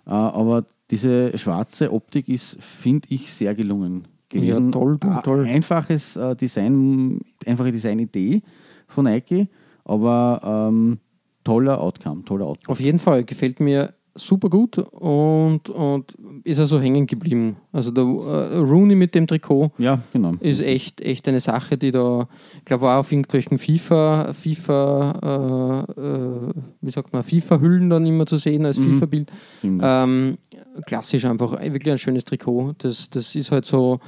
Äh, 0.07 0.11
aber 0.11 0.65
diese 0.91 1.37
schwarze 1.39 1.93
Optik 1.93 2.29
ist, 2.29 2.57
finde 2.61 3.07
ich, 3.11 3.33
sehr 3.33 3.55
gelungen 3.55 4.05
gewesen. 4.31 4.67
Ja, 4.67 4.71
toll, 4.73 4.99
Äh, 5.03 5.23
toll. 5.23 5.45
Einfaches 5.47 6.17
äh, 6.17 6.35
Design, 6.37 7.21
einfache 7.47 7.73
Designidee 7.73 8.43
von 8.87 9.05
Nike, 9.05 9.49
aber 9.85 10.69
ähm, 10.71 10.99
toller 11.45 11.81
Outcome, 11.81 12.25
toller 12.25 12.47
Outcome. 12.47 12.73
Auf 12.73 12.81
jeden 12.81 12.99
Fall, 12.99 13.25
gefällt 13.25 13.61
mir 13.61 13.95
super 14.17 14.49
gut 14.49 14.79
und, 14.79 15.69
und 15.71 16.17
ist 16.45 16.61
also 16.61 16.81
hängen 16.81 17.07
geblieben. 17.07 17.57
Also 17.73 17.91
der 17.91 18.05
äh, 18.05 18.59
Rooney 18.59 18.95
mit 18.95 19.15
dem 19.15 19.27
Trikot 19.27 19.73
Ja, 19.79 20.03
genau. 20.13 20.35
ist 20.41 20.61
echt, 20.61 21.01
echt 21.01 21.29
eine 21.29 21.41
Sache, 21.41 21.77
die 21.77 21.91
da, 21.91 22.25
ich 22.59 22.65
glaube, 22.65 22.87
auch 22.87 22.99
auf 23.01 23.13
irgendwelchen 23.13 23.59
FIFA, 23.59 24.33
FIFA, 24.33 25.87
äh, 25.97 26.01
äh, 26.01 26.53
wie 26.81 26.91
sagt 26.91 27.13
man, 27.13 27.23
FIFA-Hüllen 27.25 27.91
dann 27.91 28.07
immer 28.07 28.27
zu 28.27 28.37
sehen 28.37 28.65
als 28.65 28.79
FIFA-Bild. 28.79 29.31
Stimmt. 29.59 29.83
Ähm, 29.85 30.39
klassisch 30.87 31.25
einfach, 31.25 31.61
wirklich 31.61 31.91
ein 31.91 31.99
schönes 31.99 32.25
Trikot. 32.25 32.75
Das, 32.79 33.11
das 33.11 33.35
ist 33.35 33.51
halt 33.51 33.65
so, 33.65 33.99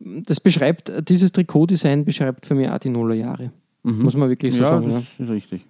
das 0.00 0.40
beschreibt, 0.40 0.92
dieses 1.08 1.30
Trikotdesign 1.30 2.04
beschreibt 2.04 2.46
für 2.46 2.56
mich 2.56 2.68
auch 2.68 2.78
die 2.78 2.90
Nullerjahre. 2.90 3.52
Muss 3.82 4.16
man 4.16 4.28
wirklich 4.28 4.54
so 4.54 4.62
ja, 4.62 4.68
sagen. 4.68 4.90
das 4.92 5.04
Ja. 5.18 5.24
ist 5.24 5.30
richtig. 5.30 5.64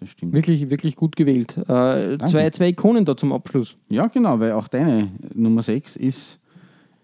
Das 0.00 0.08
stimmt. 0.10 0.32
Wirklich, 0.32 0.68
wirklich 0.68 0.96
gut 0.96 1.14
gewählt. 1.14 1.56
Äh, 1.58 2.18
zwei, 2.26 2.50
zwei 2.50 2.68
Ikonen 2.70 3.04
da 3.04 3.16
zum 3.16 3.32
Abschluss. 3.32 3.76
Ja, 3.88 4.08
genau, 4.08 4.38
weil 4.40 4.52
auch 4.52 4.66
deine 4.66 5.10
Nummer 5.34 5.62
6 5.62 5.94
ist 5.96 6.40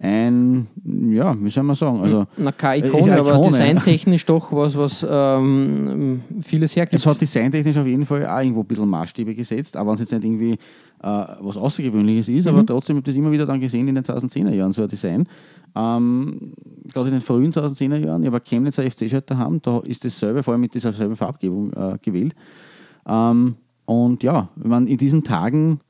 ein, 0.01 0.67
ja, 1.11 1.37
wie 1.41 1.49
soll 1.51 1.65
man 1.65 1.75
sagen, 1.77 2.01
also 2.01 2.27
Na, 2.37 2.53
keine 2.53 2.87
Ist 2.87 2.93
Ikone, 2.95 3.13
eine 3.13 3.21
aber 3.21 3.31
Ikone. 3.35 3.47
designtechnisch 3.51 4.25
doch 4.27 4.53
was, 4.53 4.77
was 4.77 5.05
ähm, 5.09 6.21
vieles 6.41 6.77
hergibt. 6.77 6.95
es 7.01 7.07
hat 7.07 7.21
designtechnisch 7.21 7.77
auf 7.77 7.87
jeden 7.87 8.07
Fall 8.07 8.25
auch 8.27 8.39
irgendwo 8.39 8.61
ein 8.61 8.67
bisschen 8.67 8.89
Maßstäbe 8.89 9.35
gesetzt, 9.35 9.77
aber 9.77 9.89
wenn 9.91 9.95
es 9.95 10.01
jetzt 10.01 10.13
nicht 10.13 10.25
irgendwie 10.25 10.53
äh, 10.53 10.57
was 11.01 11.57
Außergewöhnliches 11.57 12.29
ist, 12.29 12.47
aber 12.49 12.67
trotzdem 12.67 12.97
habe 12.97 13.01
ich 13.09 13.15
das 13.15 13.15
immer 13.15 13.31
wieder 13.31 13.47
dann 13.47 13.61
gesehen 13.61 13.87
in 13.87 13.95
den 13.95 14.05
2010er 14.05 14.51
Jahren, 14.51 14.73
so 14.73 14.83
ein 14.83 14.89
Design. 14.89 15.29
Ähm, 15.77 16.55
Gerade 16.93 17.09
in 17.09 17.15
den 17.15 17.21
frühen 17.21 17.53
2010er 17.53 17.97
Jahren, 17.97 18.23
ich 18.23 18.27
habe 18.27 18.41
Chemnitzer 18.41 18.89
FC-Shirt 18.91 19.31
daheim, 19.31 19.61
da 19.63 19.81
ist 19.81 20.05
dasselbe, 20.05 20.43
vor 20.43 20.53
allem 20.53 20.63
mit 20.63 20.75
dieser 20.75 20.93
selben 20.93 21.17
Farbgebung 21.17 21.73
äh, 21.73 21.99
gewählt. 22.03 22.35
Ähm, 23.07 23.57
und 23.85 24.23
ja, 24.23 24.49
wenn 24.57 24.71
man 24.71 24.87
in 24.87 24.99
diesen 24.99 25.25
Tagen, 25.25 25.81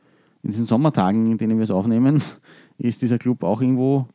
in 0.43 0.51
diesen 0.51 0.67
Sommertagen, 0.67 1.27
in 1.27 1.39
denen 1.39 1.59
wir 1.59 1.65
es 1.65 1.71
aufnehmen, 1.71 2.23
ist 2.79 3.03
dieser 3.03 3.19
Club 3.19 3.43
auch 3.43 3.61
irgendwo 3.61 4.07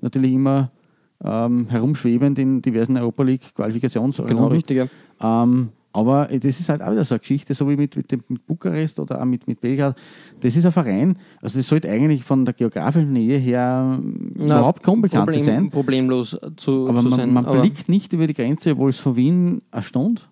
natürlich 0.00 0.32
immer 0.32 0.70
ähm, 1.24 1.68
herumschwebend 1.68 2.38
in 2.38 2.60
diversen 2.60 2.96
Europa 2.96 3.22
League 3.22 3.54
Qualifikationsrunden. 3.54 4.36
genau, 4.36 4.48
richtig. 4.48 4.76
Ja. 4.76 5.42
Ähm, 5.42 5.70
aber 5.94 6.26
das 6.26 6.58
ist 6.58 6.68
halt 6.68 6.82
auch 6.82 6.90
wieder 6.90 7.04
so 7.04 7.14
eine 7.14 7.20
Geschichte, 7.20 7.54
so 7.54 7.68
wie 7.68 7.76
mit, 7.76 7.96
mit, 7.96 8.10
dem, 8.10 8.22
mit 8.28 8.44
Bukarest 8.46 8.98
oder 8.98 9.20
auch 9.20 9.24
mit, 9.24 9.46
mit 9.46 9.60
Belgrad. 9.60 9.96
Das 10.40 10.56
ist 10.56 10.66
ein 10.66 10.72
Verein, 10.72 11.16
also 11.40 11.56
das 11.58 11.68
sollte 11.68 11.88
eigentlich 11.88 12.24
von 12.24 12.44
der 12.44 12.52
geografischen 12.52 13.12
Nähe 13.12 13.38
her 13.38 14.00
Na, 14.34 14.44
überhaupt 14.58 14.82
kaum 14.82 15.00
bekannt 15.00 15.26
Problem, 15.26 15.44
sein. 15.44 15.70
Problemlos 15.70 16.36
zu, 16.56 16.88
Aber 16.88 16.98
zu 17.00 17.08
man, 17.08 17.18
sein. 17.18 17.32
man 17.32 17.46
aber, 17.46 17.60
blickt 17.60 17.88
nicht 17.88 18.12
über 18.12 18.26
die 18.26 18.34
Grenze, 18.34 18.72
obwohl 18.72 18.90
es 18.90 18.98
von 18.98 19.14
Wien 19.14 19.62
eine 19.70 19.82
Stunde 19.82 20.22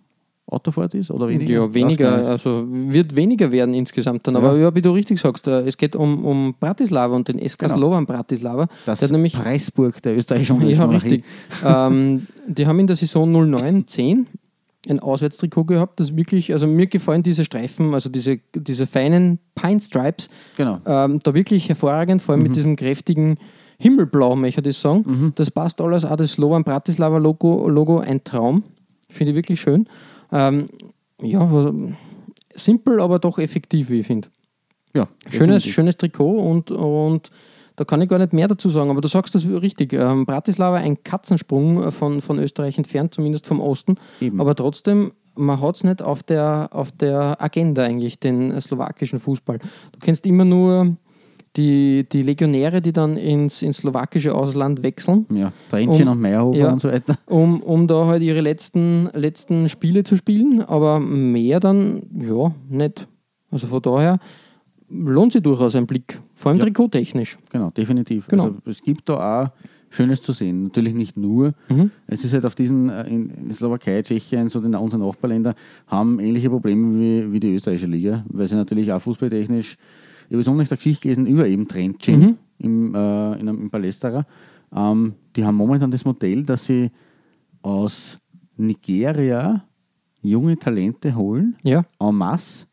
Autofahrt 0.47 0.95
ist 0.95 1.11
oder 1.11 1.29
weniger. 1.29 1.53
ja, 1.53 1.73
weniger, 1.75 2.27
also 2.27 2.67
wird 2.69 3.15
weniger 3.17 3.51
werden 3.53 3.73
insgesamt 3.75 4.27
dann. 4.27 4.37
Aber 4.37 4.57
ja, 4.59 4.75
wie 4.75 4.83
du 4.83 4.91
richtig 4.91 5.19
sagst, 5.19 5.47
äh, 5.47 5.61
es 5.63 5.77
geht 5.77 5.97
um, 5.97 6.25
um 6.25 6.55
Bratislava 6.59 7.15
und 7.15 7.29
den 7.29 7.39
SK 7.49 7.61
Genau. 7.61 7.77
Slovan 7.77 8.05
Bratislava. 8.07 8.67
Das 8.85 8.99
der 8.99 9.07
hat 9.09 9.13
nämlich 9.13 9.35
Preisburg 9.35 10.03
der 10.03 10.17
österreichischen 10.17 10.61
Ja, 10.69 10.85
richtig. 10.87 11.25
ähm, 11.65 12.27
die 12.47 12.67
haben 12.67 12.81
in 12.81 12.87
der 12.89 12.97
Saison 12.97 13.33
09-10 13.35 14.27
ein 14.89 14.99
Auswärtstrikot 14.99 15.65
gehabt, 15.65 16.01
das 16.01 16.17
wirklich, 16.17 16.53
also 16.53 16.67
mir 16.67 16.87
gefallen 16.89 17.23
diese 17.23 17.45
Streifen, 17.45 17.95
also 17.95 18.09
diese, 18.09 18.41
diese 18.55 18.87
feinen 18.87 19.39
Pine 19.55 19.81
Stripes, 19.81 20.29
Genau. 20.57 20.81
ähm, 20.87 21.21
da 21.23 21.35
wirklich 21.35 21.69
hervorragend, 21.69 22.21
vor 22.23 22.35
allem 22.35 22.43
mit 22.43 22.57
diesem 22.57 22.75
kräftigen 22.77 23.39
Himmelblau, 23.79 24.35
möchte 24.37 24.61
ich 24.61 24.65
das 24.65 24.81
sagen. 24.81 25.33
Das 25.37 25.51
passt 25.51 25.81
alles, 25.81 26.05
auch 26.05 26.17
das 26.17 26.33
Slovan 26.33 26.65
Bratislava 26.65 27.19
Logo, 27.19 27.69
Logo 27.69 27.99
ein 27.99 28.23
Traum. 28.25 28.65
Finde 29.09 29.33
ich 29.33 29.37
wirklich 29.37 29.61
schön. 29.61 29.87
Ähm, 30.33 30.67
ja, 31.21 31.41
was- 31.53 31.73
simpel, 32.55 33.01
aber 33.01 33.19
doch 33.19 33.39
effektiv, 33.39 33.89
wie 33.91 34.01
ich 34.01 34.07
finde. 34.07 34.29
Ja, 34.95 35.09
Schönes, 35.31 35.63
definitiv. 35.63 35.75
schönes 35.75 35.97
Trikot 35.97 36.39
und, 36.41 36.71
und 36.71 37.31
da 37.77 37.85
kann 37.85 38.01
ich 38.03 38.09
gar 38.09 38.19
nicht 38.19 38.33
mehr 38.33 38.49
dazu 38.49 38.71
sagen, 38.71 38.91
aber 38.91 39.01
du 39.01 39.09
sagst 39.09 39.35
das 39.35 39.47
richtig. 39.47 39.93
Ähm, 39.93 40.27
Bratislava 40.27 40.77
ein 40.77 41.03
Katzensprung 41.03 41.91
von, 41.91 42.21
von 42.21 42.39
Österreich 42.39 42.79
entfernt, 42.79 43.15
zumindest 43.15 43.47
vom 43.47 43.61
Osten. 43.61 43.95
Eben. 44.21 44.41
Aber 44.41 44.55
trotzdem, 44.55 45.13
man 45.35 45.61
hat 45.61 45.77
es 45.77 45.85
nicht 45.85 46.03
auf 46.03 46.23
der, 46.23 46.69
auf 46.73 46.93
der 46.93 47.43
Agenda 47.43 47.83
eigentlich, 47.83 48.19
den 48.21 48.61
slowakischen 48.61 49.21
Fußball. 49.21 49.59
Du 49.59 49.99
kennst 50.01 50.27
immer 50.27 50.45
nur 50.45 50.97
die, 51.57 52.07
die 52.11 52.23
Legionäre, 52.23 52.81
die 52.81 52.93
dann 52.93 53.17
ins, 53.17 53.63
ins 53.63 53.79
slowakische 53.79 54.35
Ausland 54.35 54.83
wechseln, 54.83 55.27
Ja, 55.35 55.53
Trentchen 55.71 56.09
Um- 56.09 56.15
und 56.15 56.21
Meyerhofer 56.21 56.59
ja. 56.59 56.73
und 56.73 56.81
so 56.81 56.89
weiter. 56.89 57.19
um, 57.27 57.61
um 57.61 57.87
da 57.87 58.07
halt 58.07 58.23
ihre 58.23 58.41
letzten, 58.41 59.11
letzten 59.13 59.69
Spiele 59.69 60.05
zu 60.05 60.17
spielen, 60.17 60.63
aber 60.63 60.99
mehr 60.99 61.61
dann, 61.61 62.05
ja, 62.19 62.53
nicht. 62.69 63.07
Also 63.51 63.67
von 63.67 63.83
daher 63.83 64.19
lohnt 64.93 65.33
sich 65.33 65.43
durchaus 65.43 65.75
ein 65.75 65.87
Blick, 65.87 66.21
vor 66.35 66.51
allem 66.51 66.59
Ja. 66.59 66.65
trikottechnisch. 66.67 67.39
Genau, 67.51 67.71
definitiv. 67.71 68.27
Genau. 68.29 68.45
Also, 68.45 68.59
es 68.67 68.83
gibt 68.83 69.09
da 69.09 69.45
auch 69.45 69.51
Schönes 69.91 70.23
zu 70.23 70.33
sehen. 70.33 70.65
Natürlich 70.65 70.95
nicht 70.95 71.17
nur. 71.17 71.55
Mhm. 71.69 71.91
Es 72.07 72.25
ist 72.25 72.33
halt 72.33 72.45
auf 72.47 72.55
diesen, 72.55 72.89
äh, 72.89 73.07
in, 73.09 73.53
Slowakei, 73.53 74.03
Tschechien, 74.03 74.49
so 74.49 74.61
den, 74.61 74.75
unsere 74.75 75.03
Nachbarländer, 75.07 75.55
haben 75.87 76.19
ähnliche 76.21 76.49
Probleme 76.51 76.99
wie, 76.99 77.33
wie 77.33 77.41
die 77.41 77.55
österreichische 77.55 77.87
Liga, 77.91 78.25
weil 78.29 78.49
sie 78.49 78.55
natürlich 78.55 78.91
auch 78.93 79.01
fußballtechnisch, 79.03 79.77
ich 79.77 80.27
habe 80.35 80.39
besonders 80.39 80.71
eine 80.71 80.77
Geschichte 80.79 81.03
gelesen 81.03 81.27
über 81.27 81.47
eben 81.47 81.69
Trentchen 81.69 82.21
Mhm. 82.21 82.37
im, 82.59 82.95
äh, 82.95 83.33
in 83.35 83.49
einem, 83.49 83.61
im 83.63 83.71
Palästra. 83.71 84.25
Ähm, 84.75 85.15
die 85.37 85.45
haben 85.45 85.57
momentan 85.57 85.91
das 85.91 86.05
Modell, 86.07 86.43
dass 86.45 86.65
sie 86.65 86.91
aus 87.61 88.19
Nigeria 88.57 89.65
junge 90.23 90.57
Talente 90.59 91.15
holen, 91.15 91.57
Ja, 91.65 91.85
en 92.01 92.15
masse, 92.15 92.67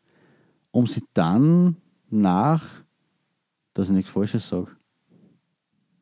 um 0.70 0.86
sie 0.86 1.02
dann 1.14 1.76
nach, 2.10 2.64
dass 3.74 3.88
ich 3.88 3.94
nichts 3.94 4.10
Falsches 4.10 4.48
sage, 4.48 4.68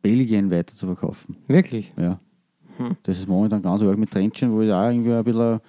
Belgien 0.03 0.51
weiter 0.51 0.75
zu 0.75 0.87
verkaufen. 0.87 1.37
wirklich. 1.47 1.93
Ja. 1.99 2.21
Hm. 2.77 2.97
Das 3.03 3.19
ist 3.19 3.29
momentan 3.29 3.61
ganz 3.63 3.83
arg 3.83 3.99
mit 3.99 4.11
Trentchen, 4.11 4.53
wo 4.53 4.63
ich 4.63 4.73
auch 4.73 4.89
irgendwie 4.89 5.13
ein 5.13 5.25
bisschen 5.25 5.61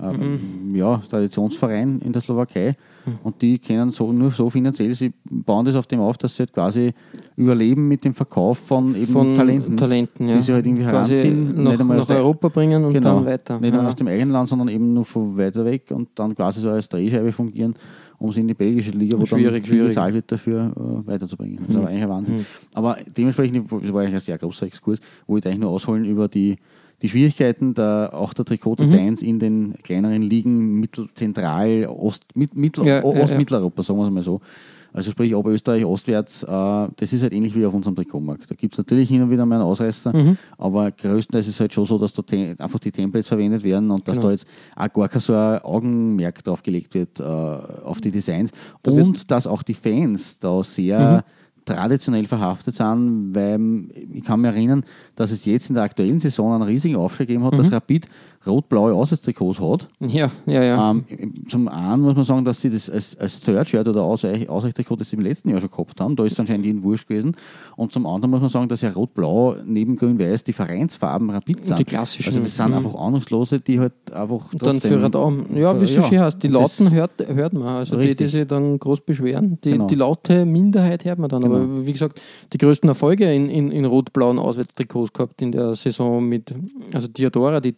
Mhm. 0.00 0.40
ähm, 0.70 0.76
ja, 0.76 1.02
Traditionsverein 1.08 2.00
in 2.04 2.12
der 2.12 2.22
Slowakei 2.22 2.76
und 3.24 3.42
die 3.42 3.58
können 3.58 3.90
so 3.90 4.12
nur 4.12 4.30
so 4.30 4.48
finanziell, 4.48 4.94
sie 4.94 5.12
bauen 5.28 5.64
das 5.64 5.74
auf 5.74 5.88
dem 5.88 5.98
auf, 5.98 6.16
dass 6.18 6.36
sie 6.36 6.42
halt 6.44 6.52
quasi 6.52 6.94
überleben 7.34 7.88
mit 7.88 8.04
dem 8.04 8.14
Verkauf 8.14 8.58
von 8.58 8.94
eben 8.94 9.12
Von 9.12 9.34
Talenten, 9.34 9.76
Talenten, 9.76 10.28
ja. 10.28 10.36
die 10.36 10.42
sie 10.42 10.52
halt 10.52 10.66
irgendwie 10.66 10.84
Quasi 10.84 11.16
heranziehen, 11.16 11.62
nach, 11.64 11.70
nicht 11.72 11.80
einmal 11.80 11.96
nach 11.96 12.10
Europa 12.10 12.48
bringen 12.48 12.84
und 12.84 12.92
genau, 12.92 13.16
dann 13.16 13.26
weiter. 13.26 13.58
Nicht 13.58 13.72
nur 13.74 13.82
ja. 13.82 13.88
aus 13.88 13.96
dem 13.96 14.06
eigenen 14.06 14.30
Land, 14.30 14.48
sondern 14.48 14.68
eben 14.68 14.94
nur 14.94 15.04
von 15.04 15.36
weiter 15.36 15.64
weg 15.64 15.90
und 15.90 16.10
dann 16.14 16.36
quasi 16.36 16.60
so 16.60 16.70
als 16.70 16.88
Drehscheibe 16.88 17.32
fungieren, 17.32 17.74
um 18.18 18.32
sie 18.32 18.40
in 18.40 18.48
die 18.48 18.54
belgische 18.54 18.90
Liga, 18.90 19.18
wo 19.18 19.24
Schwierig, 19.26 19.62
dann 19.62 19.66
schwierig. 19.66 19.88
gezahlt 19.88 20.14
wird 20.14 20.30
dafür, 20.30 20.72
äh, 20.76 21.06
weiterzubringen. 21.06 21.58
Das 21.58 21.68
ist 21.68 21.76
aber 21.76 21.88
eigentlich 21.88 22.02
ein 22.02 22.08
Wahnsinn. 22.08 22.46
Aber 22.74 22.96
dementsprechend, 23.16 23.70
das 23.70 23.92
war 23.92 24.02
eigentlich 24.02 24.14
ein 24.14 24.20
sehr 24.20 24.38
großer 24.38 24.66
Exkurs, 24.66 25.00
wo 25.26 25.36
ich 25.36 25.46
eigentlich 25.46 25.58
nur 25.58 25.70
ausholen 25.70 26.04
über 26.04 26.28
die, 26.28 26.56
die 27.00 27.08
Schwierigkeiten 27.08 27.74
der, 27.74 28.10
auch 28.12 28.34
der 28.34 28.44
Trikotdesigns 28.44 29.22
in 29.22 29.38
den 29.38 29.74
kleineren 29.82 30.22
Ligen, 30.22 30.80
Mittelzentral, 30.80 31.86
Ost, 31.86 32.24
mit, 32.34 32.56
Mittel, 32.56 32.84
Ja, 32.86 33.00
ja, 33.02 33.12
ja. 33.14 33.24
Ostmitteleuropa, 33.24 33.82
sagen 33.82 33.98
wir 34.00 34.06
es 34.06 34.12
mal 34.12 34.22
so. 34.22 34.40
Also 34.92 35.10
sprich 35.10 35.34
Oberösterreich, 35.34 35.84
ostwärts, 35.84 36.42
äh, 36.42 36.46
das 36.46 37.12
ist 37.12 37.22
halt 37.22 37.32
ähnlich 37.32 37.54
wie 37.54 37.64
auf 37.66 37.74
unserem 37.74 37.94
Trikotmarkt. 37.94 38.50
Da 38.50 38.54
gibt 38.54 38.74
es 38.74 38.78
natürlich 38.78 39.08
hin 39.08 39.22
und 39.22 39.30
wieder 39.30 39.44
mal 39.46 39.56
einen 39.56 39.64
Ausreißer, 39.64 40.16
Mhm. 40.16 40.38
aber 40.56 40.90
größtenteils 40.90 41.46
ist 41.46 41.54
es 41.54 41.60
halt 41.60 41.72
schon 41.74 41.84
so, 41.84 41.98
dass 41.98 42.12
da 42.14 42.22
einfach 42.58 42.78
die 42.78 42.90
Templates 42.90 43.28
verwendet 43.28 43.62
werden 43.62 43.90
und 43.90 44.08
dass 44.08 44.16
Genau. 44.16 44.28
da 44.28 44.32
jetzt 44.32 44.46
auch 44.76 44.92
gar 44.92 45.08
kein 45.08 45.20
so 45.20 45.34
ein 45.34 45.58
Augenmerk 45.62 46.42
drauf 46.42 46.62
gelegt 46.62 46.94
wird 46.94 47.20
äh, 47.20 47.22
auf 47.22 48.00
die 48.00 48.10
Designs 48.10 48.50
Da 48.82 48.90
Mhm. 48.90 49.02
und 49.02 49.30
dass 49.30 49.46
auch 49.46 49.62
die 49.62 49.74
Fans 49.74 50.38
da 50.38 50.62
sehr 50.62 51.24
traditionell 51.64 52.24
verhaftet 52.24 52.76
sind, 52.76 53.34
weil 53.34 53.88
ich 54.14 54.24
kann 54.24 54.40
mich 54.40 54.50
erinnern, 54.50 54.84
dass 55.16 55.30
es 55.30 55.44
jetzt 55.44 55.68
in 55.68 55.74
der 55.74 55.82
aktuellen 55.84 56.18
Saison 56.18 56.54
einen 56.54 56.62
riesigen 56.62 56.96
Aufschrei 56.96 57.26
gegeben 57.26 57.44
hat, 57.44 57.52
Mhm. 57.52 57.58
dass 57.58 57.70
Rapid 57.72 58.06
rot-blaue 58.46 58.94
Auswärtstrikots 58.94 59.60
hat. 59.60 59.88
ja, 60.00 60.30
ja, 60.46 60.62
ja. 60.62 60.90
Ähm, 60.90 61.04
zum 61.48 61.68
einen 61.68 62.02
muss 62.02 62.14
man 62.14 62.24
sagen, 62.24 62.44
dass 62.44 62.60
sie 62.62 62.70
das 62.70 62.88
als, 62.88 63.16
als 63.18 63.40
Third-Shirt 63.40 63.86
oder 63.88 64.02
Ausweich- 64.02 64.48
Ausweichtrikot 64.48 64.96
das 64.96 65.10
sie 65.10 65.16
im 65.16 65.22
letzten 65.22 65.50
Jahr 65.50 65.60
schon 65.60 65.70
gehabt 65.70 66.00
haben. 66.00 66.16
Da 66.16 66.24
ist 66.24 66.32
es 66.32 66.40
anscheinend 66.40 66.64
ihnen 66.66 66.82
wurscht 66.82 67.08
gewesen. 67.08 67.36
Und 67.76 67.92
zum 67.92 68.06
anderen 68.06 68.30
muss 68.30 68.40
man 68.40 68.50
sagen, 68.50 68.68
dass 68.68 68.80
ja 68.80 68.90
Rot-Blau 68.90 69.56
neben 69.66 69.96
Grün-Weiß 69.96 70.44
die 70.44 70.52
Vereinsfarben 70.52 71.30
Rapid 71.30 71.64
sind. 71.64 71.78
die 71.78 71.84
klassischen. 71.84 72.28
Also 72.30 72.40
das 72.42 72.56
sind 72.56 72.68
Mhm. 72.68 72.74
einfach 72.74 72.94
Ahnungslose, 72.94 73.60
die 73.60 73.80
halt 73.80 73.92
einfach 74.12 74.52
Und 74.52 74.62
dann 74.66 74.80
für 74.80 75.02
Radau. 75.02 75.32
Ja, 75.54 75.78
wie 75.80 75.84
es 75.84 75.94
so 75.94 76.02
schön 76.02 76.20
heißt, 76.20 76.42
die 76.42 76.48
Lauten 76.48 76.90
hört, 76.92 77.12
hört 77.28 77.52
man. 77.52 77.62
Also 77.64 77.96
die, 77.96 78.14
die 78.14 78.28
sich 78.28 78.46
dann 78.46 78.78
groß 78.78 79.00
beschweren. 79.02 79.58
Die, 79.64 79.72
Genau. 79.72 79.86
die 79.86 79.94
laute 79.94 80.44
Minderheit 80.46 81.04
hört 81.04 81.18
man 81.18 81.28
dann. 81.28 81.42
Genau. 81.42 81.56
Aber 81.56 81.86
wie 81.86 81.92
gesagt, 81.92 82.20
die 82.52 82.58
größten 82.58 82.88
Erfolge 82.88 83.32
in, 83.32 83.50
in, 83.50 83.70
in 83.70 83.84
rot-blauen 83.84 84.38
Auswärtstrikots 84.38 85.12
gehabt 85.12 85.42
in 85.42 85.52
der 85.52 85.74
Saison 85.74 86.24
mit, 86.26 86.54
also 86.92 87.08
Diadora, 87.08 87.60
die 87.60 87.72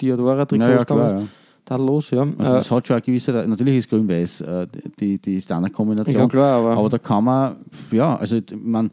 Diadora-Trikots 0.50 0.58
Naja, 0.58 0.84
klar, 0.84 1.08
damals. 1.08 1.22
ja. 1.22 1.28
Tadellos, 1.64 2.10
ja. 2.10 2.20
Also 2.22 2.32
Äh, 2.38 2.44
das 2.56 2.70
hat 2.70 2.86
schon 2.86 2.94
eine 2.94 3.02
gewisse, 3.02 3.32
natürlich 3.32 3.76
ist 3.76 3.88
Grün-Weiß 3.90 4.40
äh, 4.40 4.66
die, 4.98 5.18
die 5.18 5.40
Standardkombination. 5.40 6.16
ja, 6.16 6.26
klar, 6.26 6.58
aber, 6.60 6.76
Aber 6.76 6.88
da 6.88 6.98
kann 6.98 7.22
man, 7.24 7.56
ja, 7.92 8.16
also 8.16 8.38
man, 8.62 8.90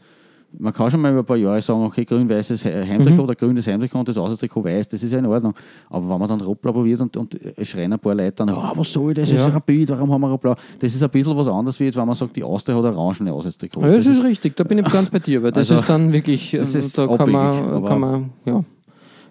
man 0.60 0.74
kann 0.74 0.89
schon 0.91 1.01
mal 1.01 1.12
über 1.12 1.20
ein 1.22 1.26
paar 1.26 1.38
Jahre 1.38 1.62
sagen, 1.62 1.84
okay, 1.84 2.05
grün-weißes 2.05 2.64
Heimtrikot 2.66 3.12
Mhm. 3.16 3.20
oder 3.20 3.36
grünes 3.36 3.66
Heimtrikot 3.68 3.99
und 3.99 4.08
das 4.10 4.18
Auswärtstrikot 4.18 4.64
weiß, 4.64 4.88
das 4.89 5.01
ist 5.03 5.12
ja 5.12 5.20
in 5.20 5.26
Ordnung. 5.26 5.53
Aber 5.89 6.08
wenn 6.10 6.20
man 6.20 6.28
dann 6.30 6.41
Rotblau 6.41 6.72
probiert 6.72 7.01
und, 7.01 7.16
und 7.18 7.36
es 7.58 7.68
schreien 7.68 7.91
ein 7.93 7.99
paar 7.99 8.14
Leute 8.16 8.32
dann, 8.32 8.49
oh, 8.51 8.72
was 8.76 8.91
soll 8.93 9.14
das, 9.14 9.30
das 9.30 9.39
Ja. 9.39 9.47
ist 9.47 9.55
Rapid, 9.55 9.89
warum 9.89 10.12
haben 10.14 10.22
wir 10.22 10.30
Rotblau? 10.30 10.55
Das 10.80 10.93
ist 10.93 11.01
ein 11.03 11.10
bisschen 11.10 11.36
was 11.36 11.47
anderes, 11.47 11.80
wie 11.80 11.86
jetzt, 11.86 11.97
wenn 11.97 12.05
man 12.08 12.16
sagt, 12.16 12.36
die 12.36 12.43
Austria 12.43 12.76
hat 12.78 12.84
orangene 12.86 13.34
Auswärtstrikots. 13.34 13.86
ja, 13.86 13.91
das, 13.91 14.05
Das 14.05 14.14
ist 14.18 14.24
richtig, 14.24 14.55
da 14.55 14.64
bin 14.64 14.78
ich 14.80 14.86
ganz 14.91 15.10
bei 15.10 15.20
dir, 15.20 15.41
weil 15.43 15.51
das 15.51 15.70
Also, 15.72 15.82
ist 15.82 15.89
dann 15.89 16.14
wirklich, 16.14 16.53
äh, 16.53 16.60
das 16.60 16.76
ist 16.76 16.97
da 16.97 17.08
kann 17.08 17.32
man, 17.32 17.86
kann 17.86 17.99
man, 17.99 18.30
ja. 18.45 18.64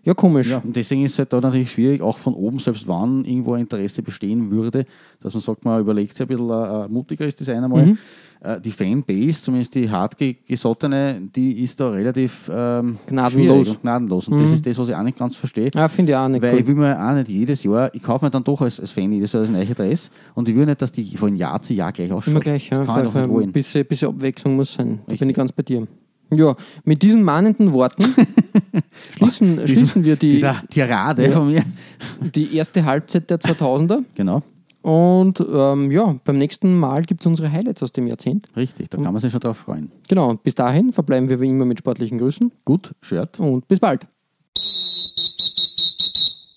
Ja, 0.06 0.14
komisch. 0.14 0.48
Ja, 0.50 0.58
und 0.58 0.74
deswegen 0.76 1.04
ist 1.04 1.12
es 1.14 1.18
halt 1.18 1.32
da 1.32 1.40
natürlich 1.40 1.72
schwierig, 1.72 2.00
auch 2.00 2.16
von 2.18 2.32
oben, 2.32 2.60
selbst 2.60 2.86
wann 2.86 3.24
irgendwo 3.24 3.54
ein 3.54 3.62
Interesse 3.62 4.02
bestehen 4.02 4.50
würde, 4.52 4.86
dass 5.20 5.34
man 5.34 5.42
sagt, 5.42 5.64
man 5.64 5.80
überlegt 5.80 6.12
sich 6.16 6.20
ein 6.22 6.28
bisschen 6.28 6.48
ein, 6.50 6.70
ein 6.84 6.92
mutigeres 6.92 7.34
Design 7.34 7.64
einmal. 7.64 7.86
Mhm. 7.86 7.98
Äh, 8.40 8.60
Die 8.60 8.70
Fanbase, 8.70 9.42
zumindest 9.42 9.74
die 9.74 9.90
hartgesottene, 9.90 11.22
die 11.34 11.62
ist 11.62 11.80
da 11.80 11.90
relativ 11.90 12.48
ähm, 12.54 12.98
Gnadenlos. 13.06 13.68
und 13.70 13.82
gnadenlos. 13.82 14.28
Und 14.28 14.40
das 14.40 14.48
Mhm. 14.50 14.54
ist 14.54 14.66
das, 14.66 14.78
was 14.78 14.88
ich 14.90 14.94
auch 14.94 15.02
nicht 15.02 15.18
ganz 15.18 15.34
verstehe. 15.36 15.70
Ja, 15.74 15.88
finde 15.88 16.12
ich 16.12 16.16
auch 16.16 16.28
nicht 16.28 16.42
Weil 16.42 16.50
gut. 16.52 16.60
ich 16.60 16.66
will 16.68 16.74
mir 16.76 16.98
auch 17.04 17.14
nicht 17.14 17.28
jedes 17.28 17.64
Jahr, 17.64 17.92
ich 17.94 18.02
kaufe 18.02 18.24
mir 18.24 18.30
dann 18.30 18.44
doch 18.44 18.60
als, 18.60 18.78
als 18.78 18.90
Fan 18.92 19.10
jedes 19.12 19.32
Jahr 19.32 19.42
das 19.42 19.50
neue 19.50 19.66
Dress 19.66 20.10
und 20.34 20.48
ich 20.48 20.54
will 20.54 20.66
nicht, 20.66 20.80
dass 20.82 20.92
die 20.92 21.16
von 21.16 21.34
Jahr 21.34 21.60
zu 21.62 21.74
Jahr 21.74 21.90
gleich 21.92 22.12
ausschaut. 22.12 22.30
Immer 22.32 22.40
gleich, 22.40 22.68
ja. 22.70 22.78
Das 22.78 22.86
kann 22.86 22.98
ich 22.98 23.02
doch 23.06 23.14
nicht 23.14 23.22
für 23.22 23.28
ein 23.28 23.30
wollen. 23.34 23.52
bisschen, 23.52 23.84
bisschen 23.86 24.08
Abwechslung 24.10 24.54
muss 24.56 24.72
sein. 24.74 24.86
Da 24.88 24.92
bin 24.94 25.10
Richtig. 25.10 25.28
ich 25.30 25.34
ganz 25.36 25.52
bei 25.52 25.62
dir. 25.64 25.84
Ja, 26.34 26.56
mit 26.84 27.02
diesen 27.02 27.22
mahnenden 27.22 27.72
Worten 27.72 28.04
schließen, 29.16 29.58
Diesem- 29.60 29.66
schließen 29.68 30.04
wir 30.04 30.16
die, 30.16 30.44
Tirade 30.70 31.24
Ja. 31.26 31.30
von 31.32 31.46
mir. 31.48 31.62
die 32.34 32.56
erste 32.56 32.84
Halbzeit 32.84 33.30
der 33.30 33.38
2000er. 33.38 34.02
Genau, 34.16 34.42
Und 34.82 35.38
ähm, 35.40 35.90
ja, 35.92 36.16
beim 36.24 36.36
nächsten 36.38 36.76
Mal 36.78 37.02
gibt 37.04 37.20
es 37.20 37.26
unsere 37.26 37.52
Highlights 37.52 37.82
aus 37.82 37.92
dem 37.92 38.06
Jahrzehnt. 38.08 38.48
richtig, 38.56 38.90
da 38.90 38.98
kann 39.00 39.12
man 39.12 39.22
sich 39.22 39.30
schon 39.30 39.40
drauf 39.40 39.58
freuen. 39.58 39.92
Genau, 40.08 40.28
und 40.30 40.42
bis 40.42 40.54
dahin 40.56 40.92
verbleiben 40.92 41.28
wir 41.28 41.40
wie 41.40 41.48
immer 41.48 41.64
mit 41.64 41.78
sportlichen 41.78 42.18
Grüßen 42.18 42.50
Gut, 42.64 42.92
Shirt. 43.02 43.38
und 43.38 43.68
bis 43.68 43.78
bald. 43.78 44.06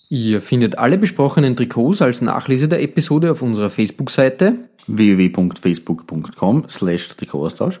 Ihr 0.08 0.42
findet 0.42 0.76
alle 0.78 0.98
besprochenen 0.98 1.54
Trikots 1.54 2.02
als 2.02 2.20
Nachlese 2.20 2.66
der 2.66 2.82
Episode 2.82 3.30
auf 3.30 3.42
unserer 3.42 3.70
Facebook-Seite. 3.70 4.54
www.facebook.com 4.88 6.64
slash 6.68 7.08
Trikotaustausch 7.16 7.80